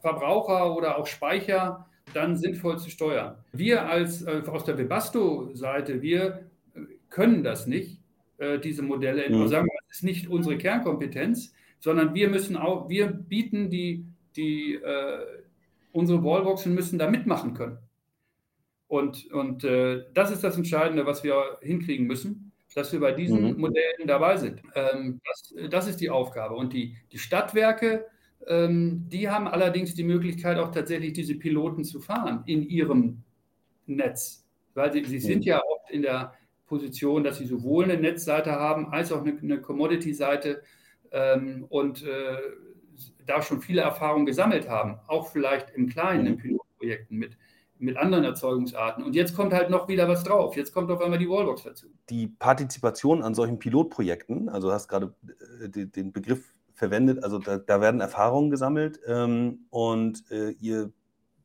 Verbraucher 0.00 0.74
oder 0.74 0.98
auch 0.98 1.06
Speicher 1.06 1.86
dann 2.14 2.36
sinnvoll 2.36 2.80
zu 2.80 2.90
steuern. 2.90 3.36
Wir 3.52 3.86
als 3.88 4.22
äh, 4.22 4.42
aus 4.44 4.64
der 4.64 4.76
Webasto-Seite, 4.76 6.02
wir 6.02 6.50
äh, 6.74 6.80
können 7.08 7.44
das 7.44 7.68
nicht, 7.68 8.00
äh, 8.38 8.58
diese 8.58 8.82
Modelle. 8.82 9.30
Mhm. 9.30 9.46
Sagen 9.46 9.66
wir, 9.66 9.78
das 9.86 9.98
ist 9.98 10.02
nicht 10.02 10.28
unsere 10.28 10.58
Kernkompetenz, 10.58 11.54
sondern 11.78 12.12
wir 12.12 12.28
müssen 12.28 12.56
auch, 12.56 12.88
wir 12.88 13.06
bieten 13.06 13.70
die, 13.70 14.04
die 14.34 14.74
äh, 14.74 15.26
unsere 15.92 16.24
Wallboxen 16.24 16.74
müssen 16.74 16.98
da 16.98 17.08
mitmachen 17.08 17.54
können. 17.54 17.78
Und, 18.88 19.30
und 19.30 19.62
äh, 19.62 20.06
das 20.12 20.32
ist 20.32 20.42
das 20.42 20.56
Entscheidende, 20.56 21.06
was 21.06 21.22
wir 21.22 21.58
hinkriegen 21.62 22.08
müssen 22.08 22.49
dass 22.74 22.92
wir 22.92 23.00
bei 23.00 23.12
diesen 23.12 23.54
mhm. 23.54 23.60
Modellen 23.60 24.06
dabei 24.06 24.36
sind. 24.36 24.62
Ähm, 24.74 25.20
das, 25.24 25.54
das, 25.70 25.88
ist 25.88 26.00
die 26.00 26.10
Aufgabe. 26.10 26.54
Und 26.54 26.72
die, 26.72 26.96
die 27.10 27.18
Stadtwerke, 27.18 28.06
ähm, 28.46 29.06
die 29.08 29.28
haben 29.28 29.48
allerdings 29.48 29.94
die 29.94 30.04
Möglichkeit, 30.04 30.58
auch 30.58 30.70
tatsächlich 30.70 31.12
diese 31.12 31.34
Piloten 31.34 31.84
zu 31.84 32.00
fahren 32.00 32.42
in 32.46 32.62
ihrem 32.62 33.22
Netz. 33.86 34.46
Weil 34.74 34.92
sie, 34.92 35.04
sie 35.04 35.16
mhm. 35.16 35.20
sind 35.20 35.44
ja 35.44 35.60
oft 35.60 35.90
in 35.90 36.02
der 36.02 36.34
Position, 36.66 37.24
dass 37.24 37.38
sie 37.38 37.46
sowohl 37.46 37.84
eine 37.84 37.96
Netzseite 37.96 38.52
haben 38.52 38.92
als 38.92 39.10
auch 39.10 39.22
eine, 39.22 39.36
eine 39.36 39.60
Commodity-Seite 39.60 40.62
ähm, 41.10 41.66
und 41.68 42.04
äh, 42.04 42.36
da 43.26 43.42
schon 43.42 43.60
viele 43.60 43.82
Erfahrungen 43.82 44.26
gesammelt 44.26 44.68
haben, 44.68 44.98
auch 45.08 45.28
vielleicht 45.32 45.70
im 45.70 45.88
Kleinen, 45.88 46.22
mhm. 46.22 46.26
in 46.28 46.36
Pilotprojekten 46.36 47.18
mit 47.18 47.36
mit 47.80 47.96
anderen 47.96 48.24
Erzeugungsarten. 48.24 49.02
Und 49.02 49.14
jetzt 49.14 49.34
kommt 49.34 49.52
halt 49.52 49.70
noch 49.70 49.88
wieder 49.88 50.08
was 50.08 50.22
drauf. 50.22 50.56
Jetzt 50.56 50.72
kommt 50.72 50.90
auf 50.90 51.00
einmal 51.00 51.18
die 51.18 51.28
Wallbox 51.28 51.62
dazu. 51.62 51.86
Die 52.10 52.28
Partizipation 52.28 53.22
an 53.22 53.34
solchen 53.34 53.58
Pilotprojekten, 53.58 54.48
also 54.48 54.68
du 54.68 54.74
hast 54.74 54.88
gerade 54.88 55.14
äh, 55.62 55.68
den 55.68 56.12
Begriff 56.12 56.54
verwendet, 56.74 57.24
also 57.24 57.38
da, 57.38 57.58
da 57.58 57.80
werden 57.80 58.00
Erfahrungen 58.00 58.50
gesammelt 58.50 59.00
ähm, 59.06 59.66
und 59.70 60.30
äh, 60.30 60.50
ihr, 60.52 60.92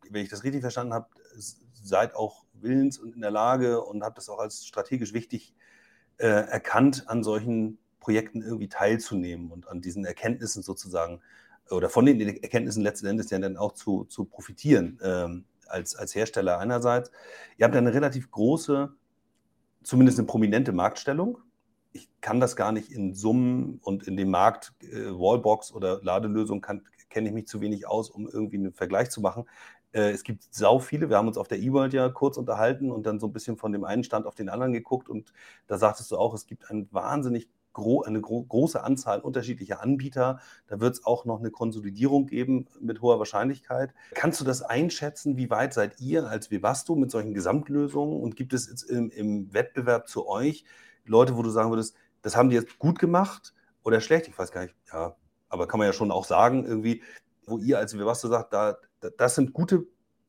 wenn 0.10 0.24
ich 0.24 0.30
das 0.30 0.44
richtig 0.44 0.62
verstanden 0.62 0.94
habe, 0.94 1.08
seid 1.74 2.16
auch 2.16 2.46
willens 2.54 2.98
und 2.98 3.16
in 3.16 3.22
der 3.22 3.32
Lage 3.32 3.82
und 3.82 4.04
habt 4.04 4.18
das 4.18 4.30
auch 4.30 4.40
als 4.40 4.66
strategisch 4.66 5.14
wichtig 5.14 5.54
äh, 6.18 6.28
erkannt, 6.28 7.04
an 7.08 7.24
solchen 7.24 7.78
Projekten 8.00 8.42
irgendwie 8.42 8.70
teilzunehmen 8.70 9.52
und 9.52 9.68
an 9.68 9.82
diesen 9.82 10.06
Erkenntnissen 10.06 10.64
sozusagen 10.64 11.22
oder 11.70 11.90
von 11.90 12.06
den 12.06 12.20
Erkenntnissen 12.22 12.84
letzten 12.84 13.08
Endes 13.08 13.30
ja 13.30 13.40
dann 13.40 13.58
auch 13.58 13.74
zu, 13.74 14.06
zu 14.06 14.26
profitieren. 14.26 15.00
Ähm, 15.04 15.46
als, 15.70 15.96
als 15.96 16.16
Hersteller 16.16 16.60
einerseits. 16.60 17.12
Ihr 17.58 17.66
habt 17.66 17.76
eine 17.76 17.94
relativ 17.94 18.32
große, 18.32 18.94
zumindest 19.84 20.20
eine 20.20 20.28
prominente 20.28 20.72
Marktstellung. 20.72 21.40
Ich 21.92 22.10
kann 22.22 22.40
das 22.40 22.56
gar 22.56 22.72
nicht 22.72 22.92
in 22.92 23.14
Summen 23.14 23.80
und 23.82 24.08
in 24.08 24.18
dem 24.18 24.30
Markt 24.30 24.74
äh, 24.82 25.12
Wallbox 25.12 25.72
oder 25.72 26.02
Ladelösung 26.04 26.62
kenne 26.62 27.30
ich 27.30 27.34
mich 27.34 27.48
zu 27.48 27.62
wenig 27.62 27.88
aus, 27.88 28.10
um 28.10 28.28
irgendwie 28.28 28.58
einen 28.58 28.74
Vergleich 28.74 29.10
zu 29.10 29.22
machen. 29.22 29.46
Äh, 29.96 30.12
es 30.12 30.24
gibt 30.24 30.44
sau 30.54 30.80
viele. 30.80 31.10
Wir 31.10 31.18
haben 31.18 31.28
uns 31.28 31.38
auf 31.38 31.48
der 31.48 31.60
E-World 31.60 31.94
ja 31.94 32.10
kurz 32.10 32.38
unterhalten 32.38 32.92
und 32.92 33.06
dann 33.06 33.20
so 33.20 33.28
ein 33.28 33.34
bisschen 33.34 33.56
von 33.56 33.72
dem 33.72 33.86
einen 33.86 34.04
Stand 34.04 34.26
auf 34.26 34.36
den 34.36 34.50
anderen 34.50 34.74
geguckt. 34.74 35.08
Und 35.08 35.32
da 35.68 35.78
sagtest 35.78 36.12
du 36.12 36.18
auch, 36.18 36.34
es 36.34 36.46
gibt 36.46 36.70
ein 36.70 36.90
wahnsinnig 36.92 37.48
gro 37.76 38.02
eine 38.02 38.22
gro 38.22 38.42
große 38.44 38.84
Anzahl 38.84 39.20
unterschiedlicher 39.20 39.84
Anbieter. 39.84 40.40
Da 40.66 40.80
wird 40.80 40.96
es 40.96 41.06
auch 41.06 41.26
noch 41.26 41.40
eine 41.40 41.52
Konsolidierung 41.52 42.26
geben 42.26 42.66
mit 42.80 43.02
hoher 43.02 43.20
Wahrscheinlichkeit. 43.20 43.94
Kannst 44.16 44.42
du 44.42 44.46
das 44.46 44.64
einschätzen? 44.64 45.38
Wie 45.38 45.52
weit 45.52 45.76
seid 45.76 46.00
ihr 46.00 46.28
als 46.28 46.50
Vivasto 46.50 46.96
mit 46.96 47.12
solchen 47.12 47.36
Gesamtlösungen? 47.36 48.20
Und 48.20 48.36
gibt 48.36 48.54
es 48.54 48.68
jetzt 48.68 48.84
im, 48.84 49.12
im 49.12 49.54
Wettbewerb 49.54 50.08
zu 50.08 50.28
euch 50.28 50.66
Leute, 51.06 51.38
wo 51.38 51.44
du 51.44 51.52
sagen 51.52 51.70
würdest, 51.70 51.96
das 52.24 52.36
haben 52.36 52.50
die 52.50 52.56
jetzt 52.56 52.80
gut 52.80 52.98
gemacht 52.98 53.54
oder 53.84 54.02
schlecht, 54.02 54.28
ich 54.28 54.40
weiß 54.40 54.52
gar 54.52 54.64
nicht, 54.64 54.76
ja, 54.92 55.16
aber 55.50 55.68
kann 55.68 55.78
man 55.78 55.86
ja 55.86 55.94
schon 55.94 56.10
auch 56.10 56.26
sagen, 56.26 56.66
irgendwie, 56.66 57.04
wo 57.46 57.60
ihr 57.60 57.78
als 57.78 57.96
Webasto 57.98 58.28
sagt, 58.28 58.52
da, 58.54 58.78
das 59.18 59.36
sind 59.36 59.54
gute 59.54 59.86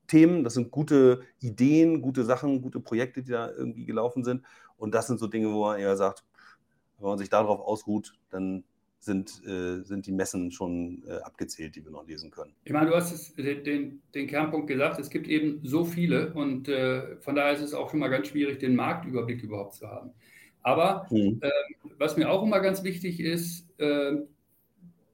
Themen, 0.06 0.44
das 0.44 0.54
sind 0.54 0.70
gute 0.70 1.22
Ideen, 1.40 2.02
gute 2.02 2.24
Sachen, 2.24 2.60
gute 2.60 2.80
Projekte, 2.80 3.22
die 3.22 3.32
da 3.32 3.50
irgendwie 3.50 3.86
gelaufen 3.86 4.24
sind. 4.24 4.44
Und 4.76 4.94
das 4.94 5.06
sind 5.06 5.18
so 5.18 5.26
Dinge, 5.26 5.52
wo 5.52 5.64
man 5.64 5.80
eher 5.80 5.96
sagt, 5.96 6.24
wenn 6.98 7.08
man 7.08 7.18
sich 7.18 7.28
darauf 7.28 7.60
ausruht, 7.60 8.14
dann 8.30 8.64
sind, 8.98 9.42
äh, 9.46 9.82
sind 9.82 10.06
die 10.06 10.12
Messen 10.12 10.50
schon 10.50 11.04
äh, 11.06 11.22
abgezählt, 11.22 11.76
die 11.76 11.84
wir 11.84 11.92
noch 11.92 12.06
lesen 12.06 12.30
können. 12.30 12.54
Ich 12.64 12.72
meine, 12.72 12.90
du 12.90 12.96
hast 12.96 13.12
es, 13.12 13.34
den, 13.34 14.02
den 14.14 14.26
Kernpunkt 14.26 14.66
gesagt, 14.66 14.98
es 14.98 15.10
gibt 15.10 15.28
eben 15.28 15.60
so 15.62 15.84
viele 15.84 16.32
und 16.32 16.68
äh, 16.68 17.16
von 17.18 17.34
daher 17.34 17.52
ist 17.52 17.62
es 17.62 17.74
auch 17.74 17.90
schon 17.90 18.00
mal 18.00 18.08
ganz 18.08 18.28
schwierig, 18.28 18.58
den 18.58 18.74
Marktüberblick 18.74 19.42
überhaupt 19.42 19.74
zu 19.74 19.86
haben. 19.86 20.10
Aber 20.62 21.06
mhm. 21.10 21.40
was 21.96 22.16
mir 22.16 22.28
auch 22.28 22.42
immer 22.42 22.58
ganz 22.58 22.82
wichtig 22.82 23.20
ist, 23.20 23.68
äh, 23.78 24.16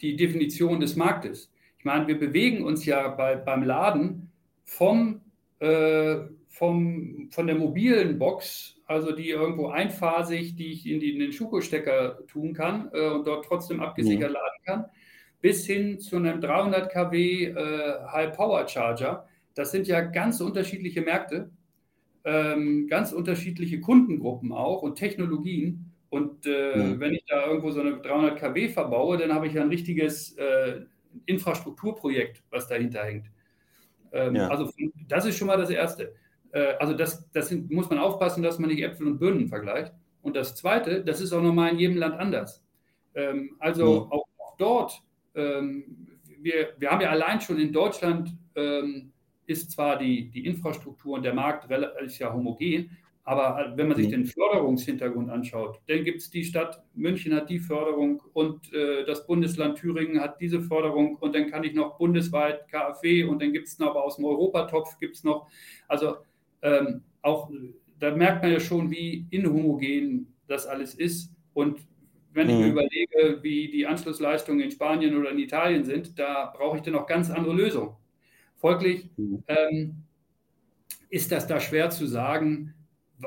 die 0.01 0.17
Definition 0.17 0.81
des 0.81 0.97
Marktes. 0.97 1.53
Ich 1.79 1.85
meine, 1.85 2.07
wir 2.07 2.19
bewegen 2.19 2.65
uns 2.65 2.87
ja 2.87 3.09
bei, 3.09 3.37
beim 3.37 3.63
Laden 3.63 4.31
vom, 4.65 5.21
äh, 5.59 6.17
vom, 6.49 7.29
von 7.31 7.47
der 7.47 7.57
mobilen 7.57 8.19
Box, 8.19 8.77
also 8.93 9.13
die 9.13 9.31
irgendwo 9.31 9.69
einfasig, 9.69 10.55
die 10.55 10.73
ich 10.73 10.87
in, 10.87 11.01
die, 11.01 11.13
in 11.13 11.19
den 11.19 11.33
Schuko-Stecker 11.33 12.27
tun 12.27 12.53
kann 12.53 12.91
äh, 12.93 13.09
und 13.09 13.27
dort 13.27 13.45
trotzdem 13.45 13.81
abgesichert 13.81 14.31
mhm. 14.31 14.35
laden 14.35 14.65
kann, 14.65 14.85
bis 15.41 15.67
hin 15.67 15.99
zu 15.99 16.17
einem 16.17 16.41
300 16.41 16.93
kW 16.93 17.45
äh, 17.45 17.55
High-Power-Charger. 18.13 19.27
Das 19.55 19.73
sind 19.73 19.87
ja 19.87 20.01
ganz 20.01 20.41
unterschiedliche 20.41 21.01
Märkte, 21.01 21.51
ähm, 22.25 22.87
ganz 22.89 23.13
unterschiedliche 23.13 23.81
Kundengruppen 23.81 24.53
auch 24.53 24.83
und 24.83 24.97
Technologien. 24.97 25.93
Und 26.11 26.47
äh, 26.47 26.77
mhm. 26.77 27.01
wenn 27.01 27.15
ich 27.15 27.25
da 27.27 27.47
irgendwo 27.47 27.71
so 27.71 27.81
eine 27.81 27.97
300 27.97 28.39
kW 28.39 28.69
verbaue, 28.69 29.17
dann 29.17 29.33
habe 29.33 29.47
ich 29.47 29.55
ja 29.55 29.63
ein 29.63 29.69
richtiges 29.69 30.37
äh, 30.37 30.83
Infrastrukturprojekt, 31.27 32.43
was 32.51 32.69
dahinter 32.69 33.03
hängt. 33.05 33.31
Ähm, 34.13 34.37
ja. 34.37 34.49
Also 34.49 34.71
das 35.09 35.25
ist 35.25 35.39
schon 35.39 35.49
mal 35.49 35.57
das 35.57 35.71
Erste. 35.71 36.15
Äh, 36.53 36.75
also 36.79 36.95
das, 36.95 37.31
das 37.33 37.49
sind, 37.49 37.71
muss 37.71 37.91
man 37.91 37.99
aufpassen, 37.99 38.43
dass 38.43 38.59
man 38.59 38.71
nicht 38.71 38.83
Äpfel 38.83 39.07
und 39.07 39.19
Birnen 39.19 39.49
vergleicht. 39.49 39.93
Und 40.23 40.37
das 40.37 40.55
Zweite, 40.55 41.05
das 41.05 41.21
ist 41.21 41.33
auch 41.33 41.43
nochmal 41.43 41.73
in 41.73 41.79
jedem 41.79 41.97
Land 41.97 42.15
anders. 42.15 42.65
Ähm, 43.15 43.57
also 43.59 43.85
ja. 43.85 44.01
auch, 44.11 44.27
auch, 44.39 44.57
dort, 44.59 45.03
ähm, 45.35 46.07
wir, 46.41 46.75
wir 46.79 46.91
haben 46.91 47.01
ja 47.01 47.11
allein 47.11 47.41
schon 47.41 47.59
in 47.59 47.73
Deutschland, 47.73 48.37
ähm, 48.55 49.13
ist 49.47 49.73
zwar 49.73 49.99
die, 49.99 50.31
die 50.31 50.47
Infrastruktur 50.47 51.17
und 51.17 51.25
der 51.25 51.35
Markt 51.35 51.69
ist 52.05 52.19
ja 52.19 52.33
homogen, 52.33 52.97
aber 53.25 53.73
wenn 53.77 53.89
man 53.89 53.97
sich 53.97 54.09
mhm. 54.09 54.13
den 54.13 54.27
Förderungshintergrund 54.27 55.31
anschaut, 55.31 55.81
dann 55.89 56.05
gibt 56.05 56.21
es 56.21 56.31
die 56.31 56.45
Stadt 56.45 56.83
München 56.95 57.35
hat 57.35 57.51
die 57.51 57.61
Förderung 57.61 58.21
und 58.33 58.73
äh, 58.73 59.05
das 59.05 59.27
Bundesland 59.27 59.79
Thüringen 59.79 60.21
hat 60.21 60.41
diese 60.41 60.61
Förderung 60.61 61.17
und 61.17 61.35
dann 61.35 61.51
kann 61.51 61.65
ich 61.65 61.75
noch 61.75 61.99
bundesweit 61.99 62.69
KfW 62.69 63.25
und 63.25 63.41
dann 63.41 63.53
gibt 63.53 63.69
es 63.69 63.79
noch 63.79 63.91
aber 63.91 64.05
aus 64.05 64.17
dem 64.17 64.25
Europatopf 64.25 64.99
gibt 64.99 65.17
es 65.17 65.25
noch, 65.25 65.49
also 65.87 66.17
ähm, 66.63 67.03
auch 67.23 67.51
da 67.99 68.15
merkt 68.15 68.43
man 68.43 68.53
ja 68.53 68.61
schon, 68.61 68.91
wie 68.91 69.27
inhomogen 69.31 70.35
das 70.49 70.67
alles 70.67 70.95
ist 70.95 71.33
und 71.55 71.81
wenn 72.35 72.49
ich 72.49 72.57
mir 72.57 72.67
mhm. 72.67 72.73
überlege, 72.73 73.43
wie 73.43 73.71
die 73.71 73.87
Anschlussleistungen 73.87 74.61
in 74.61 74.71
Spanien 74.71 75.17
oder 75.17 75.31
in 75.31 75.39
Italien 75.39 75.85
sind, 75.85 76.19
da 76.19 76.53
brauche 76.57 76.79
ich 76.79 76.83
dann 76.83 76.95
auch 76.95 77.07
ganz 77.07 77.31
andere 77.31 77.55
Lösungen. 77.55 77.95
Folglich 78.57 79.11
mhm. 79.17 79.43
ähm, 79.47 80.05
ist 81.11 81.31
das 81.31 81.47
da 81.47 81.61
schwer 81.61 81.91
zu 81.91 82.07
sagen, 82.07 82.75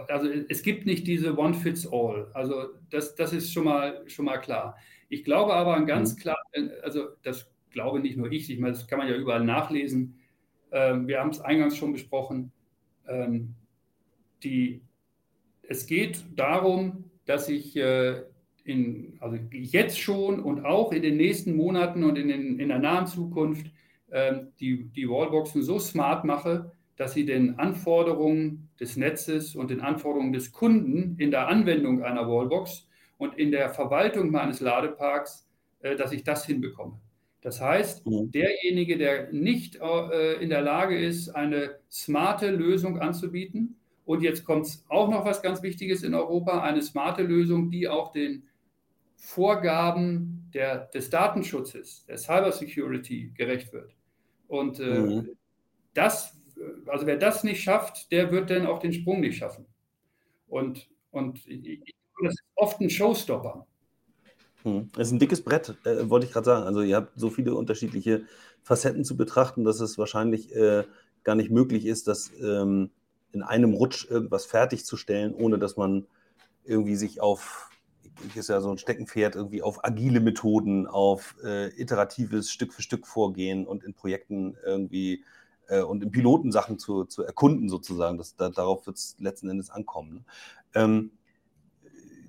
also 0.08 0.30
es 0.50 0.62
gibt 0.64 0.86
nicht 0.86 1.08
diese 1.08 1.38
One-Fits-All. 1.38 2.32
Also 2.34 2.70
das, 2.90 3.16
das 3.16 3.32
ist 3.32 3.54
schon 3.54 3.66
mal, 3.66 4.04
schon 4.08 4.26
mal 4.26 4.38
klar. 4.38 4.78
Ich 5.08 5.24
glaube 5.24 5.54
aber 5.54 5.76
an 5.76 5.86
ganz 5.86 6.16
mhm. 6.16 6.20
klar, 6.20 6.38
also 6.82 7.10
das 7.24 7.50
glaube 7.70 8.00
nicht 8.00 8.18
nur 8.18 8.32
ich, 8.32 8.50
ich 8.50 8.60
meine, 8.60 8.74
das 8.74 8.88
kann 8.88 8.98
man 9.00 9.08
ja 9.08 9.16
überall 9.16 9.44
nachlesen. 9.44 10.20
Ähm, 10.72 11.08
wir 11.08 11.20
haben 11.20 11.30
es 11.30 11.40
eingangs 11.40 11.78
schon 11.78 11.94
besprochen. 11.94 12.52
Ähm, 13.08 13.56
die, 14.44 14.82
es 15.64 15.86
geht 15.86 16.24
darum, 16.36 17.06
dass 17.26 17.50
ich 17.50 17.76
äh, 17.76 18.24
in, 18.64 19.18
also 19.20 19.38
jetzt 19.52 20.00
schon 20.00 20.40
und 20.40 20.66
auch 20.66 20.92
in 20.92 21.02
den 21.02 21.18
nächsten 21.18 21.56
Monaten 21.56 22.04
und 22.04 22.18
in, 22.18 22.28
den, 22.28 22.60
in 22.60 22.70
der 22.70 22.80
nahen 22.80 23.08
Zukunft 23.08 23.68
ähm, 24.12 24.52
die, 24.60 24.86
die 24.90 25.08
Wallboxen 25.08 25.62
so 25.62 25.80
smart 25.80 26.26
mache, 26.26 26.72
dass 26.96 27.14
sie 27.14 27.26
den 27.26 27.60
Anforderungen 27.60 28.70
des 28.80 28.98
Netzes 28.98 29.56
und 29.56 29.70
den 29.70 29.82
Anforderungen 29.82 30.34
des 30.34 30.52
Kunden 30.52 31.16
in 31.20 31.32
der 31.32 31.48
Anwendung 31.48 32.04
einer 32.04 32.28
Wallbox 32.28 32.88
und 33.18 33.38
in 33.38 33.52
der 33.52 33.70
Verwaltung 33.70 34.32
meines 34.32 34.60
Ladeparks, 34.60 35.48
äh, 35.80 35.96
dass 35.96 36.12
ich 36.12 36.24
das 36.24 36.46
hinbekomme. 36.46 37.00
Das 37.46 37.62
heißt, 37.62 38.08
mhm. 38.08 38.32
derjenige, 38.32 38.98
der 38.98 39.32
nicht 39.32 39.76
äh, 39.80 40.42
in 40.42 40.50
der 40.50 40.64
Lage 40.64 40.98
ist, 40.98 41.30
eine 41.30 41.76
smarte 41.92 42.50
Lösung 42.50 43.00
anzubieten, 43.00 43.76
und 44.04 44.24
jetzt 44.24 44.46
kommt 44.46 44.68
auch 44.90 45.10
noch 45.10 45.26
was 45.26 45.44
ganz 45.44 45.62
Wichtiges 45.62 46.02
in 46.02 46.16
Europa, 46.16 46.64
eine 46.64 46.82
smarte 46.82 47.22
Lösung, 47.22 47.70
die 47.70 47.88
auch 47.88 48.12
den 48.12 48.48
Vorgaben 49.16 50.50
der, 50.56 50.86
des 50.88 51.12
Datenschutzes, 51.12 52.06
der 52.08 52.18
Cybersecurity 52.18 53.34
gerecht 53.36 53.72
wird. 53.74 53.96
Und 54.48 54.80
äh, 54.80 55.00
mhm. 55.00 55.30
das 55.94 56.36
also 56.88 57.06
wer 57.06 57.18
das 57.18 57.44
nicht 57.44 57.62
schafft, 57.62 58.12
der 58.12 58.32
wird 58.32 58.50
dann 58.50 58.66
auch 58.66 58.80
den 58.80 58.94
Sprung 58.94 59.20
nicht 59.20 59.38
schaffen. 59.38 59.68
Und, 60.48 60.90
und 61.12 61.46
das 61.46 62.34
ist 62.34 62.44
oft 62.56 62.82
ein 62.82 62.90
Showstopper. 62.90 63.68
Hm. 64.66 64.90
Das 64.96 65.08
ist 65.08 65.14
ein 65.14 65.20
dickes 65.20 65.44
Brett, 65.44 65.78
äh, 65.86 66.10
wollte 66.10 66.26
ich 66.26 66.34
gerade 66.34 66.46
sagen. 66.46 66.66
Also 66.66 66.82
ihr 66.82 66.96
habt 66.96 67.12
so 67.16 67.30
viele 67.30 67.54
unterschiedliche 67.54 68.24
Facetten 68.64 69.06
zu 69.06 69.16
betrachten, 69.16 69.64
dass 69.64 69.80
es 69.80 70.00
wahrscheinlich 70.00 70.54
äh, 70.56 70.86
gar 71.24 71.36
nicht 71.36 71.52
möglich 71.52 71.86
ist, 71.86 72.08
das 72.08 72.32
ähm, 72.42 72.90
in 73.32 73.44
einem 73.44 73.74
Rutsch 73.74 74.10
irgendwas 74.10 74.46
fertigzustellen, 74.46 75.36
ohne 75.36 75.60
dass 75.60 75.78
man 75.78 76.08
irgendwie 76.64 76.96
sich 76.96 77.22
auf, 77.22 77.70
ist 78.34 78.50
ja 78.50 78.60
so 78.60 78.72
ein 78.72 78.80
Steckenpferd, 78.80 79.36
irgendwie 79.36 79.62
auf 79.62 79.86
agile 79.86 80.20
Methoden, 80.20 80.88
auf 80.88 81.36
äh, 81.44 81.68
iteratives 81.80 82.50
Stück 82.50 82.74
für 82.74 82.82
Stück 82.82 83.06
Vorgehen 83.06 83.68
und 83.68 83.84
in 83.84 83.94
Projekten 83.94 84.58
irgendwie 84.66 85.24
äh, 85.68 85.82
und 85.82 86.02
in 86.02 86.10
Pilotensachen 86.10 86.80
zu, 86.80 87.06
zu 87.06 87.22
erkunden, 87.22 87.70
sozusagen. 87.70 88.18
Das, 88.18 88.36
da, 88.36 88.50
darauf 88.50 88.88
wird 88.88 88.98
es 88.98 89.16
letzten 89.20 89.48
Endes 89.48 89.70
ankommen. 89.70 90.14
Ne? 90.16 90.24
Ähm, 90.74 91.12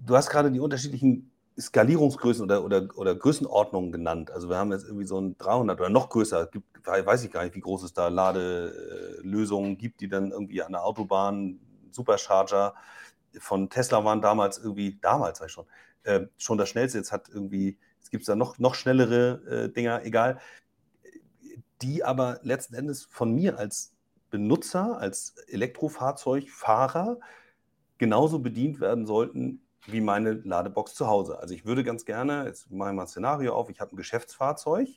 du 0.05 0.15
hast 0.15 0.29
gerade 0.29 0.53
die 0.53 0.61
unterschiedlichen 0.61 1.31
Skalierungsgrößen 1.59 2.45
oder, 2.45 2.65
oder, 2.65 2.89
oder 2.97 3.15
Größenordnungen 3.15 3.93
genannt. 3.93 4.31
Also 4.31 4.49
wir 4.49 4.57
haben 4.57 4.73
jetzt 4.73 4.85
irgendwie 4.85 5.07
so 5.07 5.19
ein 5.19 5.39
300 5.39 5.81
oder 5.81 5.89
noch 5.89 6.11
größer, 6.11 6.47
gibt, 6.47 6.67
weiß 6.87 7.25
ich 7.25 7.33
gar 7.33 7.45
nicht, 7.45 7.55
wie 7.55 7.61
groß 7.61 7.83
es 7.83 7.95
da 7.95 8.09
Ladelösungen 8.09 9.79
gibt, 9.79 10.01
die 10.01 10.09
dann 10.09 10.33
irgendwie 10.33 10.63
an 10.63 10.73
der 10.73 10.85
Autobahn, 10.85 11.59
Supercharger 11.91 12.75
von 13.39 13.71
Tesla 13.71 14.05
waren 14.05 14.21
damals 14.21 14.59
irgendwie, 14.59 14.99
damals 15.01 15.41
war 15.41 15.47
ich 15.47 15.53
schon, 15.53 15.67
äh, 16.05 16.27
schon 16.37 16.59
das 16.59 16.69
schnellste. 16.69 16.99
Jetzt 16.99 17.13
hat 17.13 17.29
irgendwie, 17.29 17.79
es 18.03 18.11
gibt 18.11 18.29
da 18.29 18.37
noch, 18.37 18.59
noch 18.59 18.75
schnellere 18.75 19.67
äh, 19.67 19.73
Dinger, 19.73 20.05
egal 20.05 20.41
die 21.83 22.05
aber 22.05 22.41
letzten 22.43 22.75
Endes 22.75 23.05
von 23.05 23.35
mir 23.35 23.59
als 23.59 23.93
Benutzer, 24.31 24.99
als 24.99 25.35
Elektrofahrzeugfahrer 25.49 27.19
genauso 27.99 28.39
bedient 28.39 28.81
werden 28.81 29.07
sollten 29.07 29.66
wie 29.87 30.01
meine 30.01 30.33
Ladebox 30.33 30.95
zu 30.95 31.07
Hause. 31.07 31.39
Also 31.39 31.55
ich 31.55 31.65
würde 31.65 31.85
ganz 31.85 32.05
gerne, 32.05 32.45
jetzt 32.47 32.71
mache 32.71 32.91
ich 32.91 32.97
mal 32.97 33.03
ein 33.03 33.09
Szenario 33.09 33.55
auf, 33.55 33.71
ich 33.71 33.81
habe 33.81 33.95
ein 33.95 33.97
Geschäftsfahrzeug, 33.97 34.89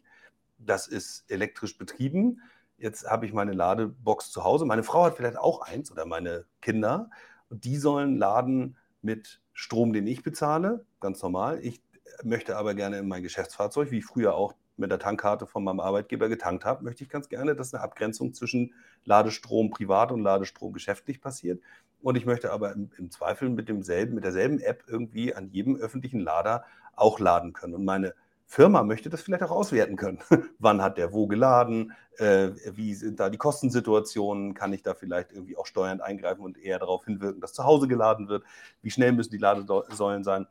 das 0.58 0.88
ist 0.88 1.30
elektrisch 1.30 1.78
betrieben. 1.78 2.42
Jetzt 2.78 3.10
habe 3.10 3.26
ich 3.26 3.34
meine 3.34 3.54
Ladebox 3.54 4.32
zu 4.32 4.44
Hause. 4.44 4.66
Meine 4.66 4.84
Frau 4.84 5.04
hat 5.04 5.18
vielleicht 5.18 5.38
auch 5.38 5.62
eins 5.62 5.92
oder 5.92 6.06
meine 6.06 6.46
Kinder. 6.62 7.10
Und 7.50 7.66
die 7.66 7.78
sollen 7.78 8.18
laden 8.18 8.78
mit 9.02 9.42
Strom, 9.54 9.92
den 9.94 10.08
ich 10.08 10.24
bezahle, 10.24 10.86
ganz 11.00 11.22
normal. 11.22 11.60
Ich 11.64 11.82
möchte 12.24 12.58
aber 12.58 12.74
gerne 12.74 13.00
in 13.00 13.08
mein 13.08 13.24
Geschäftsfahrzeug, 13.24 13.92
wie 13.92 14.02
früher 14.02 14.36
auch 14.36 14.54
mit 14.80 14.92
der 14.92 15.00
Tankkarte 15.00 15.46
von 15.46 15.64
meinem 15.64 15.80
Arbeitgeber 15.80 16.30
getankt 16.30 16.66
habe, 16.66 16.84
möchte 16.84 17.04
ich 17.04 17.10
ganz 17.10 17.30
gerne, 17.30 17.56
dass 17.56 17.74
eine 17.74 17.84
Abgrenzung 17.84 18.34
zwischen 18.34 18.74
Ladestrom 19.06 19.70
privat 19.70 20.12
und 20.12 20.22
Ladestrom 20.22 20.74
geschäftlich 20.74 21.22
passiert. 21.22 21.62
Und 22.02 22.16
ich 22.16 22.26
möchte 22.26 22.52
aber 22.52 22.72
im, 22.72 22.90
im, 22.98 23.12
Zweifel 23.12 23.50
mit 23.50 23.70
demselben, 23.70 24.16
mit 24.16 24.24
derselben 24.24 24.60
App 24.60 24.84
irgendwie 24.88 25.36
an 25.36 25.50
jedem 25.50 25.76
öffentlichen 25.76 26.20
Lader 26.20 26.64
auch 26.96 27.20
laden 27.20 27.54
können. 27.54 27.76
Und 27.76 27.86
meine 27.86 28.14
Firma 28.46 28.84
möchte 28.84 29.10
das 29.10 29.22
vielleicht 29.22 29.44
auch 29.44 29.52
auswerten 29.52 29.96
können. 29.96 30.20
Wann 30.60 30.82
hat 30.82 30.98
der 30.98 31.14
wo 31.14 31.28
geladen? 31.28 31.94
Äh, 32.18 32.50
wie 32.74 32.96
sind 32.96 33.20
da 33.20 33.30
die 33.30 33.38
Kostensituationen? 33.38 34.56
Kann 34.56 34.74
ich 34.74 34.82
da 34.82 34.96
vielleicht 34.96 35.32
irgendwie 35.32 35.56
auch 35.56 35.68
steuernd 35.68 36.02
eingreifen 36.02 36.42
und 36.42 36.58
eher 36.58 36.80
darauf 36.80 37.06
hinwirken, 37.06 37.42
dass 37.42 37.54
zu 37.54 37.64
Hause 37.64 37.88
geladen 37.88 38.28
wird? 38.28 38.44
Wie 38.82 38.90
schnell 38.90 39.12
müssen 39.12 39.32
die 39.32 39.38
Ladesäulen 39.38 40.24
sein? 40.24 40.48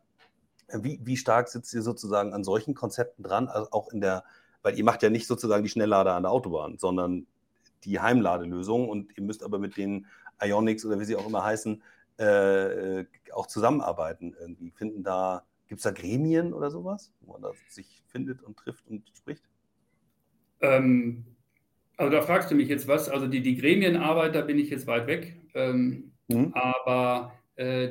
Wie, 0.73 1.01
wie 1.03 1.17
stark 1.17 1.49
sitzt 1.49 1.73
ihr 1.75 1.83
sozusagen 1.83 2.33
an 2.33 2.45
solchen 2.45 2.75
Konzepten 2.75 3.23
dran, 3.23 3.49
also 3.49 3.71
auch 3.71 3.91
in 3.91 4.01
der, 4.01 4.25
weil 4.63 4.77
ihr 4.77 4.85
macht 4.85 5.03
ja 5.03 5.11
nicht 5.11 5.27
sozusagen 5.27 5.63
die 5.63 5.71
Schnelllader 5.71 6.15
an 6.15 6.25
der 6.25 6.33
Autobahn, 6.33 6.79
sondern 6.79 7.27
die 7.85 8.01
Heimladelösung 8.01 8.89
und 8.89 9.17
ihr 9.17 9.23
müsst 9.23 9.43
aber 9.43 9.59
mit 9.59 9.77
den 9.77 10.07
Ionics 10.43 10.85
oder 10.85 11.01
wie 11.01 11.05
sie 11.05 11.17
auch 11.17 11.27
immer 11.27 11.45
heißen, 11.45 11.83
äh, 12.19 13.05
auch 13.33 13.47
zusammenarbeiten 13.47 14.37
irgendwie. 14.39 14.71
Finden 14.73 15.03
da 15.03 15.45
Gibt 15.69 15.81
es 15.81 15.85
da 15.85 15.91
Gremien 15.91 16.55
oder 16.55 16.71
sowas, 16.71 17.13
wo 17.21 17.33
man 17.35 17.43
da 17.43 17.53
sich 17.69 18.03
findet 18.07 18.43
und 18.43 18.57
trifft 18.57 18.89
und 18.89 19.07
spricht? 19.15 19.45
Ähm, 20.63 21.25
also 21.99 22.11
da 22.11 22.23
fragst 22.23 22.51
du 22.51 22.55
mich 22.55 22.69
jetzt 22.69 22.89
was. 22.89 23.11
Also 23.11 23.27
die, 23.27 23.43
die 23.43 23.57
Gremienarbeit, 23.57 24.35
da 24.35 24.41
bin 24.41 24.59
ich 24.59 24.71
jetzt 24.71 24.87
weit 24.87 25.07
weg. 25.07 25.37
Ähm, 25.55 26.13
mhm. 26.29 26.53
Aber 26.55 27.33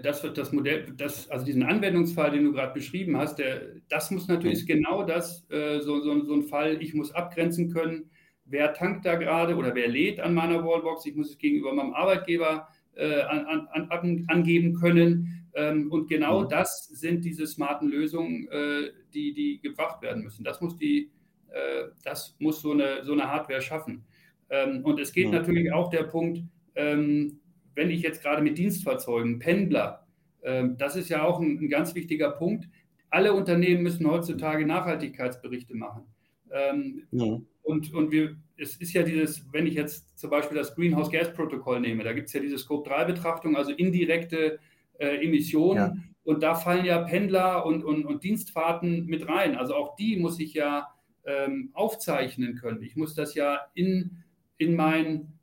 das 0.01 0.23
wird 0.23 0.37
das 0.37 0.53
Modell, 0.53 0.93
das, 0.95 1.29
also 1.29 1.45
diesen 1.45 1.63
Anwendungsfall, 1.63 2.31
den 2.31 2.45
du 2.45 2.53
gerade 2.53 2.73
beschrieben 2.73 3.17
hast, 3.17 3.35
der, 3.35 3.63
das 3.89 4.11
muss 4.11 4.29
natürlich 4.29 4.65
genau 4.65 5.03
das, 5.03 5.45
äh, 5.51 5.81
so, 5.81 5.99
so, 5.99 6.23
so 6.23 6.33
ein 6.35 6.43
Fall, 6.43 6.81
ich 6.81 6.93
muss 6.93 7.11
abgrenzen 7.11 7.73
können, 7.73 8.09
wer 8.45 8.73
tankt 8.73 9.05
da 9.05 9.15
gerade 9.15 9.57
oder 9.57 9.75
wer 9.75 9.89
lädt 9.89 10.21
an 10.21 10.33
meiner 10.33 10.63
Wallbox, 10.63 11.05
ich 11.05 11.15
muss 11.15 11.31
es 11.31 11.37
gegenüber 11.37 11.73
meinem 11.73 11.93
Arbeitgeber 11.93 12.69
äh, 12.95 13.21
an, 13.21 13.67
an, 13.71 13.89
an, 13.89 14.25
angeben 14.27 14.73
können. 14.73 15.49
Ähm, 15.53 15.91
und 15.91 16.07
genau 16.07 16.43
mhm. 16.43 16.49
das 16.49 16.87
sind 16.87 17.25
diese 17.25 17.45
smarten 17.45 17.89
Lösungen, 17.89 18.47
äh, 18.49 18.91
die, 19.13 19.33
die 19.33 19.59
gebracht 19.59 20.01
werden 20.01 20.23
müssen. 20.23 20.43
Das 20.43 20.61
muss, 20.61 20.77
die, 20.77 21.11
äh, 21.49 21.89
das 22.03 22.35
muss 22.39 22.61
so, 22.61 22.71
eine, 22.71 23.03
so 23.03 23.13
eine 23.13 23.29
Hardware 23.29 23.61
schaffen. 23.61 24.05
Ähm, 24.49 24.83
und 24.83 24.99
es 24.99 25.11
geht 25.11 25.27
mhm. 25.27 25.33
natürlich 25.33 25.73
auch 25.73 25.89
der 25.89 26.03
Punkt, 26.03 26.41
ähm, 26.75 27.39
wenn 27.77 27.91
ich 27.91 28.01
jetzt 28.01 28.23
gerade 28.23 28.41
mit 28.41 28.57
Dienstfahrzeugen, 28.57 29.37
Pendler, 29.37 30.07
ähm, 30.41 30.77
das 30.77 30.95
ist 30.95 31.09
ja 31.09 31.23
auch 31.23 31.39
ein, 31.39 31.59
ein, 31.59 31.69
ganz 31.69 31.93
wichtiger 31.93 32.31
Punkt. 32.31 32.67
Alle 33.11 33.33
Unternehmen 33.33 33.83
müssen 33.83 34.09
heutzutage 34.09 34.65
Nachhaltigkeitsberichte 34.65 35.75
machen. 35.75 36.03
Ähm, 36.51 37.03
ja. 37.11 37.39
Und, 37.61 37.93
und 37.93 38.11
wir, 38.11 38.35
es 38.57 38.77
ist 38.77 38.93
ja 38.93 39.03
dieses, 39.03 39.45
wenn 39.53 39.67
ich 39.67 39.75
jetzt 39.75 40.17
zum 40.17 40.31
Beispiel 40.31 40.57
das 40.57 40.73
Greenhouse 40.75 41.11
Gas 41.11 41.31
Protokoll 41.33 41.79
nehme, 41.79 42.03
da 42.03 42.13
gibt 42.13 42.27
es 42.27 42.33
ja 42.33 42.39
diese 42.39 42.57
Scope 42.57 42.89
3 42.89 43.05
Betrachtung, 43.05 43.55
also 43.55 43.71
indirekte 43.71 44.57
äh, 44.97 45.23
Emissionen. 45.23 45.77
Ja. 45.77 45.93
Und 46.23 46.41
da 46.41 46.55
fallen 46.55 46.83
ja 46.83 47.03
Pendler 47.03 47.63
und, 47.63 47.85
und, 47.85 48.05
und 48.05 48.23
Dienstfahrten 48.23 49.05
mit 49.05 49.29
rein. 49.29 49.55
Also 49.55 49.75
auch 49.75 49.95
die 49.95 50.17
muss 50.17 50.39
ich 50.39 50.55
ja 50.55 50.87
ähm, 51.25 51.69
aufzeichnen 51.73 52.55
können. 52.55 52.81
Ich 52.81 52.95
muss 52.95 53.13
das 53.13 53.35
ja 53.35 53.59
in, 53.75 54.23
in 54.57 54.75
mein 54.75 55.36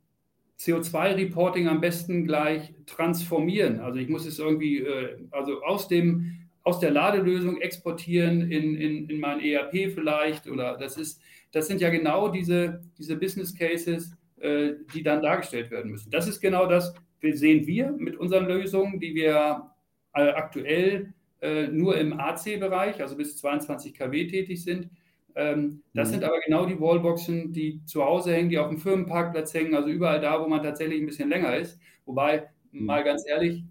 CO2-Reporting 0.59 1.67
am 1.67 1.81
besten 1.81 2.25
gleich 2.25 2.73
transformieren. 2.85 3.79
Also 3.79 3.99
ich 3.99 4.09
muss 4.09 4.25
es 4.25 4.39
irgendwie 4.39 4.79
äh, 4.79 5.17
also 5.31 5.61
aus, 5.63 5.87
dem, 5.87 6.47
aus 6.63 6.79
der 6.79 6.91
Ladelösung 6.91 7.59
exportieren 7.59 8.49
in, 8.49 8.75
in, 8.75 9.09
in 9.09 9.19
mein 9.19 9.41
ERP 9.41 9.93
vielleicht. 9.93 10.47
Oder 10.47 10.77
das 10.77 10.97
ist, 10.97 11.21
das 11.51 11.67
sind 11.67 11.81
ja 11.81 11.89
genau 11.89 12.29
diese, 12.29 12.81
diese 12.97 13.17
Business 13.17 13.53
Cases, 13.53 14.15
äh, 14.39 14.73
die 14.93 15.03
dann 15.03 15.21
dargestellt 15.21 15.71
werden 15.71 15.91
müssen. 15.91 16.09
Das 16.09 16.27
ist 16.27 16.39
genau 16.39 16.67
das, 16.67 16.93
sehen 17.21 17.65
wir 17.65 17.91
mit 17.91 18.17
unseren 18.17 18.45
Lösungen, 18.45 18.99
die 18.99 19.15
wir 19.15 19.71
äh, 20.13 20.29
aktuell 20.29 21.13
äh, 21.41 21.67
nur 21.67 21.97
im 21.97 22.19
AC-Bereich, 22.19 23.01
also 23.01 23.17
bis 23.17 23.37
22 23.37 23.93
kW 23.93 24.27
tätig 24.27 24.63
sind. 24.63 24.89
Ähm, 25.35 25.83
das 25.93 26.07
mhm. 26.07 26.13
sind 26.13 26.23
aber 26.23 26.39
genau 26.45 26.65
die 26.65 26.79
Wallboxen, 26.79 27.51
die 27.51 27.83
zu 27.85 28.03
Hause 28.03 28.33
hängen, 28.33 28.49
die 28.49 28.57
auf 28.57 28.69
dem 28.69 28.77
Firmenparkplatz 28.77 29.53
hängen, 29.53 29.75
also 29.75 29.89
überall 29.89 30.21
da, 30.21 30.41
wo 30.41 30.47
man 30.47 30.63
tatsächlich 30.63 31.01
ein 31.01 31.05
bisschen 31.05 31.29
länger 31.29 31.55
ist. 31.57 31.77
Wobei, 32.05 32.47
mhm. 32.71 32.85
mal 32.85 33.03
ganz 33.03 33.27
ehrlich, 33.27 33.65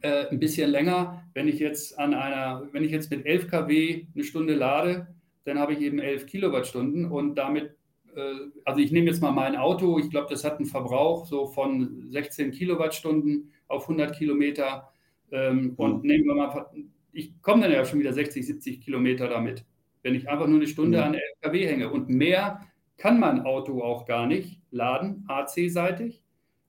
äh, 0.00 0.26
ein 0.28 0.40
bisschen 0.40 0.70
länger, 0.70 1.24
wenn 1.34 1.48
ich 1.48 1.60
jetzt 1.60 1.98
an 1.98 2.12
einer, 2.12 2.68
wenn 2.72 2.84
ich 2.84 2.90
jetzt 2.90 3.10
mit 3.10 3.24
11 3.24 3.48
kW 3.48 4.06
eine 4.14 4.24
Stunde 4.24 4.54
lade, 4.54 5.08
dann 5.44 5.58
habe 5.58 5.74
ich 5.74 5.80
eben 5.80 6.00
11 6.00 6.26
Kilowattstunden 6.26 7.06
und 7.06 7.36
damit, 7.36 7.76
äh, 8.16 8.34
also 8.64 8.80
ich 8.80 8.90
nehme 8.90 9.06
jetzt 9.06 9.22
mal 9.22 9.32
mein 9.32 9.56
Auto, 9.56 9.98
ich 9.98 10.10
glaube, 10.10 10.28
das 10.30 10.44
hat 10.44 10.58
einen 10.58 10.66
Verbrauch 10.66 11.26
so 11.26 11.46
von 11.46 12.06
16 12.10 12.50
Kilowattstunden 12.50 13.52
auf 13.68 13.82
100 13.84 14.16
Kilometer 14.16 14.90
ähm, 15.30 15.62
mhm. 15.62 15.74
und 15.76 16.04
nehmen 16.04 16.24
wir 16.24 16.34
mal, 16.34 16.66
ich 17.12 17.40
komme 17.42 17.62
dann 17.62 17.72
ja 17.72 17.84
schon 17.84 18.00
wieder 18.00 18.12
60, 18.12 18.44
70 18.44 18.80
Kilometer 18.80 19.28
damit 19.28 19.64
wenn 20.02 20.14
ich 20.14 20.28
einfach 20.28 20.46
nur 20.46 20.58
eine 20.58 20.66
Stunde 20.66 21.02
an 21.04 21.14
LKW 21.14 21.66
hänge. 21.66 21.90
Und 21.90 22.08
mehr 22.08 22.66
kann 22.96 23.18
mein 23.20 23.42
Auto 23.42 23.82
auch 23.82 24.06
gar 24.06 24.26
nicht 24.26 24.60
laden, 24.70 25.24
AC-seitig. 25.28 26.22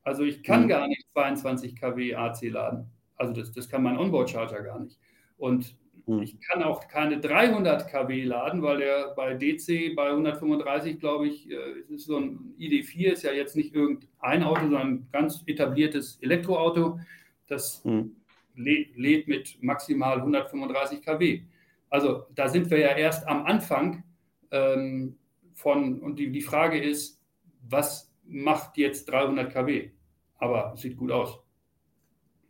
Also 0.03 0.23
ich 0.23 0.43
kann 0.43 0.67
gar 0.67 0.88
nicht 0.88 1.05
22 1.13 1.75
kW 1.75 2.15
AC 2.15 2.43
laden. 2.43 2.89
Also 3.15 3.34
das, 3.34 3.51
das 3.51 3.69
kann 3.69 3.84
mein 3.84 3.97
Onboard-Charger 3.97 4.63
gar 4.63 4.80
nicht. 4.80 4.97
Und 5.38 5.75
ich 6.17 6.39
kann 6.41 6.63
auch 6.63 6.88
keine 6.88 7.19
300 7.19 7.88
kW 7.88 8.23
laden, 8.23 8.63
weil 8.63 8.80
der 8.80 9.13
bei 9.15 9.36
DC 9.36 9.95
bei 9.95 10.09
135, 10.09 10.99
glaube 10.99 11.27
ich, 11.27 11.49
äh, 11.51 11.93
ist 11.93 12.05
so 12.05 12.17
ein 12.17 12.55
ID4, 12.57 13.11
ist 13.11 13.23
ja 13.23 13.32
jetzt 13.32 13.55
nicht 13.55 13.75
irgendein 13.75 14.43
Auto, 14.43 14.61
sondern 14.61 14.88
ein 14.88 15.07
ganz 15.11 15.43
etabliertes 15.45 16.17
Elektroauto. 16.21 16.99
Das 17.47 17.86
mhm. 17.86 18.15
lädt 18.55 19.27
mit 19.27 19.61
maximal 19.61 20.17
135 20.17 21.03
kW. 21.03 21.41
Also 21.89 22.25
da 22.35 22.47
sind 22.47 22.69
wir 22.69 22.79
ja 22.79 22.95
erst 22.95 23.27
am 23.27 23.45
Anfang 23.45 24.03
ähm, 24.51 25.17
von, 25.53 25.99
und 25.99 26.17
die, 26.17 26.31
die 26.31 26.41
Frage 26.41 26.81
ist, 26.81 27.19
was 27.67 28.11
macht 28.25 28.77
jetzt 28.77 29.09
300 29.09 29.51
kW? 29.51 29.91
Aber 30.37 30.75
sieht 30.77 30.97
gut 30.97 31.11
aus. 31.11 31.39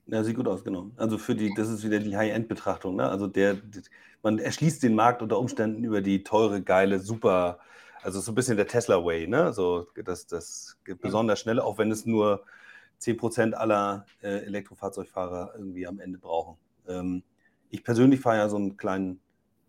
Ja, 0.07 0.23
sieht 0.23 0.35
gut 0.35 0.47
aus, 0.47 0.63
genau. 0.63 0.91
Also 0.97 1.17
für 1.17 1.35
die, 1.35 1.53
das 1.55 1.69
ist 1.69 1.83
wieder 1.83 1.99
die 1.99 2.17
High-End-Betrachtung. 2.17 2.95
Ne? 2.95 3.07
Also 3.07 3.27
der, 3.27 3.57
man 4.23 4.39
erschließt 4.39 4.81
den 4.83 4.95
Markt 4.95 5.21
unter 5.21 5.39
Umständen 5.39 5.83
über 5.83 6.01
die 6.01 6.23
teure, 6.23 6.61
geile, 6.61 6.99
super, 6.99 7.59
also 8.01 8.19
so 8.19 8.31
ein 8.31 8.35
bisschen 8.35 8.57
der 8.57 8.67
Tesla-Way, 8.67 9.27
ne? 9.27 9.53
So 9.53 9.87
das, 10.03 10.25
das 10.25 10.77
besonders 11.01 11.39
schnell, 11.39 11.59
auch 11.59 11.77
wenn 11.77 11.91
es 11.91 12.05
nur 12.05 12.43
10% 13.01 13.53
aller 13.53 14.05
äh, 14.21 14.45
Elektrofahrzeugfahrer 14.45 15.53
irgendwie 15.55 15.85
am 15.85 15.99
Ende 15.99 16.17
brauchen. 16.17 16.57
Ähm, 16.87 17.23
ich 17.69 17.83
persönlich 17.83 18.19
fahre 18.19 18.37
ja 18.37 18.49
so 18.49 18.57
einen 18.57 18.77
kleinen 18.77 19.19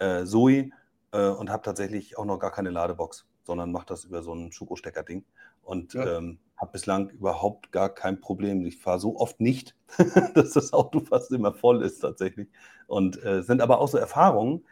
äh, 0.01 0.24
Zoe 0.24 0.70
äh, 1.12 1.28
und 1.28 1.51
habe 1.51 1.62
tatsächlich 1.62 2.18
auch 2.18 2.24
noch 2.24 2.38
gar 2.38 2.51
keine 2.51 2.70
Ladebox, 2.70 3.26
sondern 3.44 3.72
mache 3.72 3.86
das 3.86 4.05
über 4.05 4.22
so 4.22 4.34
ein 4.34 4.53
Schuko-Stecker-Ding 4.53 5.24
und 5.62 5.94
ja. 5.94 6.18
ähm, 6.18 6.38
habe 6.57 6.72
bislang 6.72 7.09
überhaupt 7.11 7.72
gar 7.72 7.88
kein 7.88 8.20
Problem. 8.20 8.66
Ich 8.66 8.78
fahre 8.78 9.01
so 9.01 9.16
oft 9.16 9.40
nicht, 9.40 9.76
dass 10.34 10.53
das 10.53 10.72
Auto 10.72 11.01
fast 11.01 11.30
immer 11.32 11.55
voll 11.55 11.82
ist 11.82 12.01
tatsächlich. 12.01 12.48
Und 12.86 13.22
äh, 13.24 13.42
sind 13.42 13.62
aber 13.62 13.80
auch 13.80 13.88
so 13.88 13.96
Erfahrungen, 13.96 14.64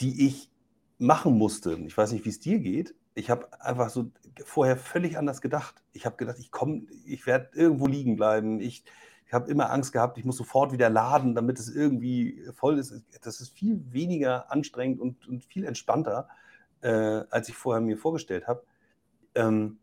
die 0.00 0.26
ich 0.26 0.50
machen 0.98 1.36
musste. 1.36 1.74
Ich 1.86 1.96
weiß 1.96 2.12
nicht, 2.12 2.24
wie 2.24 2.30
es 2.30 2.40
dir 2.40 2.60
geht. 2.60 2.94
Ich 3.14 3.30
habe 3.30 3.48
einfach 3.60 3.90
so 3.90 4.10
vorher 4.44 4.76
völlig 4.76 5.18
anders 5.18 5.40
gedacht. 5.40 5.82
Ich 5.92 6.06
habe 6.06 6.16
gedacht, 6.16 6.38
ich 6.38 6.50
komme, 6.50 6.86
ich 7.04 7.26
werde 7.26 7.50
irgendwo 7.54 7.86
liegen 7.86 8.16
bleiben. 8.16 8.60
Ich 8.60 8.84
ich 9.26 9.32
habe 9.32 9.50
immer 9.50 9.70
Angst 9.70 9.92
gehabt, 9.92 10.18
ich 10.18 10.24
muss 10.24 10.36
sofort 10.36 10.72
wieder 10.72 10.90
laden, 10.90 11.34
damit 11.34 11.58
es 11.58 11.74
irgendwie 11.74 12.42
voll 12.54 12.78
ist. 12.78 13.02
Das 13.22 13.40
ist 13.40 13.50
viel 13.50 13.80
weniger 13.90 14.50
anstrengend 14.52 15.00
und, 15.00 15.26
und 15.26 15.44
viel 15.44 15.64
entspannter, 15.64 16.28
äh, 16.82 16.88
als 17.30 17.48
ich 17.48 17.56
vorher 17.56 17.80
mir 17.80 17.96
vorgestellt 17.96 18.46
habe. 18.46 18.64
Ähm, 19.34 19.78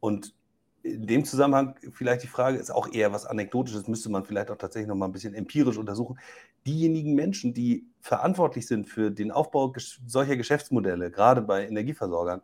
und 0.00 0.34
in 0.82 1.06
dem 1.06 1.24
Zusammenhang 1.24 1.74
vielleicht 1.92 2.22
die 2.22 2.28
Frage 2.28 2.56
ist 2.56 2.70
auch 2.70 2.92
eher 2.92 3.12
was 3.12 3.26
Anekdotisches, 3.26 3.88
müsste 3.88 4.10
man 4.10 4.24
vielleicht 4.24 4.50
auch 4.50 4.56
tatsächlich 4.56 4.88
noch 4.88 4.94
mal 4.94 5.06
ein 5.06 5.12
bisschen 5.12 5.34
empirisch 5.34 5.76
untersuchen. 5.76 6.18
Diejenigen 6.66 7.14
Menschen, 7.14 7.52
die 7.52 7.86
verantwortlich 8.00 8.66
sind 8.66 8.88
für 8.88 9.10
den 9.10 9.32
Aufbau 9.32 9.72
solcher 10.06 10.36
Geschäftsmodelle, 10.36 11.10
gerade 11.10 11.42
bei 11.42 11.66
Energieversorgern, 11.66 12.42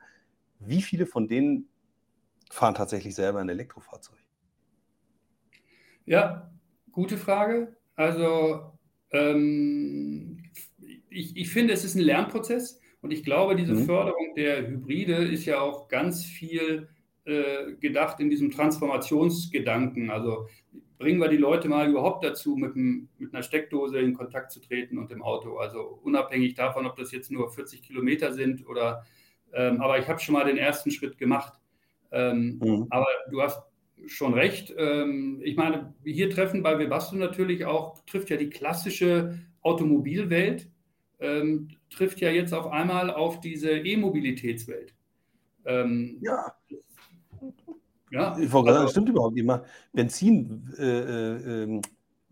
wie 0.58 0.82
viele 0.82 1.06
von 1.06 1.28
denen 1.28 1.68
fahren 2.50 2.74
tatsächlich 2.74 3.14
selber 3.14 3.40
ein 3.40 3.48
Elektrofahrzeug? 3.48 4.23
Ja, 6.06 6.50
gute 6.92 7.16
Frage. 7.16 7.76
Also 7.96 8.72
ähm, 9.10 10.42
ich, 11.08 11.36
ich 11.36 11.50
finde, 11.50 11.72
es 11.72 11.84
ist 11.84 11.94
ein 11.94 12.02
Lernprozess 12.02 12.80
und 13.00 13.12
ich 13.12 13.24
glaube, 13.24 13.56
diese 13.56 13.74
mhm. 13.74 13.86
Förderung 13.86 14.34
der 14.36 14.66
Hybride 14.66 15.16
ist 15.16 15.44
ja 15.44 15.60
auch 15.60 15.88
ganz 15.88 16.24
viel 16.24 16.88
äh, 17.24 17.74
gedacht 17.80 18.20
in 18.20 18.28
diesem 18.28 18.50
Transformationsgedanken. 18.50 20.10
Also 20.10 20.48
bringen 20.98 21.20
wir 21.20 21.28
die 21.28 21.36
Leute 21.36 21.68
mal 21.68 21.88
überhaupt 21.88 22.24
dazu, 22.24 22.56
mit, 22.56 22.76
einem, 22.76 23.08
mit 23.18 23.32
einer 23.32 23.42
Steckdose 23.42 23.98
in 23.98 24.14
Kontakt 24.14 24.52
zu 24.52 24.60
treten 24.60 24.98
und 24.98 25.10
im 25.10 25.22
Auto. 25.22 25.56
Also 25.56 26.00
unabhängig 26.02 26.54
davon, 26.54 26.86
ob 26.86 26.96
das 26.96 27.12
jetzt 27.12 27.30
nur 27.30 27.50
40 27.50 27.82
Kilometer 27.82 28.32
sind 28.32 28.66
oder, 28.66 29.04
ähm, 29.52 29.80
aber 29.80 29.98
ich 29.98 30.08
habe 30.08 30.20
schon 30.20 30.34
mal 30.34 30.44
den 30.44 30.58
ersten 30.58 30.90
Schritt 30.90 31.18
gemacht. 31.18 31.54
Ähm, 32.10 32.60
mhm. 32.62 32.86
Aber 32.90 33.06
du 33.30 33.42
hast 33.42 33.62
schon 34.06 34.34
recht. 34.34 34.74
Ähm, 34.76 35.40
ich 35.42 35.56
meine, 35.56 35.94
hier 36.04 36.30
treffen 36.30 36.62
bei 36.62 36.78
Webasto 36.78 37.16
natürlich 37.16 37.64
auch, 37.64 38.00
trifft 38.06 38.30
ja 38.30 38.36
die 38.36 38.50
klassische 38.50 39.38
Automobilwelt, 39.62 40.68
ähm, 41.20 41.68
trifft 41.90 42.20
ja 42.20 42.30
jetzt 42.30 42.52
auf 42.52 42.66
einmal 42.66 43.10
auf 43.10 43.40
diese 43.40 43.70
E-Mobilitätswelt. 43.70 44.94
Ähm, 45.64 46.18
ja. 46.20 46.54
Ja, 48.10 48.36
ich 48.38 48.52
wollte 48.52 48.72
also, 48.72 48.88
stimmt 48.88 49.08
überhaupt 49.08 49.34
nicht. 49.34 49.48
Benzinheizungen 49.92 51.82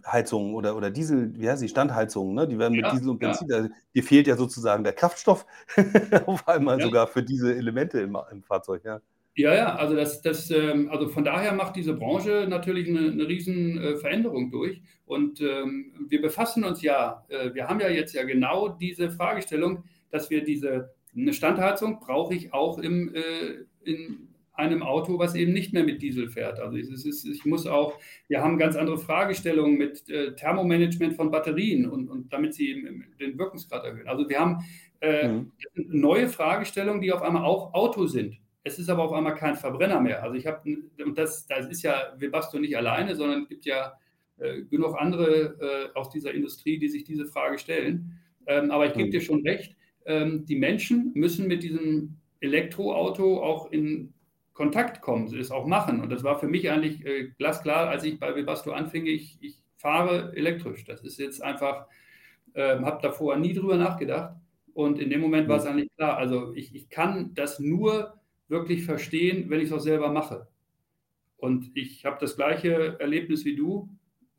äh, 0.06 0.52
äh, 0.52 0.54
oder, 0.54 0.76
oder 0.76 0.90
Diesel, 0.92 1.32
wie 1.36 1.50
heißt 1.50 1.60
die, 1.60 1.68
Standheizungen, 1.68 2.34
ne? 2.34 2.46
die 2.46 2.56
werden 2.56 2.74
mit 2.74 2.84
ja, 2.84 2.92
Diesel 2.92 3.08
und 3.08 3.18
Benzin, 3.18 3.48
ja. 3.48 3.68
dir 3.92 4.02
fehlt 4.04 4.28
ja 4.28 4.36
sozusagen 4.36 4.84
der 4.84 4.92
Kraftstoff 4.92 5.44
auf 6.26 6.46
einmal 6.46 6.78
ja. 6.78 6.84
sogar 6.84 7.08
für 7.08 7.24
diese 7.24 7.52
Elemente 7.56 8.00
im, 8.00 8.16
im 8.30 8.44
Fahrzeug, 8.44 8.84
ja. 8.84 9.00
Ja, 9.34 9.54
ja, 9.54 9.76
also 9.76 9.96
das, 9.96 10.20
das, 10.20 10.50
ähm, 10.50 10.90
also 10.90 11.08
von 11.08 11.24
daher 11.24 11.54
macht 11.54 11.76
diese 11.76 11.94
Branche 11.94 12.46
natürlich 12.48 12.86
eine, 12.86 13.10
eine 13.12 13.26
riesen 13.26 13.78
äh, 13.78 13.96
Veränderung 13.96 14.50
durch. 14.50 14.82
Und 15.06 15.40
ähm, 15.40 16.06
wir 16.08 16.20
befassen 16.20 16.64
uns 16.64 16.82
ja, 16.82 17.24
äh, 17.28 17.54
wir 17.54 17.66
haben 17.66 17.80
ja 17.80 17.88
jetzt 17.88 18.14
ja 18.14 18.24
genau 18.24 18.68
diese 18.68 19.10
Fragestellung, 19.10 19.84
dass 20.10 20.28
wir 20.28 20.44
diese, 20.44 20.90
eine 21.16 21.32
Standheizung 21.32 22.00
brauche 22.00 22.34
ich 22.34 22.52
auch 22.52 22.78
im, 22.78 23.14
äh, 23.14 23.64
in 23.84 24.28
einem 24.52 24.82
Auto, 24.82 25.18
was 25.18 25.34
eben 25.34 25.52
nicht 25.54 25.72
mehr 25.72 25.84
mit 25.84 26.02
Diesel 26.02 26.28
fährt. 26.28 26.60
Also 26.60 26.76
es 26.76 27.06
ist, 27.06 27.24
ich 27.24 27.46
muss 27.46 27.66
auch, 27.66 27.98
wir 28.28 28.42
haben 28.42 28.58
ganz 28.58 28.76
andere 28.76 28.98
Fragestellungen 28.98 29.78
mit 29.78 30.10
äh, 30.10 30.34
Thermomanagement 30.34 31.14
von 31.14 31.30
Batterien 31.30 31.88
und, 31.88 32.10
und 32.10 32.30
damit 32.32 32.52
sie 32.52 32.70
eben 32.70 33.06
den 33.18 33.38
Wirkungsgrad 33.38 33.84
erhöhen. 33.84 34.08
Also 34.08 34.28
wir 34.28 34.38
haben 34.38 34.58
äh, 35.00 35.28
mhm. 35.28 35.52
neue 35.74 36.28
Fragestellungen, 36.28 37.00
die 37.00 37.12
auf 37.12 37.22
einmal 37.22 37.44
auch 37.44 37.72
Auto 37.72 38.06
sind. 38.06 38.41
Es 38.64 38.78
ist 38.78 38.88
aber 38.88 39.04
auf 39.04 39.12
einmal 39.12 39.34
kein 39.34 39.56
Verbrenner 39.56 40.00
mehr. 40.00 40.22
Also 40.22 40.36
ich 40.36 40.46
habe, 40.46 40.76
und 41.04 41.18
das, 41.18 41.46
das 41.46 41.66
ist 41.66 41.82
ja 41.82 42.14
Webasto 42.16 42.58
nicht 42.58 42.76
alleine, 42.76 43.16
sondern 43.16 43.42
es 43.42 43.48
gibt 43.48 43.64
ja 43.64 43.94
äh, 44.38 44.62
genug 44.62 44.96
andere 44.98 45.90
äh, 45.94 45.98
aus 45.98 46.10
dieser 46.10 46.32
Industrie, 46.32 46.78
die 46.78 46.88
sich 46.88 47.04
diese 47.04 47.26
Frage 47.26 47.58
stellen. 47.58 48.18
Ähm, 48.46 48.70
aber 48.70 48.86
ich 48.86 48.92
gebe 48.92 49.06
mhm. 49.06 49.10
dir 49.10 49.20
schon 49.20 49.42
recht, 49.42 49.76
ähm, 50.06 50.44
die 50.46 50.56
Menschen 50.56 51.12
müssen 51.14 51.46
mit 51.48 51.62
diesem 51.62 52.16
Elektroauto 52.40 53.42
auch 53.42 53.70
in 53.70 54.12
Kontakt 54.52 55.00
kommen, 55.00 55.32
es 55.34 55.50
auch 55.50 55.66
machen. 55.66 56.00
Und 56.00 56.10
das 56.10 56.24
war 56.24 56.38
für 56.38 56.48
mich 56.48 56.70
eigentlich 56.70 57.04
äh, 57.06 57.30
glasklar, 57.38 57.88
als 57.88 58.04
ich 58.04 58.18
bei 58.18 58.34
Webasto 58.34 58.72
anfing, 58.72 59.06
ich, 59.06 59.38
ich 59.40 59.62
fahre 59.76 60.32
elektrisch. 60.36 60.84
Das 60.84 61.02
ist 61.02 61.18
jetzt 61.18 61.42
einfach, 61.42 61.86
äh, 62.54 62.78
habe 62.78 63.00
davor 63.02 63.36
nie 63.36 63.54
drüber 63.54 63.76
nachgedacht. 63.76 64.34
Und 64.74 64.98
in 64.98 65.10
dem 65.10 65.20
Moment 65.20 65.48
war 65.48 65.58
es 65.58 65.64
mhm. 65.64 65.70
eigentlich 65.70 65.96
klar. 65.96 66.16
Also 66.16 66.52
ich, 66.54 66.74
ich 66.74 66.88
kann 66.88 67.34
das 67.34 67.58
nur 67.58 68.14
wirklich 68.52 68.84
verstehen, 68.84 69.50
wenn 69.50 69.58
ich 69.60 69.66
es 69.66 69.72
auch 69.72 69.80
selber 69.80 70.12
mache. 70.12 70.46
Und 71.36 71.72
ich 71.74 72.04
habe 72.04 72.18
das 72.20 72.36
gleiche 72.36 73.00
Erlebnis 73.00 73.44
wie 73.44 73.56
du. 73.56 73.88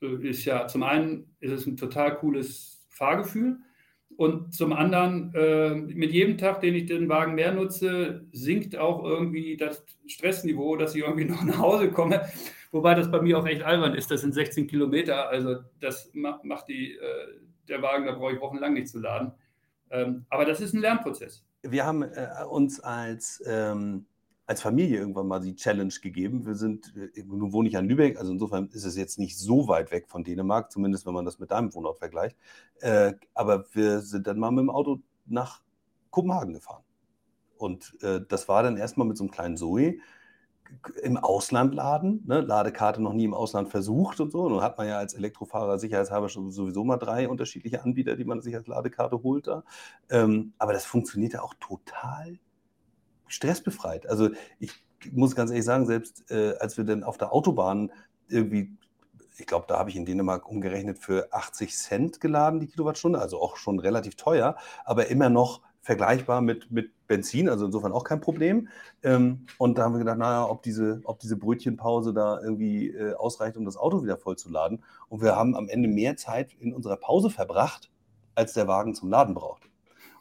Äh, 0.02 0.30
ist 0.30 0.46
ja 0.46 0.68
zum 0.68 0.84
einen 0.84 1.36
ist 1.42 1.52
es 1.52 1.68
ein 1.68 1.76
total 1.76 2.16
cooles 2.16 2.88
Fahrgefühl 2.90 3.58
und 4.16 4.54
zum 4.54 4.72
anderen 4.72 5.34
äh, 5.34 5.76
mit 5.76 6.12
jedem 6.12 6.38
Tag, 6.38 6.62
den 6.62 6.76
ich 6.76 6.86
den 6.86 7.10
Wagen 7.10 7.36
mehr 7.36 7.54
nutze, 7.54 8.26
sinkt 8.32 8.78
auch 8.78 9.04
irgendwie 9.04 9.58
das 9.58 9.84
Stressniveau, 10.06 10.78
dass 10.78 10.96
ich 10.96 11.02
irgendwie 11.02 11.26
noch 11.30 11.44
nach 11.44 11.58
Hause 11.58 11.92
komme. 11.92 12.22
Wobei 12.72 12.96
das 12.96 13.12
bei 13.12 13.22
mir 13.22 13.38
auch 13.38 13.46
echt 13.46 13.64
albern 13.64 13.96
ist. 13.96 14.10
Das 14.10 14.22
sind 14.22 14.34
16 14.34 14.68
Kilometer, 14.68 15.30
also 15.30 15.58
das 15.80 16.12
macht 16.14 16.70
die, 16.70 16.94
äh, 16.94 17.00
der 17.68 17.82
Wagen, 17.82 18.06
da 18.06 18.14
brauche 18.14 18.34
ich 18.34 18.40
wochenlang 18.40 18.74
nicht 18.74 18.88
zu 18.88 19.00
laden. 19.00 19.34
Ähm, 19.92 20.26
aber 20.30 20.46
das 20.46 20.62
ist 20.62 20.74
ein 20.74 20.82
Lernprozess 20.82 21.46
wir 21.64 21.86
haben 21.86 22.04
äh, 22.04 22.28
uns 22.50 22.80
als, 22.80 23.42
ähm, 23.46 24.06
als 24.46 24.62
Familie 24.62 25.00
irgendwann 25.00 25.28
mal 25.28 25.40
die 25.40 25.56
Challenge 25.56 25.94
gegeben. 26.02 26.46
Wir 26.46 26.56
sind, 26.56 26.94
äh, 26.96 27.24
nun 27.24 27.54
wohne 27.54 27.70
ich 27.70 27.78
an 27.78 27.88
Lübeck, 27.88 28.20
also 28.20 28.32
insofern 28.32 28.70
ist 28.74 28.84
es 28.86 28.98
jetzt 28.98 29.18
nicht 29.18 29.38
so 29.38 29.68
weit 29.68 29.92
weg 29.92 30.10
von 30.10 30.24
Dänemark, 30.24 30.72
zumindest 30.72 31.06
wenn 31.06 31.14
man 31.14 31.26
das 31.26 31.40
mit 31.40 31.52
deinem 31.52 31.74
Wohnort 31.74 32.00
vergleicht. 32.00 32.38
Äh, 32.82 33.14
aber 33.34 33.66
wir 33.74 34.02
sind 34.02 34.28
dann 34.28 34.40
mal 34.40 34.52
mit 34.52 34.64
dem 34.64 34.70
Auto 34.70 35.00
nach 35.26 35.62
Kopenhagen 36.12 36.54
gefahren. 36.54 36.84
Und 37.58 37.98
äh, 38.04 38.20
das 38.28 38.48
war 38.50 38.62
dann 38.64 38.78
erstmal 38.78 39.08
mit 39.08 39.18
so 39.18 39.24
einem 39.24 39.32
kleinen 39.32 39.58
Zoe 39.58 40.00
im 41.02 41.18
Ausland 41.18 41.74
laden, 41.74 42.24
ne? 42.26 42.42
Ladekarte 42.42 43.02
noch 43.02 43.14
nie 43.14 43.26
im 43.26 43.34
Ausland 43.34 43.70
versucht 43.70 44.20
und 44.20 44.32
so. 44.32 44.50
Nun 44.50 44.62
hat 44.62 44.78
man 44.78 44.88
ja 44.88 44.98
als 44.98 45.14
Elektrofahrer 45.14 45.80
sicherheitshalber 45.80 46.30
sowieso 46.30 46.84
mal 46.84 46.98
drei 46.98 47.30
unterschiedliche 47.30 47.84
Anbieter, 47.84 48.16
die 48.16 48.26
man 48.26 48.42
sich 48.42 48.56
als 48.56 48.68
Ladekarte 48.68 49.22
holt 49.24 49.48
da. 49.48 49.64
Ähm, 50.10 50.54
aber 50.58 50.74
das 50.74 50.86
funktioniert 50.86 51.34
ja 51.34 51.42
auch 51.42 51.54
total 51.60 52.40
stressbefreit. 53.28 54.08
Also 54.08 54.30
ich 54.60 54.84
muss 55.12 55.36
ganz 55.36 55.52
ehrlich 55.52 55.66
sagen, 55.66 55.86
selbst 55.86 56.30
äh, 56.32 56.56
als 56.60 56.78
wir 56.78 56.84
dann 56.84 57.04
auf 57.04 57.18
der 57.18 57.34
Autobahn 57.34 57.92
irgendwie 58.28 58.78
ich 59.38 59.48
glaube, 59.48 59.66
da 59.68 59.80
habe 59.80 59.90
ich 59.90 59.96
in 59.96 60.06
Dänemark 60.06 60.48
umgerechnet 60.48 61.00
für 61.00 61.34
80 61.34 61.76
Cent 61.76 62.22
geladen, 62.22 62.60
die 62.60 62.68
Kilowattstunde, 62.68 63.20
also 63.20 63.42
auch 63.42 63.58
schon 63.58 63.80
relativ 63.80 64.16
teuer, 64.16 64.56
aber 64.86 65.08
immer 65.08 65.30
noch 65.30 65.62
vergleichbar 65.84 66.42
mit, 66.42 66.72
mit 66.72 66.92
Benzin, 67.08 67.50
also 67.50 67.66
insofern 67.66 67.92
auch 67.92 68.06
kein 68.06 68.22
Problem. 68.22 68.70
Ähm, 69.04 69.46
und 69.58 69.78
da 69.78 69.84
haben 69.84 69.94
wir 69.94 70.00
gedacht, 70.00 70.18
naja, 70.18 70.50
ob 70.50 70.64
diese, 70.64 71.02
ob 71.04 71.20
diese 71.20 71.36
Brötchenpause 71.36 72.14
da 72.14 72.40
irgendwie 72.42 72.88
äh, 72.88 73.14
ausreicht, 73.16 73.58
um 73.58 73.66
das 73.66 73.76
Auto 73.76 74.02
wieder 74.02 74.18
voll 74.18 74.38
zu 74.38 74.50
laden. 74.50 74.82
Und 75.10 75.22
wir 75.22 75.36
haben 75.36 75.56
am 75.56 75.68
Ende 75.68 75.90
mehr 75.90 76.16
Zeit 76.16 76.54
in 76.60 76.74
unserer 76.74 76.96
Pause 76.96 77.30
verbracht, 77.30 77.92
als 78.34 78.54
der 78.54 78.68
Wagen 78.68 78.96
zum 78.96 79.10
Laden 79.10 79.36
braucht. 79.36 79.70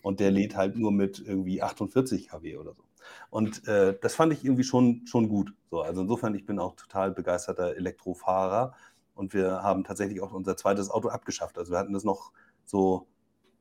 Und 0.03 0.19
der 0.19 0.33
lädt 0.33 0.57
halt 0.57 0.77
nur 0.77 0.91
mit 0.91 1.23
irgendwie 1.25 1.63
48 1.63 2.29
kW 2.29 2.57
oder 2.57 2.75
so. 2.75 2.83
Und 3.31 3.67
äh, 3.69 3.97
das 4.01 4.17
fand 4.17 4.33
ich 4.33 4.45
irgendwie 4.45 4.65
schon, 4.65 5.07
schon 5.07 5.29
gut. 5.29 5.55
So, 5.71 5.81
also 5.83 6.03
insofern, 6.03 6.35
ich 6.35 6.45
bin 6.45 6.59
auch 6.59 6.75
total 6.75 7.13
begeisterter 7.13 7.77
Elektrofahrer. 7.77 8.75
Und 9.15 9.33
wir 9.33 9.63
haben 9.63 9.85
tatsächlich 9.85 10.21
auch 10.21 10.33
unser 10.33 10.57
zweites 10.57 10.91
Auto 10.91 11.09
abgeschafft. 11.09 11.57
Also 11.57 11.71
wir 11.73 11.79
hatten 11.79 11.93
das 11.93 12.03
noch 12.03 12.33
so 12.65 13.07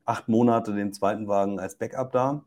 acht 0.04 0.28
Monate 0.28 0.74
den 0.74 0.92
zweiten 0.92 1.28
Wagen 1.28 1.60
als 1.60 1.76
Backup 1.76 2.12
da. 2.12 2.44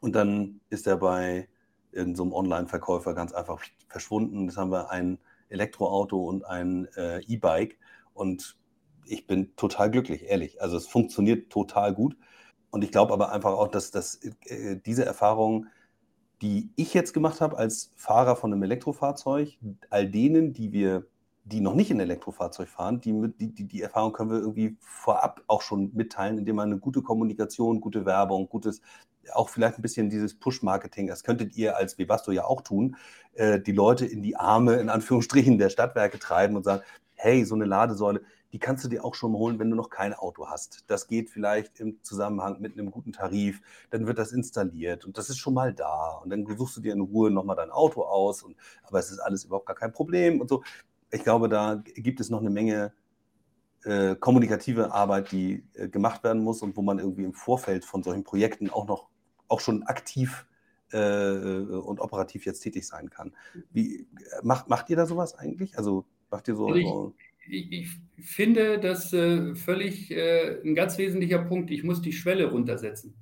Und 0.00 0.14
dann 0.14 0.60
ist 0.70 0.86
er 0.86 0.96
bei 0.96 1.48
in 1.92 2.14
so 2.14 2.24
Online-Verkäufer 2.32 3.14
ganz 3.14 3.32
einfach 3.32 3.62
verschwunden. 3.88 4.44
Jetzt 4.44 4.56
haben 4.56 4.70
wir 4.70 4.90
ein 4.90 5.18
Elektroauto 5.48 6.24
und 6.24 6.44
ein 6.44 6.88
äh, 6.96 7.20
E-Bike. 7.24 7.78
Und 8.14 8.56
ich 9.04 9.26
bin 9.26 9.54
total 9.56 9.90
glücklich, 9.90 10.28
ehrlich. 10.28 10.62
Also 10.62 10.76
es 10.76 10.86
funktioniert 10.86 11.50
total 11.50 11.94
gut. 11.94 12.16
Und 12.70 12.84
ich 12.84 12.92
glaube 12.92 13.12
aber 13.12 13.32
einfach 13.32 13.52
auch, 13.52 13.68
dass, 13.68 13.90
dass 13.90 14.20
äh, 14.44 14.76
diese 14.84 15.04
Erfahrung, 15.04 15.66
die 16.40 16.70
ich 16.76 16.94
jetzt 16.94 17.12
gemacht 17.12 17.40
habe 17.40 17.58
als 17.58 17.92
Fahrer 17.96 18.36
von 18.36 18.52
einem 18.52 18.62
Elektrofahrzeug, 18.62 19.58
all 19.90 20.08
denen, 20.08 20.52
die 20.52 20.72
wir 20.72 21.06
die 21.44 21.60
noch 21.60 21.74
nicht 21.74 21.90
in 21.90 22.00
Elektrofahrzeug 22.00 22.68
fahren, 22.68 23.00
die, 23.00 23.32
die, 23.38 23.66
die, 23.66 23.82
Erfahrung 23.82 24.12
können 24.12 24.30
wir 24.30 24.38
irgendwie 24.38 24.76
vorab 24.80 25.42
auch 25.46 25.62
schon 25.62 25.90
mitteilen, 25.94 26.38
indem 26.38 26.56
man 26.56 26.70
eine 26.70 26.78
gute 26.78 27.02
Kommunikation, 27.02 27.80
gute 27.80 28.04
Werbung, 28.04 28.48
gutes, 28.48 28.82
auch 29.32 29.48
vielleicht 29.48 29.78
ein 29.78 29.82
bisschen 29.82 30.10
dieses 30.10 30.38
Push-Marketing, 30.38 31.06
das 31.06 31.24
könntet 31.24 31.56
ihr 31.56 31.76
als 31.76 31.98
Webasto 31.98 32.32
ja 32.32 32.44
auch 32.44 32.60
tun, 32.60 32.96
äh, 33.34 33.58
die 33.60 33.72
Leute 33.72 34.06
in 34.06 34.22
die 34.22 34.36
Arme, 34.36 34.76
in 34.76 34.88
Anführungsstrichen, 34.88 35.58
der 35.58 35.70
Stadtwerke 35.70 36.18
treiben 36.18 36.56
und 36.56 36.64
sagen, 36.64 36.82
hey, 37.14 37.44
so 37.44 37.54
eine 37.54 37.64
Ladesäule, 37.64 38.22
die 38.52 38.58
kannst 38.58 38.84
du 38.84 38.88
dir 38.88 39.04
auch 39.04 39.14
schon 39.14 39.32
holen, 39.32 39.58
wenn 39.58 39.70
du 39.70 39.76
noch 39.76 39.90
kein 39.90 40.12
Auto 40.12 40.48
hast. 40.48 40.84
Das 40.88 41.06
geht 41.06 41.30
vielleicht 41.30 41.78
im 41.78 42.02
Zusammenhang 42.02 42.60
mit 42.60 42.72
einem 42.72 42.90
guten 42.90 43.12
Tarif, 43.12 43.60
dann 43.90 44.06
wird 44.06 44.18
das 44.18 44.32
installiert 44.32 45.04
und 45.04 45.16
das 45.18 45.30
ist 45.30 45.38
schon 45.38 45.54
mal 45.54 45.72
da. 45.72 46.20
Und 46.22 46.30
dann 46.30 46.46
suchst 46.56 46.76
du 46.76 46.80
dir 46.80 46.92
in 46.92 47.00
Ruhe 47.00 47.30
nochmal 47.30 47.56
dein 47.56 47.70
Auto 47.70 48.02
aus, 48.02 48.42
und, 48.42 48.56
aber 48.82 48.98
es 48.98 49.10
ist 49.10 49.20
alles 49.20 49.44
überhaupt 49.44 49.66
gar 49.66 49.76
kein 49.76 49.92
Problem 49.92 50.40
und 50.40 50.48
so 50.48 50.62
ich 51.10 51.22
glaube, 51.22 51.48
da 51.48 51.82
gibt 51.94 52.20
es 52.20 52.30
noch 52.30 52.40
eine 52.40 52.50
Menge 52.50 52.92
äh, 53.84 54.14
kommunikative 54.14 54.92
Arbeit, 54.92 55.32
die 55.32 55.64
äh, 55.74 55.88
gemacht 55.88 56.22
werden 56.22 56.42
muss 56.42 56.62
und 56.62 56.76
wo 56.76 56.82
man 56.82 56.98
irgendwie 56.98 57.24
im 57.24 57.32
Vorfeld 57.32 57.84
von 57.84 58.02
solchen 58.02 58.24
Projekten 58.24 58.70
auch 58.70 58.86
noch 58.86 59.08
auch 59.48 59.60
schon 59.60 59.82
aktiv 59.84 60.46
äh, 60.92 60.98
und 60.98 62.00
operativ 62.00 62.46
jetzt 62.46 62.60
tätig 62.60 62.86
sein 62.86 63.10
kann. 63.10 63.34
Wie 63.72 64.06
macht, 64.42 64.68
macht 64.68 64.90
ihr 64.90 64.96
da 64.96 65.06
sowas 65.06 65.34
eigentlich? 65.34 65.76
Also 65.76 66.04
macht 66.30 66.48
ihr 66.48 66.56
so. 66.56 66.68
Also 66.68 67.14
ich, 67.46 67.72
ich, 67.72 68.00
ich, 68.16 68.26
finde 68.26 68.78
das 68.78 69.12
äh, 69.12 69.54
völlig 69.54 70.10
äh, 70.10 70.60
ein 70.64 70.74
ganz 70.74 70.98
wesentlicher 70.98 71.40
Punkt. 71.40 71.70
Ich 71.70 71.82
muss 71.82 72.00
die 72.00 72.12
Schwelle 72.12 72.50
runtersetzen. 72.50 73.14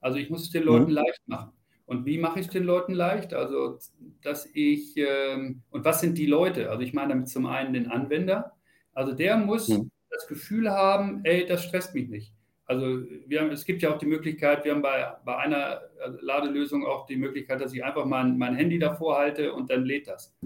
Also 0.00 0.18
ich 0.18 0.30
muss 0.30 0.42
es 0.42 0.50
den 0.50 0.64
Leuten 0.64 0.90
mhm. 0.90 0.96
leicht 0.96 1.22
machen. 1.26 1.52
Und 1.86 2.04
wie 2.04 2.18
mache 2.18 2.40
ich 2.40 2.48
den 2.48 2.64
Leuten 2.64 2.92
leicht? 2.92 3.32
Also, 3.32 3.78
dass 4.20 4.48
ich, 4.52 4.96
ähm, 4.96 5.62
und 5.70 5.84
was 5.84 6.00
sind 6.00 6.18
die 6.18 6.26
Leute? 6.26 6.68
Also, 6.68 6.82
ich 6.82 6.92
meine 6.92 7.10
damit 7.10 7.28
zum 7.28 7.46
einen 7.46 7.72
den 7.72 7.86
Anwender. 7.86 8.56
Also, 8.92 9.12
der 9.12 9.36
muss 9.36 9.68
hm. 9.68 9.90
das 10.10 10.26
Gefühl 10.26 10.68
haben, 10.70 11.20
ey, 11.24 11.46
das 11.46 11.64
stresst 11.64 11.94
mich 11.94 12.08
nicht. 12.08 12.32
Also, 12.64 13.02
wir 13.26 13.40
haben, 13.40 13.50
es 13.50 13.64
gibt 13.64 13.82
ja 13.82 13.94
auch 13.94 13.98
die 13.98 14.06
Möglichkeit, 14.06 14.64
wir 14.64 14.72
haben 14.74 14.82
bei, 14.82 15.06
bei 15.24 15.36
einer 15.36 15.82
Ladelösung 16.20 16.84
auch 16.84 17.06
die 17.06 17.16
Möglichkeit, 17.16 17.60
dass 17.60 17.72
ich 17.72 17.84
einfach 17.84 18.04
mein, 18.04 18.36
mein 18.36 18.56
Handy 18.56 18.80
davor 18.80 19.18
halte 19.18 19.52
und 19.52 19.70
dann 19.70 19.84
lädt 19.84 20.08
das. 20.08 20.36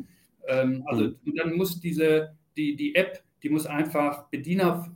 Ähm, 0.47 0.82
also, 0.86 1.05
hm. 1.05 1.16
und 1.24 1.38
dann 1.38 1.57
muss 1.57 1.80
diese, 1.80 2.36
die, 2.55 2.76
die 2.76 2.95
App, 2.95 3.22
die 3.43 3.49
muss 3.49 3.64
einfach 3.64 4.28
Bediener 4.28 4.95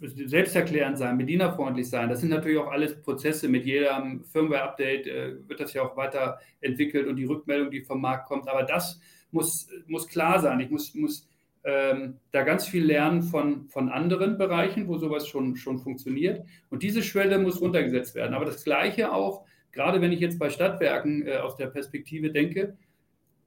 selbsterklärend 0.00 0.98
sein, 0.98 1.18
bedienerfreundlich 1.18 1.88
sein. 1.88 2.08
Das 2.08 2.20
sind 2.20 2.30
natürlich 2.30 2.58
auch 2.58 2.70
alles 2.70 3.00
Prozesse. 3.02 3.48
Mit 3.48 3.64
jedem 3.64 4.24
Firmware-Update 4.24 5.06
äh, 5.06 5.48
wird 5.48 5.60
das 5.60 5.72
ja 5.72 5.82
auch 5.82 5.96
weiterentwickelt 5.96 7.06
und 7.06 7.16
die 7.16 7.24
Rückmeldung, 7.24 7.70
die 7.70 7.80
vom 7.80 8.00
Markt 8.00 8.26
kommt. 8.26 8.48
Aber 8.48 8.62
das 8.62 9.00
muss, 9.30 9.68
muss 9.86 10.06
klar 10.06 10.40
sein. 10.40 10.60
Ich 10.60 10.70
muss, 10.70 10.94
muss 10.94 11.28
ähm, 11.64 12.18
da 12.30 12.42
ganz 12.42 12.66
viel 12.66 12.84
lernen 12.84 13.22
von, 13.22 13.68
von 13.68 13.88
anderen 13.88 14.38
Bereichen, 14.38 14.86
wo 14.86 14.98
sowas 14.98 15.26
schon, 15.26 15.56
schon 15.56 15.78
funktioniert. 15.78 16.46
Und 16.70 16.82
diese 16.82 17.02
Schwelle 17.02 17.38
muss 17.38 17.60
runtergesetzt 17.60 18.14
werden. 18.14 18.34
Aber 18.34 18.44
das 18.44 18.64
Gleiche 18.64 19.12
auch, 19.12 19.44
gerade 19.72 20.00
wenn 20.00 20.12
ich 20.12 20.20
jetzt 20.20 20.38
bei 20.38 20.50
Stadtwerken 20.50 21.26
äh, 21.26 21.36
aus 21.36 21.56
der 21.56 21.66
Perspektive 21.66 22.30
denke, 22.30 22.76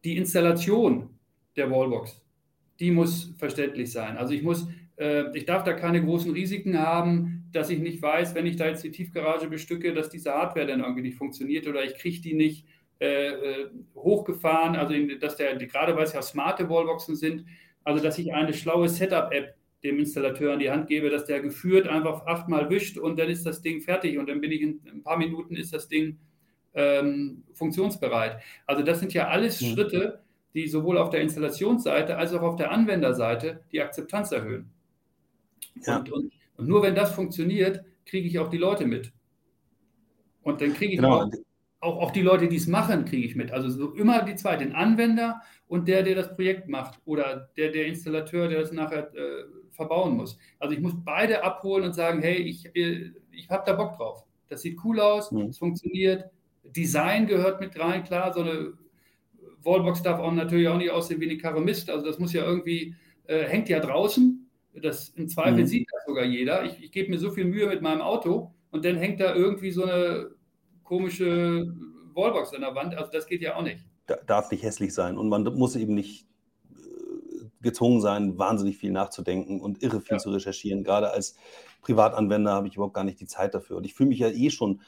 die 0.03 0.17
Installation 0.17 1.09
der 1.55 1.69
Wallbox, 1.71 2.21
die 2.79 2.91
muss 2.91 3.33
verständlich 3.37 3.91
sein. 3.91 4.17
Also 4.17 4.33
ich 4.33 4.43
muss 4.43 4.67
ich 5.33 5.45
darf 5.45 5.63
da 5.63 5.73
keine 5.73 6.03
großen 6.03 6.31
Risiken 6.31 6.77
haben, 6.77 7.45
dass 7.53 7.69
ich 7.69 7.79
nicht 7.79 8.01
weiß, 8.01 8.35
wenn 8.35 8.45
ich 8.45 8.57
da 8.57 8.67
jetzt 8.67 8.83
die 8.83 8.91
Tiefgarage 8.91 9.47
bestücke, 9.47 9.93
dass 9.93 10.09
diese 10.09 10.31
Hardware 10.33 10.67
dann 10.67 10.81
irgendwie 10.81 11.03
nicht 11.03 11.17
funktioniert 11.17 11.67
oder 11.67 11.85
ich 11.85 11.95
kriege 11.95 12.21
die 12.21 12.33
nicht 12.33 12.65
äh, 12.99 13.29
äh, 13.29 13.69
hochgefahren, 13.95 14.75
also 14.75 14.93
dass 15.21 15.37
der, 15.37 15.55
gerade 15.55 15.95
weil 15.95 16.03
es 16.03 16.11
ja 16.11 16.21
smarte 16.21 16.69
Wallboxen 16.69 17.15
sind, 17.15 17.45
also 17.85 18.03
dass 18.03 18.17
ich 18.17 18.33
eine 18.33 18.53
schlaue 18.53 18.89
Setup-App 18.89 19.55
dem 19.83 19.99
Installateur 19.99 20.53
in 20.53 20.59
die 20.59 20.69
Hand 20.69 20.87
gebe, 20.87 21.09
dass 21.09 21.23
der 21.25 21.39
geführt 21.39 21.87
einfach 21.87 22.25
achtmal 22.27 22.69
wischt 22.69 22.97
und 22.97 23.17
dann 23.17 23.29
ist 23.29 23.45
das 23.45 23.61
Ding 23.61 23.79
fertig 23.79 24.17
und 24.17 24.27
dann 24.27 24.41
bin 24.41 24.51
ich 24.51 24.61
in, 24.61 24.81
ein 24.91 25.01
paar 25.01 25.17
Minuten 25.17 25.55
ist 25.55 25.73
das 25.73 25.87
Ding 25.87 26.17
ähm, 26.73 27.43
funktionsbereit. 27.53 28.41
Also 28.67 28.83
das 28.83 28.99
sind 28.99 29.13
ja 29.13 29.29
alles 29.29 29.61
mhm. 29.61 29.67
Schritte, 29.67 30.19
die 30.53 30.67
sowohl 30.67 30.97
auf 30.97 31.09
der 31.09 31.21
Installationsseite 31.21 32.17
als 32.17 32.33
auch 32.33 32.41
auf 32.41 32.57
der 32.57 32.71
Anwenderseite 32.71 33.61
die 33.71 33.81
Akzeptanz 33.81 34.33
erhöhen. 34.33 34.69
Ja. 35.86 35.97
Und, 35.97 36.11
und, 36.11 36.32
und, 36.57 36.67
nur 36.67 36.84
wenn 36.84 36.95
das 36.95 37.11
funktioniert, 37.11 37.84
kriege 38.05 38.28
ich 38.28 38.39
auch 38.39 38.49
die 38.49 38.57
Leute 38.57 38.86
mit. 38.86 39.11
Und 40.41 40.61
dann 40.61 40.74
kriege 40.74 40.93
ich 40.93 40.99
genau. 40.99 41.24
auch, 41.24 41.32
auch, 41.80 41.97
auch, 42.01 42.11
die 42.11 42.22
Leute, 42.22 42.47
die 42.47 42.55
es 42.55 42.67
machen, 42.67 43.05
kriege 43.05 43.26
ich 43.26 43.36
mit. 43.36 43.51
Also 43.51 43.70
so 43.70 43.93
immer 43.93 44.24
die 44.24 44.36
zwei, 44.36 44.55
den 44.55 44.74
Anwender 44.74 45.41
und 45.67 45.88
der, 45.88 46.03
der 46.03 46.15
das 46.15 46.36
Projekt 46.36 46.67
macht 46.67 46.99
oder 47.05 47.49
der, 47.57 47.72
der 47.72 47.86
Installateur, 47.86 48.47
der 48.47 48.61
das 48.61 48.72
nachher 48.72 49.13
äh, 49.15 49.43
verbauen 49.72 50.17
muss. 50.17 50.38
Also 50.57 50.74
ich 50.74 50.82
muss 50.82 50.93
beide 51.03 51.43
abholen 51.43 51.86
und 51.86 51.93
sagen, 51.93 52.22
hey, 52.22 52.38
ich, 52.38 52.65
äh, 52.76 53.11
ich 53.32 53.49
habe 53.49 53.63
da 53.65 53.74
Bock 53.74 53.95
drauf. 53.97 54.26
Das 54.49 54.61
sieht 54.61 54.78
cool 54.84 54.99
aus, 54.99 55.32
mhm. 55.32 55.47
es 55.47 55.57
funktioniert. 55.57 56.26
Design 56.63 57.28
gehört 57.28 57.59
mit 57.59 57.80
rein, 57.80 58.03
klar, 58.03 58.34
so 58.34 58.41
eine 58.41 58.74
Wallbox 59.63 60.01
darf 60.01 60.20
auch 60.20 60.32
natürlich 60.32 60.67
auch 60.67 60.78
nicht 60.78 60.91
aussehen 60.91 61.20
wie 61.22 61.30
eine 61.30 61.38
Karamist. 61.38 61.89
Also 61.89 62.05
das 62.05 62.20
muss 62.20 62.34
ja 62.34 62.43
irgendwie, 62.43 62.95
äh, 63.28 63.43
hängt 63.43 63.70
ja 63.70 63.80
draußen. 63.80 64.48
Das, 64.74 65.09
Im 65.09 65.28
Zweifel 65.28 65.61
mhm. 65.61 65.67
sieht 65.67 65.88
das 65.91 66.05
sogar 66.05 66.26
jeder. 66.26 66.63
Ich, 66.63 66.84
ich 66.84 66.91
gebe 66.91 67.09
mir 67.09 67.17
so 67.17 67.32
viel 67.32 67.45
Mühe 67.45 67.67
mit 67.67 67.82
meinem 67.82 68.01
Auto 68.01 68.53
und 68.72 68.86
dann 68.86 68.97
hängt 68.97 69.20
da 69.20 69.34
irgendwie 69.36 69.72
so 69.72 69.84
eine 69.84 70.32
komische 70.84 71.74
Wallbox 72.13 72.53
an 72.53 72.61
der 72.61 72.76
Wand. 72.76 72.95
Also 72.95 73.11
das 73.11 73.26
geht 73.26 73.41
ja 73.41 73.55
auch 73.55 73.63
nicht. 73.63 73.84
Darf 74.26 74.49
nicht 74.51 74.63
hässlich 74.63 74.93
sein 74.93 75.17
und 75.17 75.30
man 75.30 75.43
muss 75.43 75.76
eben 75.76 75.93
nicht 75.93 76.30
gezwungen 77.61 78.01
sein, 78.01 78.38
wahnsinnig 78.38 78.78
viel 78.78 78.91
nachzudenken 78.91 79.59
und 79.59 79.84
irre 79.84 80.01
viel 80.01 80.15
ja. 80.15 80.17
zu 80.17 80.30
recherchieren. 80.30 80.84
Gerade 80.84 81.11
als 81.11 81.36
Privatanwender 81.82 82.51
habe 82.51 82.67
ich 82.67 82.76
überhaupt 82.76 82.93
gar 82.93 83.03
nicht 83.03 83.20
die 83.20 83.28
Zeit 83.28 83.53
dafür. 83.53 83.78
Und 83.78 83.86
ich 83.86 83.93
fühle 83.93 84.09
mich 84.09 84.20
ja 84.20 84.30
eh 84.30 84.49
schon 84.49 84.76
äh, 84.76 84.84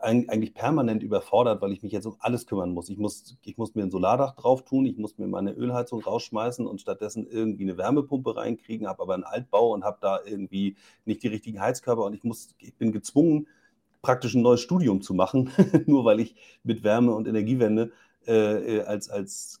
eigentlich 0.00 0.54
permanent 0.54 1.02
überfordert, 1.02 1.60
weil 1.60 1.72
ich 1.72 1.82
mich 1.82 1.92
jetzt 1.92 2.06
um 2.06 2.16
alles 2.20 2.46
kümmern 2.46 2.72
muss. 2.72 2.88
Ich 2.88 2.98
muss, 2.98 3.36
ich 3.42 3.58
muss 3.58 3.74
mir 3.74 3.82
ein 3.82 3.90
Solardach 3.90 4.36
drauf 4.36 4.64
tun, 4.64 4.86
ich 4.86 4.98
muss 4.98 5.18
mir 5.18 5.26
meine 5.26 5.52
Ölheizung 5.52 6.02
rausschmeißen 6.02 6.66
und 6.66 6.80
stattdessen 6.80 7.26
irgendwie 7.28 7.64
eine 7.64 7.76
Wärmepumpe 7.76 8.36
reinkriegen, 8.36 8.86
habe 8.86 9.02
aber 9.02 9.14
einen 9.14 9.24
Altbau 9.24 9.72
und 9.72 9.84
habe 9.84 9.98
da 10.00 10.20
irgendwie 10.24 10.76
nicht 11.04 11.22
die 11.22 11.28
richtigen 11.28 11.60
Heizkörper 11.60 12.04
und 12.04 12.14
ich 12.14 12.24
muss, 12.24 12.54
ich 12.58 12.74
bin 12.74 12.92
gezwungen, 12.92 13.48
praktisch 14.02 14.34
ein 14.34 14.42
neues 14.42 14.60
Studium 14.60 15.02
zu 15.02 15.14
machen, 15.14 15.50
nur 15.86 16.04
weil 16.04 16.20
ich 16.20 16.36
mit 16.62 16.84
Wärme 16.84 17.12
und 17.12 17.26
Energiewende 17.26 17.90
äh, 18.26 18.78
äh, 18.78 18.82
als, 18.82 19.08
als 19.08 19.60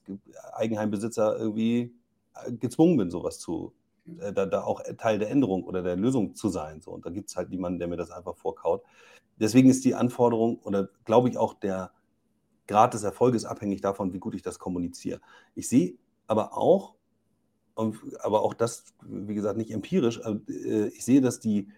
Eigenheimbesitzer 0.52 1.38
irgendwie 1.38 1.94
äh, 2.34 2.52
gezwungen 2.52 2.96
bin, 2.96 3.10
sowas 3.10 3.38
zu, 3.38 3.72
äh, 4.20 4.32
da, 4.32 4.46
da, 4.46 4.64
auch 4.64 4.82
Teil 4.98 5.18
der 5.18 5.30
Änderung 5.30 5.64
oder 5.64 5.82
der 5.82 5.96
Lösung 5.96 6.34
zu 6.34 6.48
sein. 6.48 6.80
So. 6.80 6.90
Und 6.90 7.06
da 7.06 7.10
gibt 7.10 7.28
es 7.28 7.36
halt 7.36 7.50
niemanden, 7.50 7.78
der 7.78 7.88
mir 7.88 7.96
das 7.96 8.10
einfach 8.10 8.36
vorkaut. 8.36 8.82
Deswegen 9.38 9.68
ist 9.68 9.84
die 9.84 9.94
Anforderung 9.94 10.58
oder 10.60 10.88
glaube 11.04 11.28
ich 11.28 11.36
auch 11.36 11.54
der 11.54 11.92
Grad 12.66 12.94
des 12.94 13.04
Erfolges 13.04 13.44
abhängig 13.44 13.80
davon, 13.80 14.12
wie 14.12 14.18
gut 14.18 14.34
ich 14.34 14.42
das 14.42 14.58
kommuniziere. 14.58 15.20
Ich 15.54 15.68
sehe 15.68 15.94
aber 16.26 16.56
auch, 16.56 16.94
aber 17.74 18.42
auch 18.42 18.54
das, 18.54 18.84
wie 19.02 19.34
gesagt, 19.34 19.58
nicht 19.58 19.70
empirisch, 19.70 20.20
ich 20.46 21.04
sehe, 21.04 21.20
dass, 21.20 21.40
die, 21.40 21.68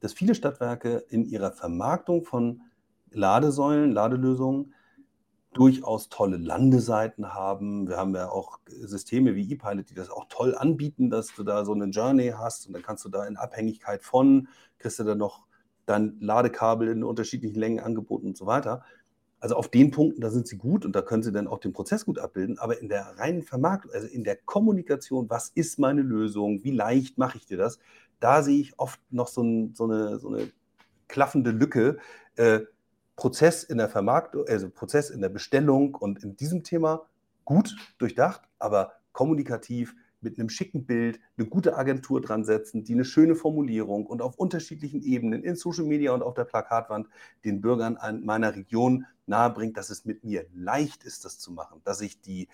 dass 0.00 0.12
viele 0.12 0.34
Stadtwerke 0.34 1.04
in 1.08 1.24
ihrer 1.24 1.52
Vermarktung 1.52 2.24
von 2.24 2.62
Ladesäulen, 3.10 3.92
Ladelösungen 3.92 4.74
durchaus 5.54 6.10
tolle 6.10 6.36
Landeseiten 6.36 7.32
haben. 7.32 7.88
Wir 7.88 7.96
haben 7.96 8.14
ja 8.14 8.28
auch 8.28 8.60
Systeme 8.66 9.34
wie 9.34 9.50
ePilot, 9.50 9.88
die 9.88 9.94
das 9.94 10.10
auch 10.10 10.26
toll 10.28 10.54
anbieten, 10.54 11.08
dass 11.08 11.34
du 11.34 11.42
da 11.44 11.64
so 11.64 11.72
eine 11.72 11.86
Journey 11.86 12.34
hast 12.36 12.66
und 12.66 12.74
dann 12.74 12.82
kannst 12.82 13.06
du 13.06 13.08
da 13.08 13.26
in 13.26 13.38
Abhängigkeit 13.38 14.02
von, 14.02 14.48
kriegst 14.78 14.98
du 14.98 15.04
dann 15.04 15.16
noch 15.16 15.46
dein 15.86 16.18
Ladekabel 16.20 16.88
in 16.88 17.04
unterschiedlichen 17.04 17.58
Längen 17.58 17.80
angeboten 17.80 18.26
und 18.26 18.36
so 18.36 18.46
weiter. 18.46 18.84
Also 19.38 19.56
auf 19.56 19.68
den 19.68 19.90
Punkten, 19.90 20.20
da 20.20 20.30
sind 20.30 20.46
sie 20.46 20.56
gut 20.56 20.84
und 20.84 20.96
da 20.96 21.02
können 21.02 21.22
sie 21.22 21.32
dann 21.32 21.46
auch 21.46 21.58
den 21.58 21.72
Prozess 21.72 22.04
gut 22.04 22.18
abbilden, 22.18 22.58
aber 22.58 22.80
in 22.80 22.88
der 22.88 23.18
reinen 23.18 23.42
Vermarktung, 23.42 23.92
also 23.92 24.06
in 24.06 24.24
der 24.24 24.36
Kommunikation, 24.36 25.30
was 25.30 25.50
ist 25.50 25.78
meine 25.78 26.02
Lösung, 26.02 26.64
wie 26.64 26.70
leicht 26.70 27.18
mache 27.18 27.38
ich 27.38 27.46
dir 27.46 27.58
das, 27.58 27.78
da 28.18 28.42
sehe 28.42 28.60
ich 28.60 28.78
oft 28.78 29.00
noch 29.10 29.28
so, 29.28 29.42
ein, 29.42 29.74
so, 29.74 29.84
eine, 29.84 30.18
so 30.18 30.28
eine 30.28 30.50
klaffende 31.06 31.50
Lücke. 31.50 31.98
Äh, 32.36 32.60
Prozess 33.14 33.64
in 33.64 33.78
der 33.78 33.88
Vermarktung, 33.88 34.44
also 34.46 34.68
Prozess 34.68 35.10
in 35.10 35.22
der 35.22 35.30
Bestellung 35.30 35.94
und 35.94 36.22
in 36.22 36.36
diesem 36.36 36.62
Thema 36.62 37.06
gut 37.44 37.74
durchdacht, 37.98 38.42
aber 38.58 38.92
kommunikativ 39.12 39.94
mit 40.20 40.38
einem 40.38 40.48
schicken 40.48 40.86
Bild 40.86 41.20
eine 41.36 41.46
gute 41.46 41.76
Agentur 41.76 42.20
dran 42.20 42.44
setzen, 42.44 42.84
die 42.84 42.94
eine 42.94 43.04
schöne 43.04 43.34
Formulierung 43.34 44.06
und 44.06 44.22
auf 44.22 44.36
unterschiedlichen 44.36 45.02
Ebenen 45.02 45.42
in 45.42 45.56
Social 45.56 45.84
Media 45.84 46.12
und 46.12 46.22
auf 46.22 46.34
der 46.34 46.44
Plakatwand 46.44 47.08
den 47.44 47.60
Bürgern 47.60 47.98
meiner 48.24 48.54
Region 48.54 49.06
nahebringt, 49.26 49.76
dass 49.76 49.90
es 49.90 50.04
mit 50.04 50.24
mir 50.24 50.46
leicht 50.54 51.04
ist, 51.04 51.24
das 51.24 51.38
zu 51.38 51.52
machen, 51.52 51.80
dass 51.84 52.00
ich 52.00 52.20
die 52.20 52.48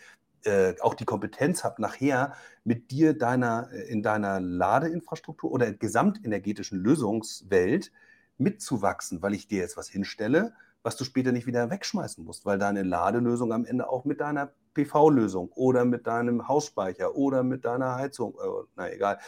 äh, 0.45 0.75
auch 0.81 0.95
die 0.95 1.05
Kompetenz 1.05 1.63
habe, 1.63 1.81
nachher 1.81 2.35
mit 2.65 2.91
dir 2.91 3.17
deiner, 3.17 3.69
äh, 3.73 3.83
in 3.83 4.03
deiner 4.03 4.41
Ladeinfrastruktur 4.41 5.53
oder 5.53 5.73
gesamtenergetischen 5.73 6.79
Lösungswelt 6.79 7.93
mitzuwachsen, 8.39 9.23
weil 9.23 9.35
ich 9.35 9.47
dir 9.47 9.59
jetzt 9.59 9.77
was 9.77 9.89
hinstelle, 9.89 10.55
was 10.83 10.97
du 10.97 11.05
später 11.05 11.33
nicht 11.33 11.47
wieder 11.47 11.71
wegschmeißen 11.71 12.25
musst, 12.25 12.45
weil 12.45 12.59
deine 12.59 12.83
Ladelösung 12.83 13.53
am 13.53 13.65
Ende 13.65 13.89
auch 13.89 14.05
mit 14.05 14.21
deiner 14.21 14.53
PV-Lösung 14.75 15.51
oder 15.55 15.85
mit 15.85 16.07
deinem 16.07 16.49
Hausspeicher 16.49 17.15
oder 17.15 17.43
mit 17.43 17.65
deiner 17.65 17.95
Heizung, 17.97 18.35
äh, 18.35 18.67
na 18.77 18.93
egal, 18.93 19.19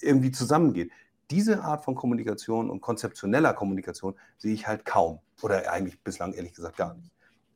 irgendwie 0.00 0.30
zusammengeht. 0.30 0.90
Diese 1.30 1.62
Art 1.62 1.84
von 1.84 1.94
Kommunikation 1.94 2.70
und 2.70 2.80
konzeptioneller 2.80 3.52
Kommunikation 3.52 4.14
sehe 4.38 4.54
ich 4.54 4.66
halt 4.66 4.84
kaum 4.84 5.20
oder 5.42 5.70
eigentlich 5.72 6.00
bislang 6.00 6.32
ehrlich 6.32 6.54
gesagt 6.54 6.76
gar 6.76 6.94
nicht. 6.94 7.10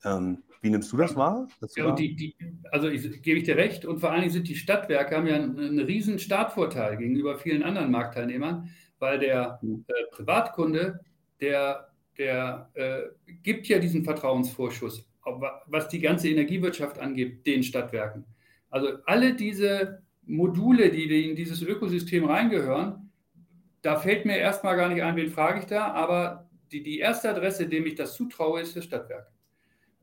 Ähm, 0.04 0.42
wie 0.62 0.70
nimmst 0.70 0.92
du 0.92 0.96
das 0.96 1.16
wahr? 1.16 1.48
Das 1.60 1.74
ja, 1.74 1.92
die, 1.92 2.14
die, 2.14 2.36
also 2.70 2.88
ich, 2.88 3.22
gebe 3.22 3.38
ich 3.38 3.44
dir 3.44 3.56
recht 3.56 3.84
und 3.86 4.00
vor 4.00 4.10
allen 4.10 4.20
Dingen 4.20 4.32
sind 4.32 4.48
die 4.48 4.56
Stadtwerke 4.56 5.16
haben 5.16 5.26
ja 5.26 5.36
einen, 5.36 5.58
einen 5.58 5.78
riesen 5.78 6.18
Startvorteil 6.18 6.96
gegenüber 6.98 7.38
vielen 7.38 7.62
anderen 7.62 7.90
Marktteilnehmern, 7.90 8.70
weil 8.98 9.18
der 9.18 9.58
hm. 9.62 9.84
äh, 9.88 9.92
Privatkunde, 10.10 11.00
der, 11.40 11.89
der 12.18 12.70
äh, 12.74 13.02
gibt 13.42 13.68
ja 13.68 13.78
diesen 13.78 14.04
Vertrauensvorschuss, 14.04 15.08
was 15.66 15.88
die 15.88 16.00
ganze 16.00 16.28
Energiewirtschaft 16.28 16.98
angeht, 16.98 17.46
den 17.46 17.62
Stadtwerken. 17.62 18.24
Also 18.68 18.88
alle 19.06 19.34
diese 19.34 20.02
Module, 20.24 20.90
die 20.90 21.28
in 21.28 21.36
dieses 21.36 21.62
Ökosystem 21.62 22.24
reingehören, 22.24 23.10
da 23.82 23.96
fällt 23.96 24.26
mir 24.26 24.36
erstmal 24.36 24.76
gar 24.76 24.88
nicht 24.88 25.02
ein, 25.02 25.16
wen 25.16 25.30
frage 25.30 25.60
ich 25.60 25.66
da, 25.66 25.92
aber 25.92 26.48
die, 26.70 26.82
die 26.82 26.98
erste 26.98 27.30
Adresse, 27.30 27.66
dem 27.66 27.86
ich 27.86 27.94
das 27.94 28.14
zutraue, 28.14 28.60
ist 28.60 28.76
das 28.76 28.84
Stadtwerk. 28.84 29.30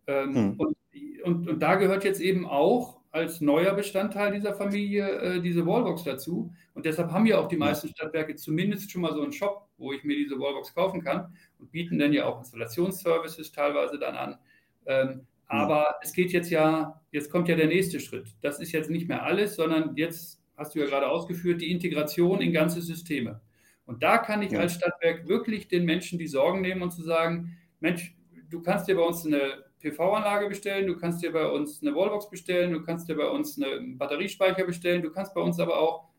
Ähm, 0.07 0.35
hm. 0.35 0.59
und, 0.59 0.77
und, 1.23 1.47
und 1.47 1.59
da 1.59 1.75
gehört 1.75 2.03
jetzt 2.03 2.21
eben 2.21 2.45
auch 2.45 2.96
als 3.17 3.41
neuer 3.41 3.73
Bestandteil 3.73 4.31
dieser 4.31 4.53
Familie 4.53 5.09
äh, 5.09 5.41
diese 5.41 5.65
Wallbox 5.65 6.03
dazu. 6.03 6.53
Und 6.73 6.85
deshalb 6.85 7.11
haben 7.11 7.25
ja 7.25 7.39
auch 7.39 7.47
die 7.47 7.57
meisten 7.57 7.89
Stadtwerke 7.89 8.35
zumindest 8.35 8.91
schon 8.91 9.01
mal 9.01 9.13
so 9.13 9.23
einen 9.23 9.33
Shop, 9.33 9.67
wo 9.77 9.91
ich 9.93 10.03
mir 10.03 10.15
diese 10.15 10.39
Wallbox 10.39 10.73
kaufen 10.73 11.03
kann 11.03 11.35
und 11.59 11.71
bieten 11.71 11.97
dann 11.97 12.13
ja 12.13 12.25
auch 12.25 12.39
Installationsservices 12.39 13.51
teilweise 13.51 13.97
dann 13.97 14.15
an. 14.15 14.37
Ähm, 14.85 15.27
aber 15.47 15.95
es 16.01 16.13
geht 16.13 16.31
jetzt 16.31 16.49
ja, 16.49 17.01
jetzt 17.11 17.31
kommt 17.31 17.47
ja 17.47 17.55
der 17.55 17.67
nächste 17.67 17.99
Schritt. 17.99 18.35
Das 18.41 18.59
ist 18.59 18.71
jetzt 18.71 18.89
nicht 18.89 19.07
mehr 19.07 19.23
alles, 19.23 19.55
sondern 19.55 19.95
jetzt 19.95 20.41
hast 20.55 20.75
du 20.75 20.79
ja 20.79 20.85
gerade 20.85 21.09
ausgeführt, 21.09 21.61
die 21.61 21.71
Integration 21.71 22.41
in 22.41 22.51
ganze 22.51 22.81
Systeme. 22.81 23.41
Und 23.85 24.03
da 24.03 24.17
kann 24.17 24.41
ich 24.41 24.51
ja. 24.51 24.59
als 24.59 24.73
Stadtwerk 24.73 25.27
wirklich 25.27 25.69
den 25.69 25.85
Menschen 25.85 26.19
die 26.19 26.27
Sorgen 26.27 26.61
nehmen 26.61 26.81
und 26.81 26.91
zu 26.91 27.03
sagen, 27.03 27.57
Mensch, 27.79 28.15
du 28.49 28.61
kannst 28.61 28.87
dir 28.87 28.95
bei 28.95 29.03
uns 29.03 29.25
eine 29.25 29.66
PV-Anlage 29.89 30.49
bestellen, 30.49 30.87
du 30.87 30.97
kannst 30.97 31.23
dir 31.23 31.31
bei 31.31 31.47
uns 31.47 31.81
eine 31.81 31.95
Wallbox 31.95 32.29
bestellen, 32.29 32.73
du 32.73 32.81
kannst 32.83 33.07
dir 33.07 33.15
bei 33.15 33.27
uns 33.27 33.61
einen 33.61 33.97
Batteriespeicher 33.97 34.65
bestellen, 34.65 35.01
du 35.01 35.11
kannst 35.11 35.33
bei 35.33 35.41
uns 35.41 35.59
aber 35.59 35.79
auch 35.79 36.09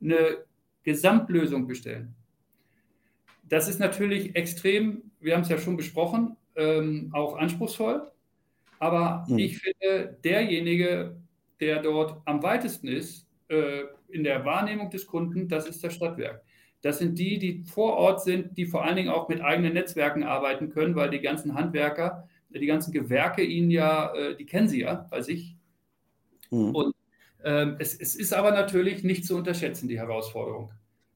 eine 0.00 0.44
Gesamtlösung 0.82 1.66
bestellen. 1.66 2.14
Das 3.48 3.68
ist 3.68 3.80
natürlich 3.80 4.34
extrem, 4.34 5.10
wir 5.20 5.34
haben 5.34 5.42
es 5.42 5.48
ja 5.48 5.58
schon 5.58 5.76
besprochen, 5.76 6.36
ähm, 6.56 7.10
auch 7.12 7.36
anspruchsvoll. 7.36 8.10
Aber 8.78 9.24
mhm. 9.28 9.38
ich 9.38 9.58
finde, 9.58 10.18
derjenige, 10.24 11.16
der 11.60 11.82
dort 11.82 12.20
am 12.24 12.42
weitesten 12.42 12.88
ist, 12.88 13.28
äh, 13.48 13.82
in 14.08 14.24
der 14.24 14.44
Wahrnehmung 14.44 14.90
des 14.90 15.06
Kunden, 15.06 15.48
das 15.48 15.68
ist 15.68 15.84
das 15.84 15.94
Stadtwerk. 15.94 16.42
Das 16.82 16.98
sind 16.98 17.18
die, 17.18 17.38
die 17.38 17.62
vor 17.62 17.94
Ort 17.94 18.22
sind, 18.22 18.58
die 18.58 18.66
vor 18.66 18.84
allen 18.84 18.96
Dingen 18.96 19.08
auch 19.08 19.28
mit 19.28 19.40
eigenen 19.40 19.74
Netzwerken 19.74 20.24
arbeiten 20.24 20.68
können, 20.70 20.96
weil 20.96 21.10
die 21.10 21.20
ganzen 21.20 21.54
Handwerker 21.54 22.28
die 22.58 22.66
ganzen 22.66 22.92
Gewerke 22.92 23.42
ihnen 23.42 23.70
ja, 23.70 24.14
äh, 24.14 24.36
die 24.36 24.46
kennen 24.46 24.68
sie 24.68 24.80
ja 24.80 25.06
bei 25.10 25.22
sich. 25.22 25.56
Mhm. 26.50 26.74
Und 26.74 26.94
ähm, 27.44 27.76
es, 27.78 27.98
es, 27.98 28.14
ist 28.14 28.32
aber 28.32 28.52
natürlich 28.52 29.02
nicht 29.02 29.26
zu 29.26 29.36
unterschätzen, 29.36 29.88
die 29.88 29.98
Herausforderung. 29.98 30.72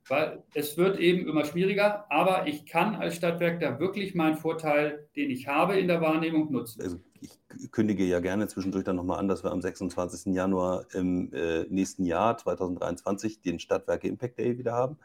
weil 0.08 0.42
es 0.54 0.76
wird 0.76 0.98
eben 0.98 1.28
immer 1.28 1.44
schwieriger, 1.44 2.10
aber 2.10 2.46
ich 2.46 2.66
kann 2.66 2.96
als 2.96 3.16
Stadtwerk 3.16 3.60
da 3.60 3.78
wirklich 3.78 4.14
meinen 4.14 4.36
Vorteil, 4.36 5.08
den 5.16 5.30
ich 5.30 5.46
habe 5.46 5.78
in 5.78 5.88
der 5.88 6.00
Wahrnehmung, 6.00 6.50
nutzen. 6.50 6.82
Also 6.82 6.98
ich 7.20 7.70
kündige 7.70 8.04
ja 8.04 8.20
gerne 8.20 8.48
zwischendurch 8.48 8.84
dann 8.84 8.96
nochmal 8.96 9.18
an, 9.18 9.28
dass 9.28 9.44
wir 9.44 9.52
am 9.52 9.62
26. 9.62 10.34
Januar 10.34 10.86
im 10.94 11.32
äh, 11.32 11.64
nächsten 11.68 12.04
Jahr 12.04 12.36
2023 12.36 13.40
den 13.40 13.58
Stadtwerke 13.58 14.08
Impact 14.08 14.38
Day 14.38 14.58
wieder 14.58 14.72
haben. 14.72 14.98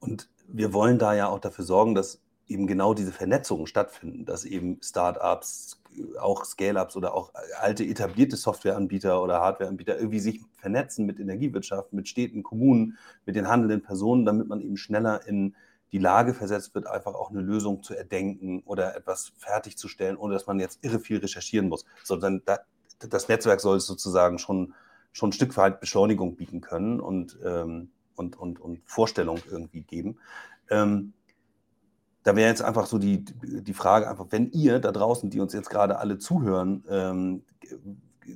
Und 0.00 0.28
wir 0.46 0.72
wollen 0.72 0.98
da 0.98 1.14
ja 1.14 1.28
auch 1.28 1.40
dafür 1.40 1.64
sorgen, 1.64 1.94
dass 1.94 2.20
eben 2.50 2.66
genau 2.66 2.94
diese 2.94 3.12
Vernetzungen 3.12 3.66
stattfinden, 3.66 4.24
dass 4.24 4.44
eben 4.44 4.78
Startups, 4.82 5.80
auch 6.20 6.44
Scale-ups 6.44 6.96
oder 6.96 7.14
auch 7.14 7.32
alte 7.60 7.84
etablierte 7.84 8.36
Softwareanbieter 8.36 9.22
oder 9.22 9.40
Hardwareanbieter 9.40 9.96
irgendwie 9.96 10.20
sich 10.20 10.40
vernetzen 10.56 11.06
mit 11.06 11.18
Energiewirtschaft, 11.18 11.92
mit 11.92 12.08
Städten, 12.08 12.42
Kommunen, 12.42 12.98
mit 13.26 13.36
den 13.36 13.48
handelnden 13.48 13.82
Personen, 13.82 14.24
damit 14.24 14.48
man 14.48 14.60
eben 14.60 14.76
schneller 14.76 15.26
in 15.26 15.54
die 15.92 15.98
Lage 15.98 16.34
versetzt 16.34 16.74
wird, 16.74 16.86
einfach 16.86 17.14
auch 17.14 17.30
eine 17.30 17.40
Lösung 17.40 17.82
zu 17.82 17.94
erdenken 17.94 18.62
oder 18.64 18.96
etwas 18.96 19.32
fertigzustellen, 19.38 20.16
ohne 20.16 20.34
dass 20.34 20.46
man 20.46 20.60
jetzt 20.60 20.78
irre 20.84 21.00
viel 21.00 21.18
recherchieren 21.18 21.68
muss, 21.68 21.84
sondern 22.04 22.42
das 22.98 23.28
Netzwerk 23.28 23.60
soll 23.60 23.80
sozusagen 23.80 24.38
schon, 24.38 24.74
schon 25.12 25.30
ein 25.30 25.32
Stück 25.32 25.56
weit 25.56 25.80
Beschleunigung 25.80 26.36
bieten 26.36 26.60
können 26.60 27.00
und, 27.00 27.38
ähm, 27.44 27.90
und, 28.14 28.38
und, 28.38 28.60
und 28.60 28.80
Vorstellung 28.86 29.40
irgendwie 29.50 29.82
geben. 29.82 30.18
Ähm, 30.68 31.14
da 32.22 32.36
wäre 32.36 32.48
jetzt 32.48 32.62
einfach 32.62 32.86
so 32.86 32.98
die, 32.98 33.24
die 33.24 33.74
Frage, 33.74 34.08
einfach, 34.08 34.26
wenn 34.30 34.50
ihr 34.50 34.78
da 34.78 34.92
draußen, 34.92 35.30
die 35.30 35.40
uns 35.40 35.52
jetzt 35.52 35.70
gerade 35.70 35.98
alle 35.98 36.18
zuhören, 36.18 36.84
ähm, 36.88 37.42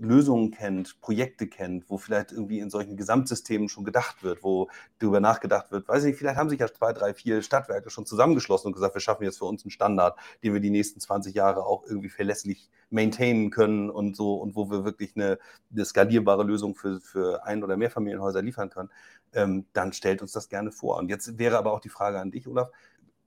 Lösungen 0.01 0.51
kennt, 0.51 1.01
Projekte 1.01 1.47
kennt, 1.47 1.89
wo 1.89 1.99
vielleicht 1.99 2.33
irgendwie 2.33 2.59
in 2.59 2.71
solchen 2.71 2.97
Gesamtsystemen 2.97 3.69
schon 3.69 3.85
gedacht 3.85 4.23
wird, 4.23 4.43
wo 4.43 4.69
darüber 4.99 5.21
nachgedacht 5.21 5.71
wird, 5.71 5.89
weiß 5.89 6.05
ich 6.05 6.11
nicht, 6.11 6.19
vielleicht 6.19 6.37
haben 6.37 6.49
sich 6.49 6.61
ja 6.61 6.73
zwei, 6.73 6.93
drei, 6.93 7.15
vier 7.15 7.43
Stadtwerke 7.43 7.91
schon 7.91 8.07
zusammengeschlossen 8.07 8.69
und 8.69 8.73
gesagt, 8.73 8.95
wir 8.95 9.01
schaffen 9.01 9.25
jetzt 9.25 9.39
für 9.39 9.45
uns 9.45 9.65
einen 9.65 9.71
Standard, 9.71 10.19
den 10.43 10.53
wir 10.53 10.61
die 10.61 10.71
nächsten 10.71 11.01
20 11.01 11.35
Jahre 11.35 11.65
auch 11.65 11.85
irgendwie 11.87 12.09
verlässlich 12.09 12.71
maintainen 12.91 13.51
können 13.51 13.91
und 13.91 14.17
so 14.17 14.35
und 14.35 14.57
wo 14.57 14.71
wir 14.71 14.85
wirklich 14.85 15.15
eine, 15.17 15.39
eine 15.73 15.85
skalierbare 15.85 16.45
Lösung 16.45 16.75
für, 16.75 17.01
für 17.01 17.45
Ein- 17.45 17.63
oder 17.63 17.77
Mehrfamilienhäuser 17.77 18.43
liefern 18.43 18.71
können, 18.71 18.91
ähm, 19.33 19.67
dann 19.73 19.93
stellt 19.93 20.23
uns 20.23 20.33
das 20.33 20.49
gerne 20.49 20.71
vor. 20.71 20.99
Und 20.99 21.09
jetzt 21.09 21.39
wäre 21.39 21.59
aber 21.59 21.73
auch 21.73 21.81
die 21.81 21.89
Frage 21.89 22.21
an 22.21 22.31
dich, 22.31 22.47
Olaf, 22.47 22.71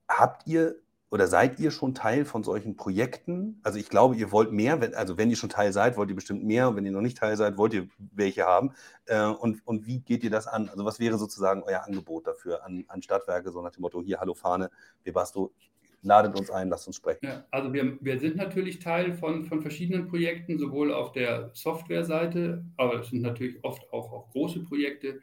habt 0.08 0.47
ihr 0.47 0.76
oder 1.10 1.28
seid 1.28 1.60
ihr 1.60 1.72
schon 1.72 1.95
Teil 1.95 2.26
von 2.26 2.43
solchen 2.43 2.76
Projekten? 2.76 3.60
Also 3.64 3.80
ich 3.80 3.88
glaube, 3.88 4.16
ihr 4.16 4.32
wollt 4.32 4.51
mehr, 4.51 4.82
wenn, 4.82 4.93
also 4.93 5.18
wenn 5.18 5.30
ihr 5.30 5.38
schon 5.38 5.49
Teil 5.49 5.72
seid, 5.72 5.95
wollt 5.95 6.10
ihr 6.10 6.16
bestimmt 6.16 6.43
mehr 6.43 6.68
und 6.68 6.76
wenn 6.76 6.86
ihr 6.86 6.91
noch 6.91 7.01
nicht 7.01 7.18
Teil 7.18 7.38
seid, 7.38 7.58
wollt 7.58 7.74
ihr 7.74 7.88
welche 7.97 8.43
haben. 8.43 8.74
Äh, 9.05 9.26
und, 9.26 9.66
und 9.66 9.86
wie 9.88 9.99
geht 9.99 10.24
ihr 10.24 10.30
das 10.30 10.47
an? 10.47 10.68
Also 10.70 10.84
was 10.84 10.99
wäre 10.99 11.18
sozusagen 11.18 11.64
euer 11.64 11.86
Angebot 11.86 12.28
dafür 12.28 12.66
an, 12.66 12.84
an 12.89 13.01
Stadtwerke, 13.01 13.51
so 13.51 13.62
nach 13.62 13.72
dem 13.72 13.82
Motto, 13.82 14.01
hier, 14.01 14.20
hallo 14.20 14.34
Fahne, 14.34 14.70
Webasto, 15.05 15.53
ladet 16.01 16.38
uns 16.38 16.51
ein, 16.51 16.70
lasst 16.70 16.88
uns 16.88 16.97
sprechen. 16.97 17.26
Ja, 17.26 17.45
also 17.51 17.72
wir, 17.72 17.97
wir 18.01 18.20
sind 18.20 18.36
natürlich 18.36 18.80
Teil 18.80 19.14
von, 19.14 19.45
von 19.45 19.62
verschiedenen 19.62 20.08
Projekten, 20.08 20.60
sowohl 20.60 20.93
auf 20.93 21.14
der 21.14 21.51
Softwareseite, 21.53 22.66
aber 22.76 22.99
es 22.99 23.10
sind 23.10 23.22
natürlich 23.22 23.64
oft 23.64 23.82
auch, 23.93 24.12
auch 24.12 24.30
große 24.32 24.62
Projekte, 24.64 25.22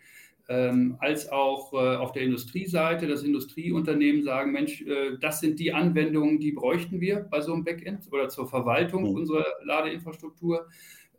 ähm, 0.49 0.97
als 1.01 1.31
auch 1.31 1.73
äh, 1.73 1.97
auf 1.97 2.13
der 2.13 2.23
Industrieseite, 2.23 3.07
dass 3.07 3.23
Industrieunternehmen 3.23 4.23
sagen, 4.23 4.53
Mensch, 4.53 4.83
äh, 4.83 5.17
das 5.19 5.41
sind 5.41 5.59
die 5.59 5.73
Anwendungen, 5.73 6.39
die 6.39 6.53
bräuchten 6.53 7.01
wir 7.01 7.21
bei 7.21 7.41
so 7.41 7.55
einem 7.55 7.65
Backend 7.65 8.13
oder 8.13 8.29
zur 8.29 8.47
Verwaltung 8.47 9.05
mhm. 9.05 9.17
unserer 9.17 9.47
Ladeinfrastruktur. 9.63 10.69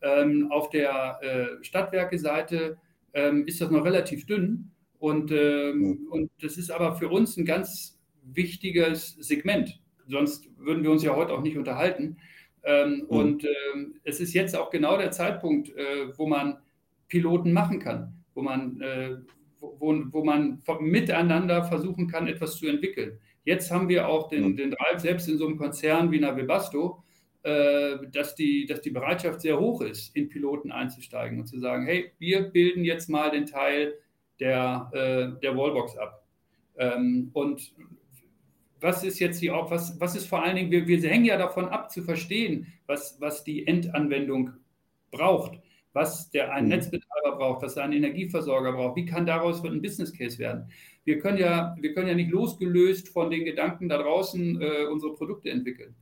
Ähm, 0.02 0.52
auf 0.52 0.70
der 0.70 1.20
äh, 1.22 1.64
Stadtwerke-Seite 1.64 2.78
ähm, 3.14 3.48
ist 3.48 3.62
das 3.62 3.72
noch 3.72 3.84
relativ 3.84 4.28
dünn 4.28 4.72
und, 5.00 5.32
mhm. 5.32 6.08
und 6.10 6.32
das 6.42 6.58
ist 6.58 6.70
aber 6.70 6.96
für 6.96 7.10
uns 7.10 7.38
ein 7.38 7.46
ganz 7.46 8.00
wichtiges 8.24 9.16
Segment. 9.20 9.82
Sonst 10.08 10.50
würden 10.58 10.84
wir 10.84 10.92
uns 10.92 11.04
ja 11.04 11.16
heute 11.16 11.34
auch 11.34 11.42
nicht 11.42 11.58
unterhalten. 11.58 12.18
Mhm. 12.68 13.02
Und 13.08 13.48
es 14.04 14.20
ist 14.20 14.34
jetzt 14.34 14.56
auch 14.56 14.72
genau 14.72 14.98
der 14.98 15.12
Zeitpunkt, 15.12 15.70
äh, 15.70 16.18
wo 16.18 16.26
man 16.26 16.58
Piloten 17.08 17.54
machen 17.54 17.80
kann 17.80 18.25
wo 18.36 18.42
man, 18.42 18.80
äh, 18.82 19.16
wo, 19.60 20.04
wo 20.12 20.24
man 20.24 20.62
miteinander 20.82 21.64
versuchen 21.64 22.08
kann, 22.08 22.28
etwas 22.28 22.58
zu 22.58 22.68
entwickeln. 22.68 23.18
Jetzt 23.46 23.72
haben 23.72 23.90
wir 23.90 24.08
auch 24.08 24.30
den, 24.30 24.56
den 24.56 24.72
Drive, 24.72 25.00
selbst 25.00 25.28
in 25.28 25.38
so 25.38 25.48
einem 25.48 25.58
Konzern 25.58 26.12
wie 26.12 26.20
Navibasto, 26.20 27.04
äh, 27.44 27.98
dass, 28.12 28.36
die, 28.36 28.66
dass 28.66 28.82
die 28.82 28.90
Bereitschaft 28.90 29.42
sehr 29.42 29.60
hoch 29.60 29.82
ist, 29.82 30.16
in 30.16 30.30
Piloten 30.30 30.72
einzusteigen 30.72 31.40
und 31.40 31.48
zu 31.48 31.60
sagen, 31.60 31.86
hey, 31.86 32.12
wir 32.20 32.42
bilden 32.42 32.84
jetzt 32.84 33.08
mal 33.10 33.32
den 33.32 33.46
Teil 33.46 33.94
der, 34.40 34.90
äh, 34.94 35.40
der 35.42 35.56
Wallbox 35.56 35.96
ab. 35.98 36.26
Ähm, 36.78 37.30
und 37.34 37.74
was 38.82 39.04
ist 39.04 39.20
jetzt 39.20 39.42
die, 39.42 39.50
was, 39.50 40.00
was 40.00 40.16
ist 40.16 40.28
vor 40.28 40.44
allen 40.44 40.56
Dingen, 40.56 40.72
wir, 40.72 40.88
wir 40.88 41.10
hängen 41.10 41.26
ja 41.26 41.38
davon 41.38 41.70
ab 41.70 41.92
zu 41.92 42.04
verstehen, 42.04 42.68
was, 42.88 43.20
was 43.22 43.44
die 43.44 43.66
Endanwendung 43.68 44.52
braucht 45.12 45.60
was 45.96 46.30
der 46.30 46.52
ein 46.52 46.66
mhm. 46.66 46.72
Netzbetreiber 46.72 47.38
braucht, 47.38 47.64
was 47.64 47.78
ein 47.78 47.94
Energieversorger 47.94 48.74
braucht. 48.74 48.98
Wie 48.98 49.06
kann 49.06 49.26
daraus 49.26 49.64
ein 49.64 49.82
Business 49.82 50.14
Case 50.14 50.38
werden? 50.38 50.70
Wir 51.06 51.20
können 51.20 51.38
ja, 51.38 51.76
wir 51.80 51.94
können 51.94 52.10
ja 52.10 52.16
nicht 52.16 52.32
losgelöst 52.32 53.08
von 53.08 53.32
den 53.32 53.46
Gedanken 53.46 53.88
da 53.88 53.98
draußen 53.98 54.62
äh, 54.62 54.86
unsere 54.92 55.16
Produkte 55.16 55.50
entwickeln. 55.50 55.96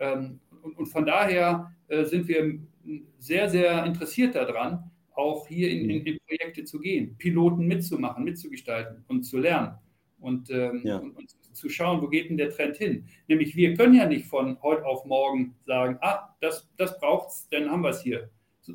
Ähm, 0.00 0.40
und, 0.62 0.78
und, 0.78 0.86
von 0.86 1.04
daher 1.04 1.70
äh, 1.88 2.04
sind 2.04 2.26
wir 2.28 2.58
sehr, 3.18 3.50
sehr 3.50 3.84
interessiert 3.84 4.34
daran, 4.34 4.90
auch 5.14 5.46
hier 5.46 5.70
in, 5.70 5.90
in, 5.90 6.06
in, 6.06 6.18
Projekte 6.26 6.64
zu 6.64 6.80
gehen, 6.80 7.16
Piloten 7.18 7.66
mitzumachen, 7.66 8.24
mitzugestalten 8.24 9.04
und 9.06 9.24
zu 9.24 9.38
lernen 9.38 9.74
und, 10.18 10.50
ähm, 10.50 10.80
ja. 10.82 10.96
und, 10.96 11.14
und, 11.14 11.30
zu 11.52 11.68
schauen, 11.68 12.02
wo 12.02 12.08
geht 12.08 12.28
denn 12.28 12.36
der 12.36 12.50
Trend 12.50 12.76
hin? 12.76 13.06
Nämlich 13.28 13.56
wir 13.56 13.74
können 13.74 13.94
ja 13.94 14.06
nicht 14.06 14.26
von 14.26 14.60
heute 14.62 14.84
auf 14.84 15.06
morgen 15.06 15.56
sagen, 15.64 15.98
ah, 16.00 16.36
das, 16.40 16.68
das 16.76 16.98
braucht 17.00 17.30
es, 17.30 17.48
dann 17.50 17.70
haben 17.70 17.82
wir 17.82 17.90
es 17.90 18.02
hier 18.02 18.30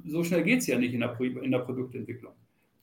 so 0.05 0.23
schnell 0.23 0.43
geht 0.43 0.59
es 0.59 0.67
ja 0.67 0.77
nicht 0.77 0.93
in 0.93 1.01
der, 1.01 1.19
in 1.19 1.51
der 1.51 1.59
Produktentwicklung. 1.59 2.33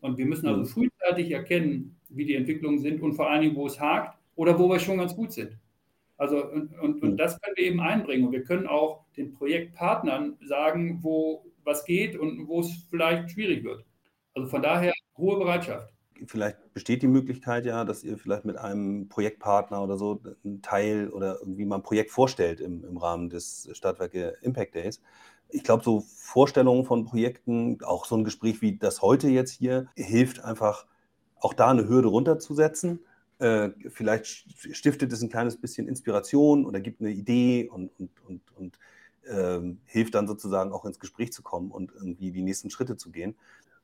Und 0.01 0.17
wir 0.17 0.27
müssen 0.27 0.47
also 0.47 0.61
mhm. 0.61 0.67
frühzeitig 0.67 1.31
erkennen, 1.31 1.97
wie 2.09 2.25
die 2.25 2.35
Entwicklungen 2.35 2.79
sind 2.79 3.03
und 3.03 3.15
vor 3.15 3.31
allen 3.31 3.43
Dingen, 3.43 3.57
wo 3.57 3.67
es 3.67 3.81
hakt 3.81 4.19
oder 4.37 4.59
wo 4.59 4.69
wir 4.69 4.79
schon 4.79 4.99
ganz 4.99 5.15
gut 5.15 5.33
sind. 5.33 5.59
Also, 6.17 6.45
und, 6.51 6.77
und, 6.81 7.03
und 7.03 7.13
mhm. 7.13 7.17
das 7.17 7.41
können 7.41 7.57
wir 7.57 7.65
eben 7.65 7.81
einbringen. 7.81 8.27
Und 8.27 8.33
wir 8.33 8.43
können 8.43 8.67
auch 8.67 9.05
den 9.17 9.33
Projektpartnern 9.33 10.37
sagen, 10.45 10.99
wo 11.03 11.45
was 11.65 11.85
geht 11.85 12.17
und 12.17 12.49
wo 12.49 12.61
es 12.61 12.87
vielleicht 12.91 13.31
schwierig 13.31 13.63
wird. 13.63 13.85
Also 14.35 14.49
von 14.49 14.63
daher 14.63 14.93
hohe 15.17 15.39
Bereitschaft. 15.39 15.93
Vielleicht 16.27 16.73
besteht 16.75 17.03
die 17.03 17.09
Möglichkeit 17.09 17.65
ja, 17.65 17.85
dass 17.85 18.03
ihr 18.03 18.19
vielleicht 18.19 18.45
mit 18.45 18.57
einem 18.57 19.09
Projektpartner 19.09 19.83
oder 19.83 19.97
so 19.97 20.21
einen 20.45 20.63
Teil 20.63 21.11
oder 21.11 21.39
irgendwie 21.41 21.65
mal 21.65 21.77
ein 21.77 21.83
Projekt 21.83 22.11
vorstellt 22.11 22.61
im, 22.61 22.85
im 22.85 22.97
Rahmen 22.97 23.29
des 23.29 23.69
Stadtwerke 23.73 24.35
Impact 24.43 24.75
Days 24.75 25.01
ich 25.49 25.65
glaube, 25.65 25.85
so 25.85 26.01
Vorstellungen 26.01 26.85
von 26.85 27.05
Projekten, 27.05 27.79
auch 27.83 28.05
so 28.05 28.17
ein 28.17 28.25
Gespräch 28.25 28.61
wie 28.61 28.77
das 28.77 29.03
heute 29.03 29.29
jetzt 29.29 29.53
hier, 29.53 29.89
hilft 29.97 30.45
einfach 30.45 30.87
auch 31.41 31.55
da 31.55 31.71
eine 31.71 31.89
Hürde 31.89 32.09
runterzusetzen. 32.09 33.01
Äh, 33.39 33.71
vielleicht 33.89 34.27
stiftet 34.75 35.13
es 35.13 35.23
ein 35.23 35.31
kleines 35.31 35.57
bisschen 35.57 35.89
Inspiration 35.89 36.67
oder 36.67 36.81
gibt 36.81 37.01
eine 37.01 37.11
Idee 37.11 37.69
und, 37.73 37.91
und, 37.99 38.11
und, 38.27 38.43
und 38.57 38.79
ähm, 39.29 39.81
hilft 39.85 40.15
dann 40.15 40.27
sozusagen 40.27 40.73
auch 40.73 40.85
ins 40.85 40.99
Gespräch 40.99 41.33
zu 41.33 41.43
kommen 41.43 41.71
und 41.71 41.93
irgendwie 41.95 42.33
die 42.33 42.43
nächsten 42.43 42.71
Schritte 42.71 42.97
zu 42.97 43.11
gehen. 43.11 43.37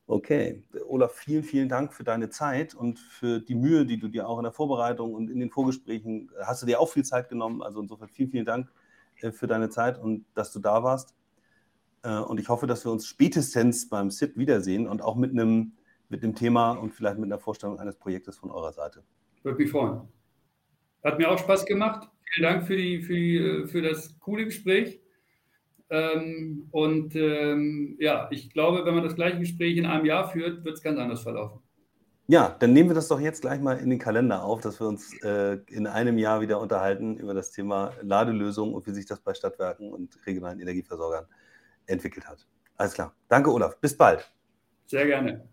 Okay, 0.06 0.62
Olaf, 0.86 1.12
vielen, 1.14 1.44
vielen 1.44 1.68
Dank 1.68 1.94
für 1.94 2.04
deine 2.04 2.28
Zeit 2.28 2.74
und 2.74 2.98
für 2.98 3.40
die 3.40 3.54
Mühe, 3.54 3.86
die 3.86 3.98
du 3.98 4.08
dir 4.08 4.28
auch 4.28 4.38
in 4.38 4.42
der 4.44 4.52
Vorbereitung 4.52 5.14
und 5.14 5.30
in 5.30 5.40
den 5.40 5.50
Vorgesprächen 5.50 6.30
hast 6.42 6.60
du 6.60 6.66
dir 6.66 6.78
auch 6.78 6.90
viel 6.90 7.04
Zeit 7.04 7.30
genommen. 7.30 7.62
Also 7.62 7.80
insofern 7.80 8.08
vielen, 8.08 8.30
vielen 8.30 8.44
Dank 8.44 8.70
äh, 9.22 9.32
für 9.32 9.46
deine 9.46 9.70
Zeit 9.70 9.98
und 9.98 10.26
dass 10.34 10.52
du 10.52 10.58
da 10.58 10.82
warst. 10.82 11.14
Äh, 12.04 12.18
und 12.18 12.38
ich 12.38 12.48
hoffe, 12.48 12.66
dass 12.66 12.84
wir 12.84 12.92
uns 12.92 13.06
spätestens 13.06 13.88
beim 13.88 14.10
SIP 14.10 14.36
wiedersehen 14.36 14.86
und 14.86 15.02
auch 15.02 15.16
mit 15.16 15.32
einem, 15.32 15.72
mit 16.08 16.22
einem 16.22 16.34
Thema 16.34 16.72
und 16.72 16.92
vielleicht 16.94 17.18
mit 17.18 17.26
einer 17.26 17.38
Vorstellung 17.38 17.80
eines 17.80 17.96
Projektes 17.96 18.36
von 18.36 18.50
eurer 18.50 18.72
Seite. 18.72 19.02
Würde 19.42 19.58
mich 19.58 19.70
freuen. 19.70 20.02
Hat 21.02 21.18
mir 21.18 21.30
auch 21.30 21.38
Spaß 21.38 21.66
gemacht. 21.66 22.08
Vielen 22.32 22.44
Dank 22.44 22.66
für, 22.66 22.76
die, 22.76 23.00
für, 23.00 23.14
die, 23.14 23.36
äh, 23.38 23.66
für 23.66 23.82
das 23.82 24.18
coole 24.20 24.44
Gespräch. 24.44 25.00
Ähm, 25.90 26.68
und 26.70 27.14
ähm, 27.14 27.96
ja, 27.98 28.28
ich 28.30 28.50
glaube, 28.50 28.84
wenn 28.84 28.94
man 28.94 29.04
das 29.04 29.14
gleiche 29.14 29.38
Gespräch 29.38 29.76
in 29.76 29.86
einem 29.86 30.06
Jahr 30.06 30.30
führt, 30.30 30.64
wird 30.64 30.76
es 30.76 30.82
ganz 30.82 30.98
anders 30.98 31.22
verlaufen. 31.22 31.60
Ja, 32.26 32.56
dann 32.58 32.72
nehmen 32.72 32.88
wir 32.88 32.94
das 32.94 33.08
doch 33.08 33.20
jetzt 33.20 33.42
gleich 33.42 33.60
mal 33.60 33.76
in 33.76 33.90
den 33.90 33.98
Kalender 33.98 34.44
auf, 34.44 34.62
dass 34.62 34.80
wir 34.80 34.88
uns 34.88 35.12
äh, 35.22 35.58
in 35.68 35.86
einem 35.86 36.16
Jahr 36.16 36.40
wieder 36.40 36.58
unterhalten 36.58 37.18
über 37.18 37.34
das 37.34 37.50
Thema 37.50 37.92
Ladelösung 38.00 38.72
und 38.72 38.86
wie 38.86 38.92
sich 38.92 39.04
das 39.04 39.20
bei 39.20 39.34
Stadtwerken 39.34 39.92
und 39.92 40.18
regionalen 40.26 40.58
Energieversorgern 40.58 41.26
entwickelt 41.86 42.26
hat. 42.26 42.46
Alles 42.76 42.94
klar. 42.94 43.14
Danke, 43.28 43.52
Olaf. 43.52 43.78
Bis 43.80 43.96
bald. 43.96 44.30
Sehr 44.86 45.06
gerne. 45.06 45.48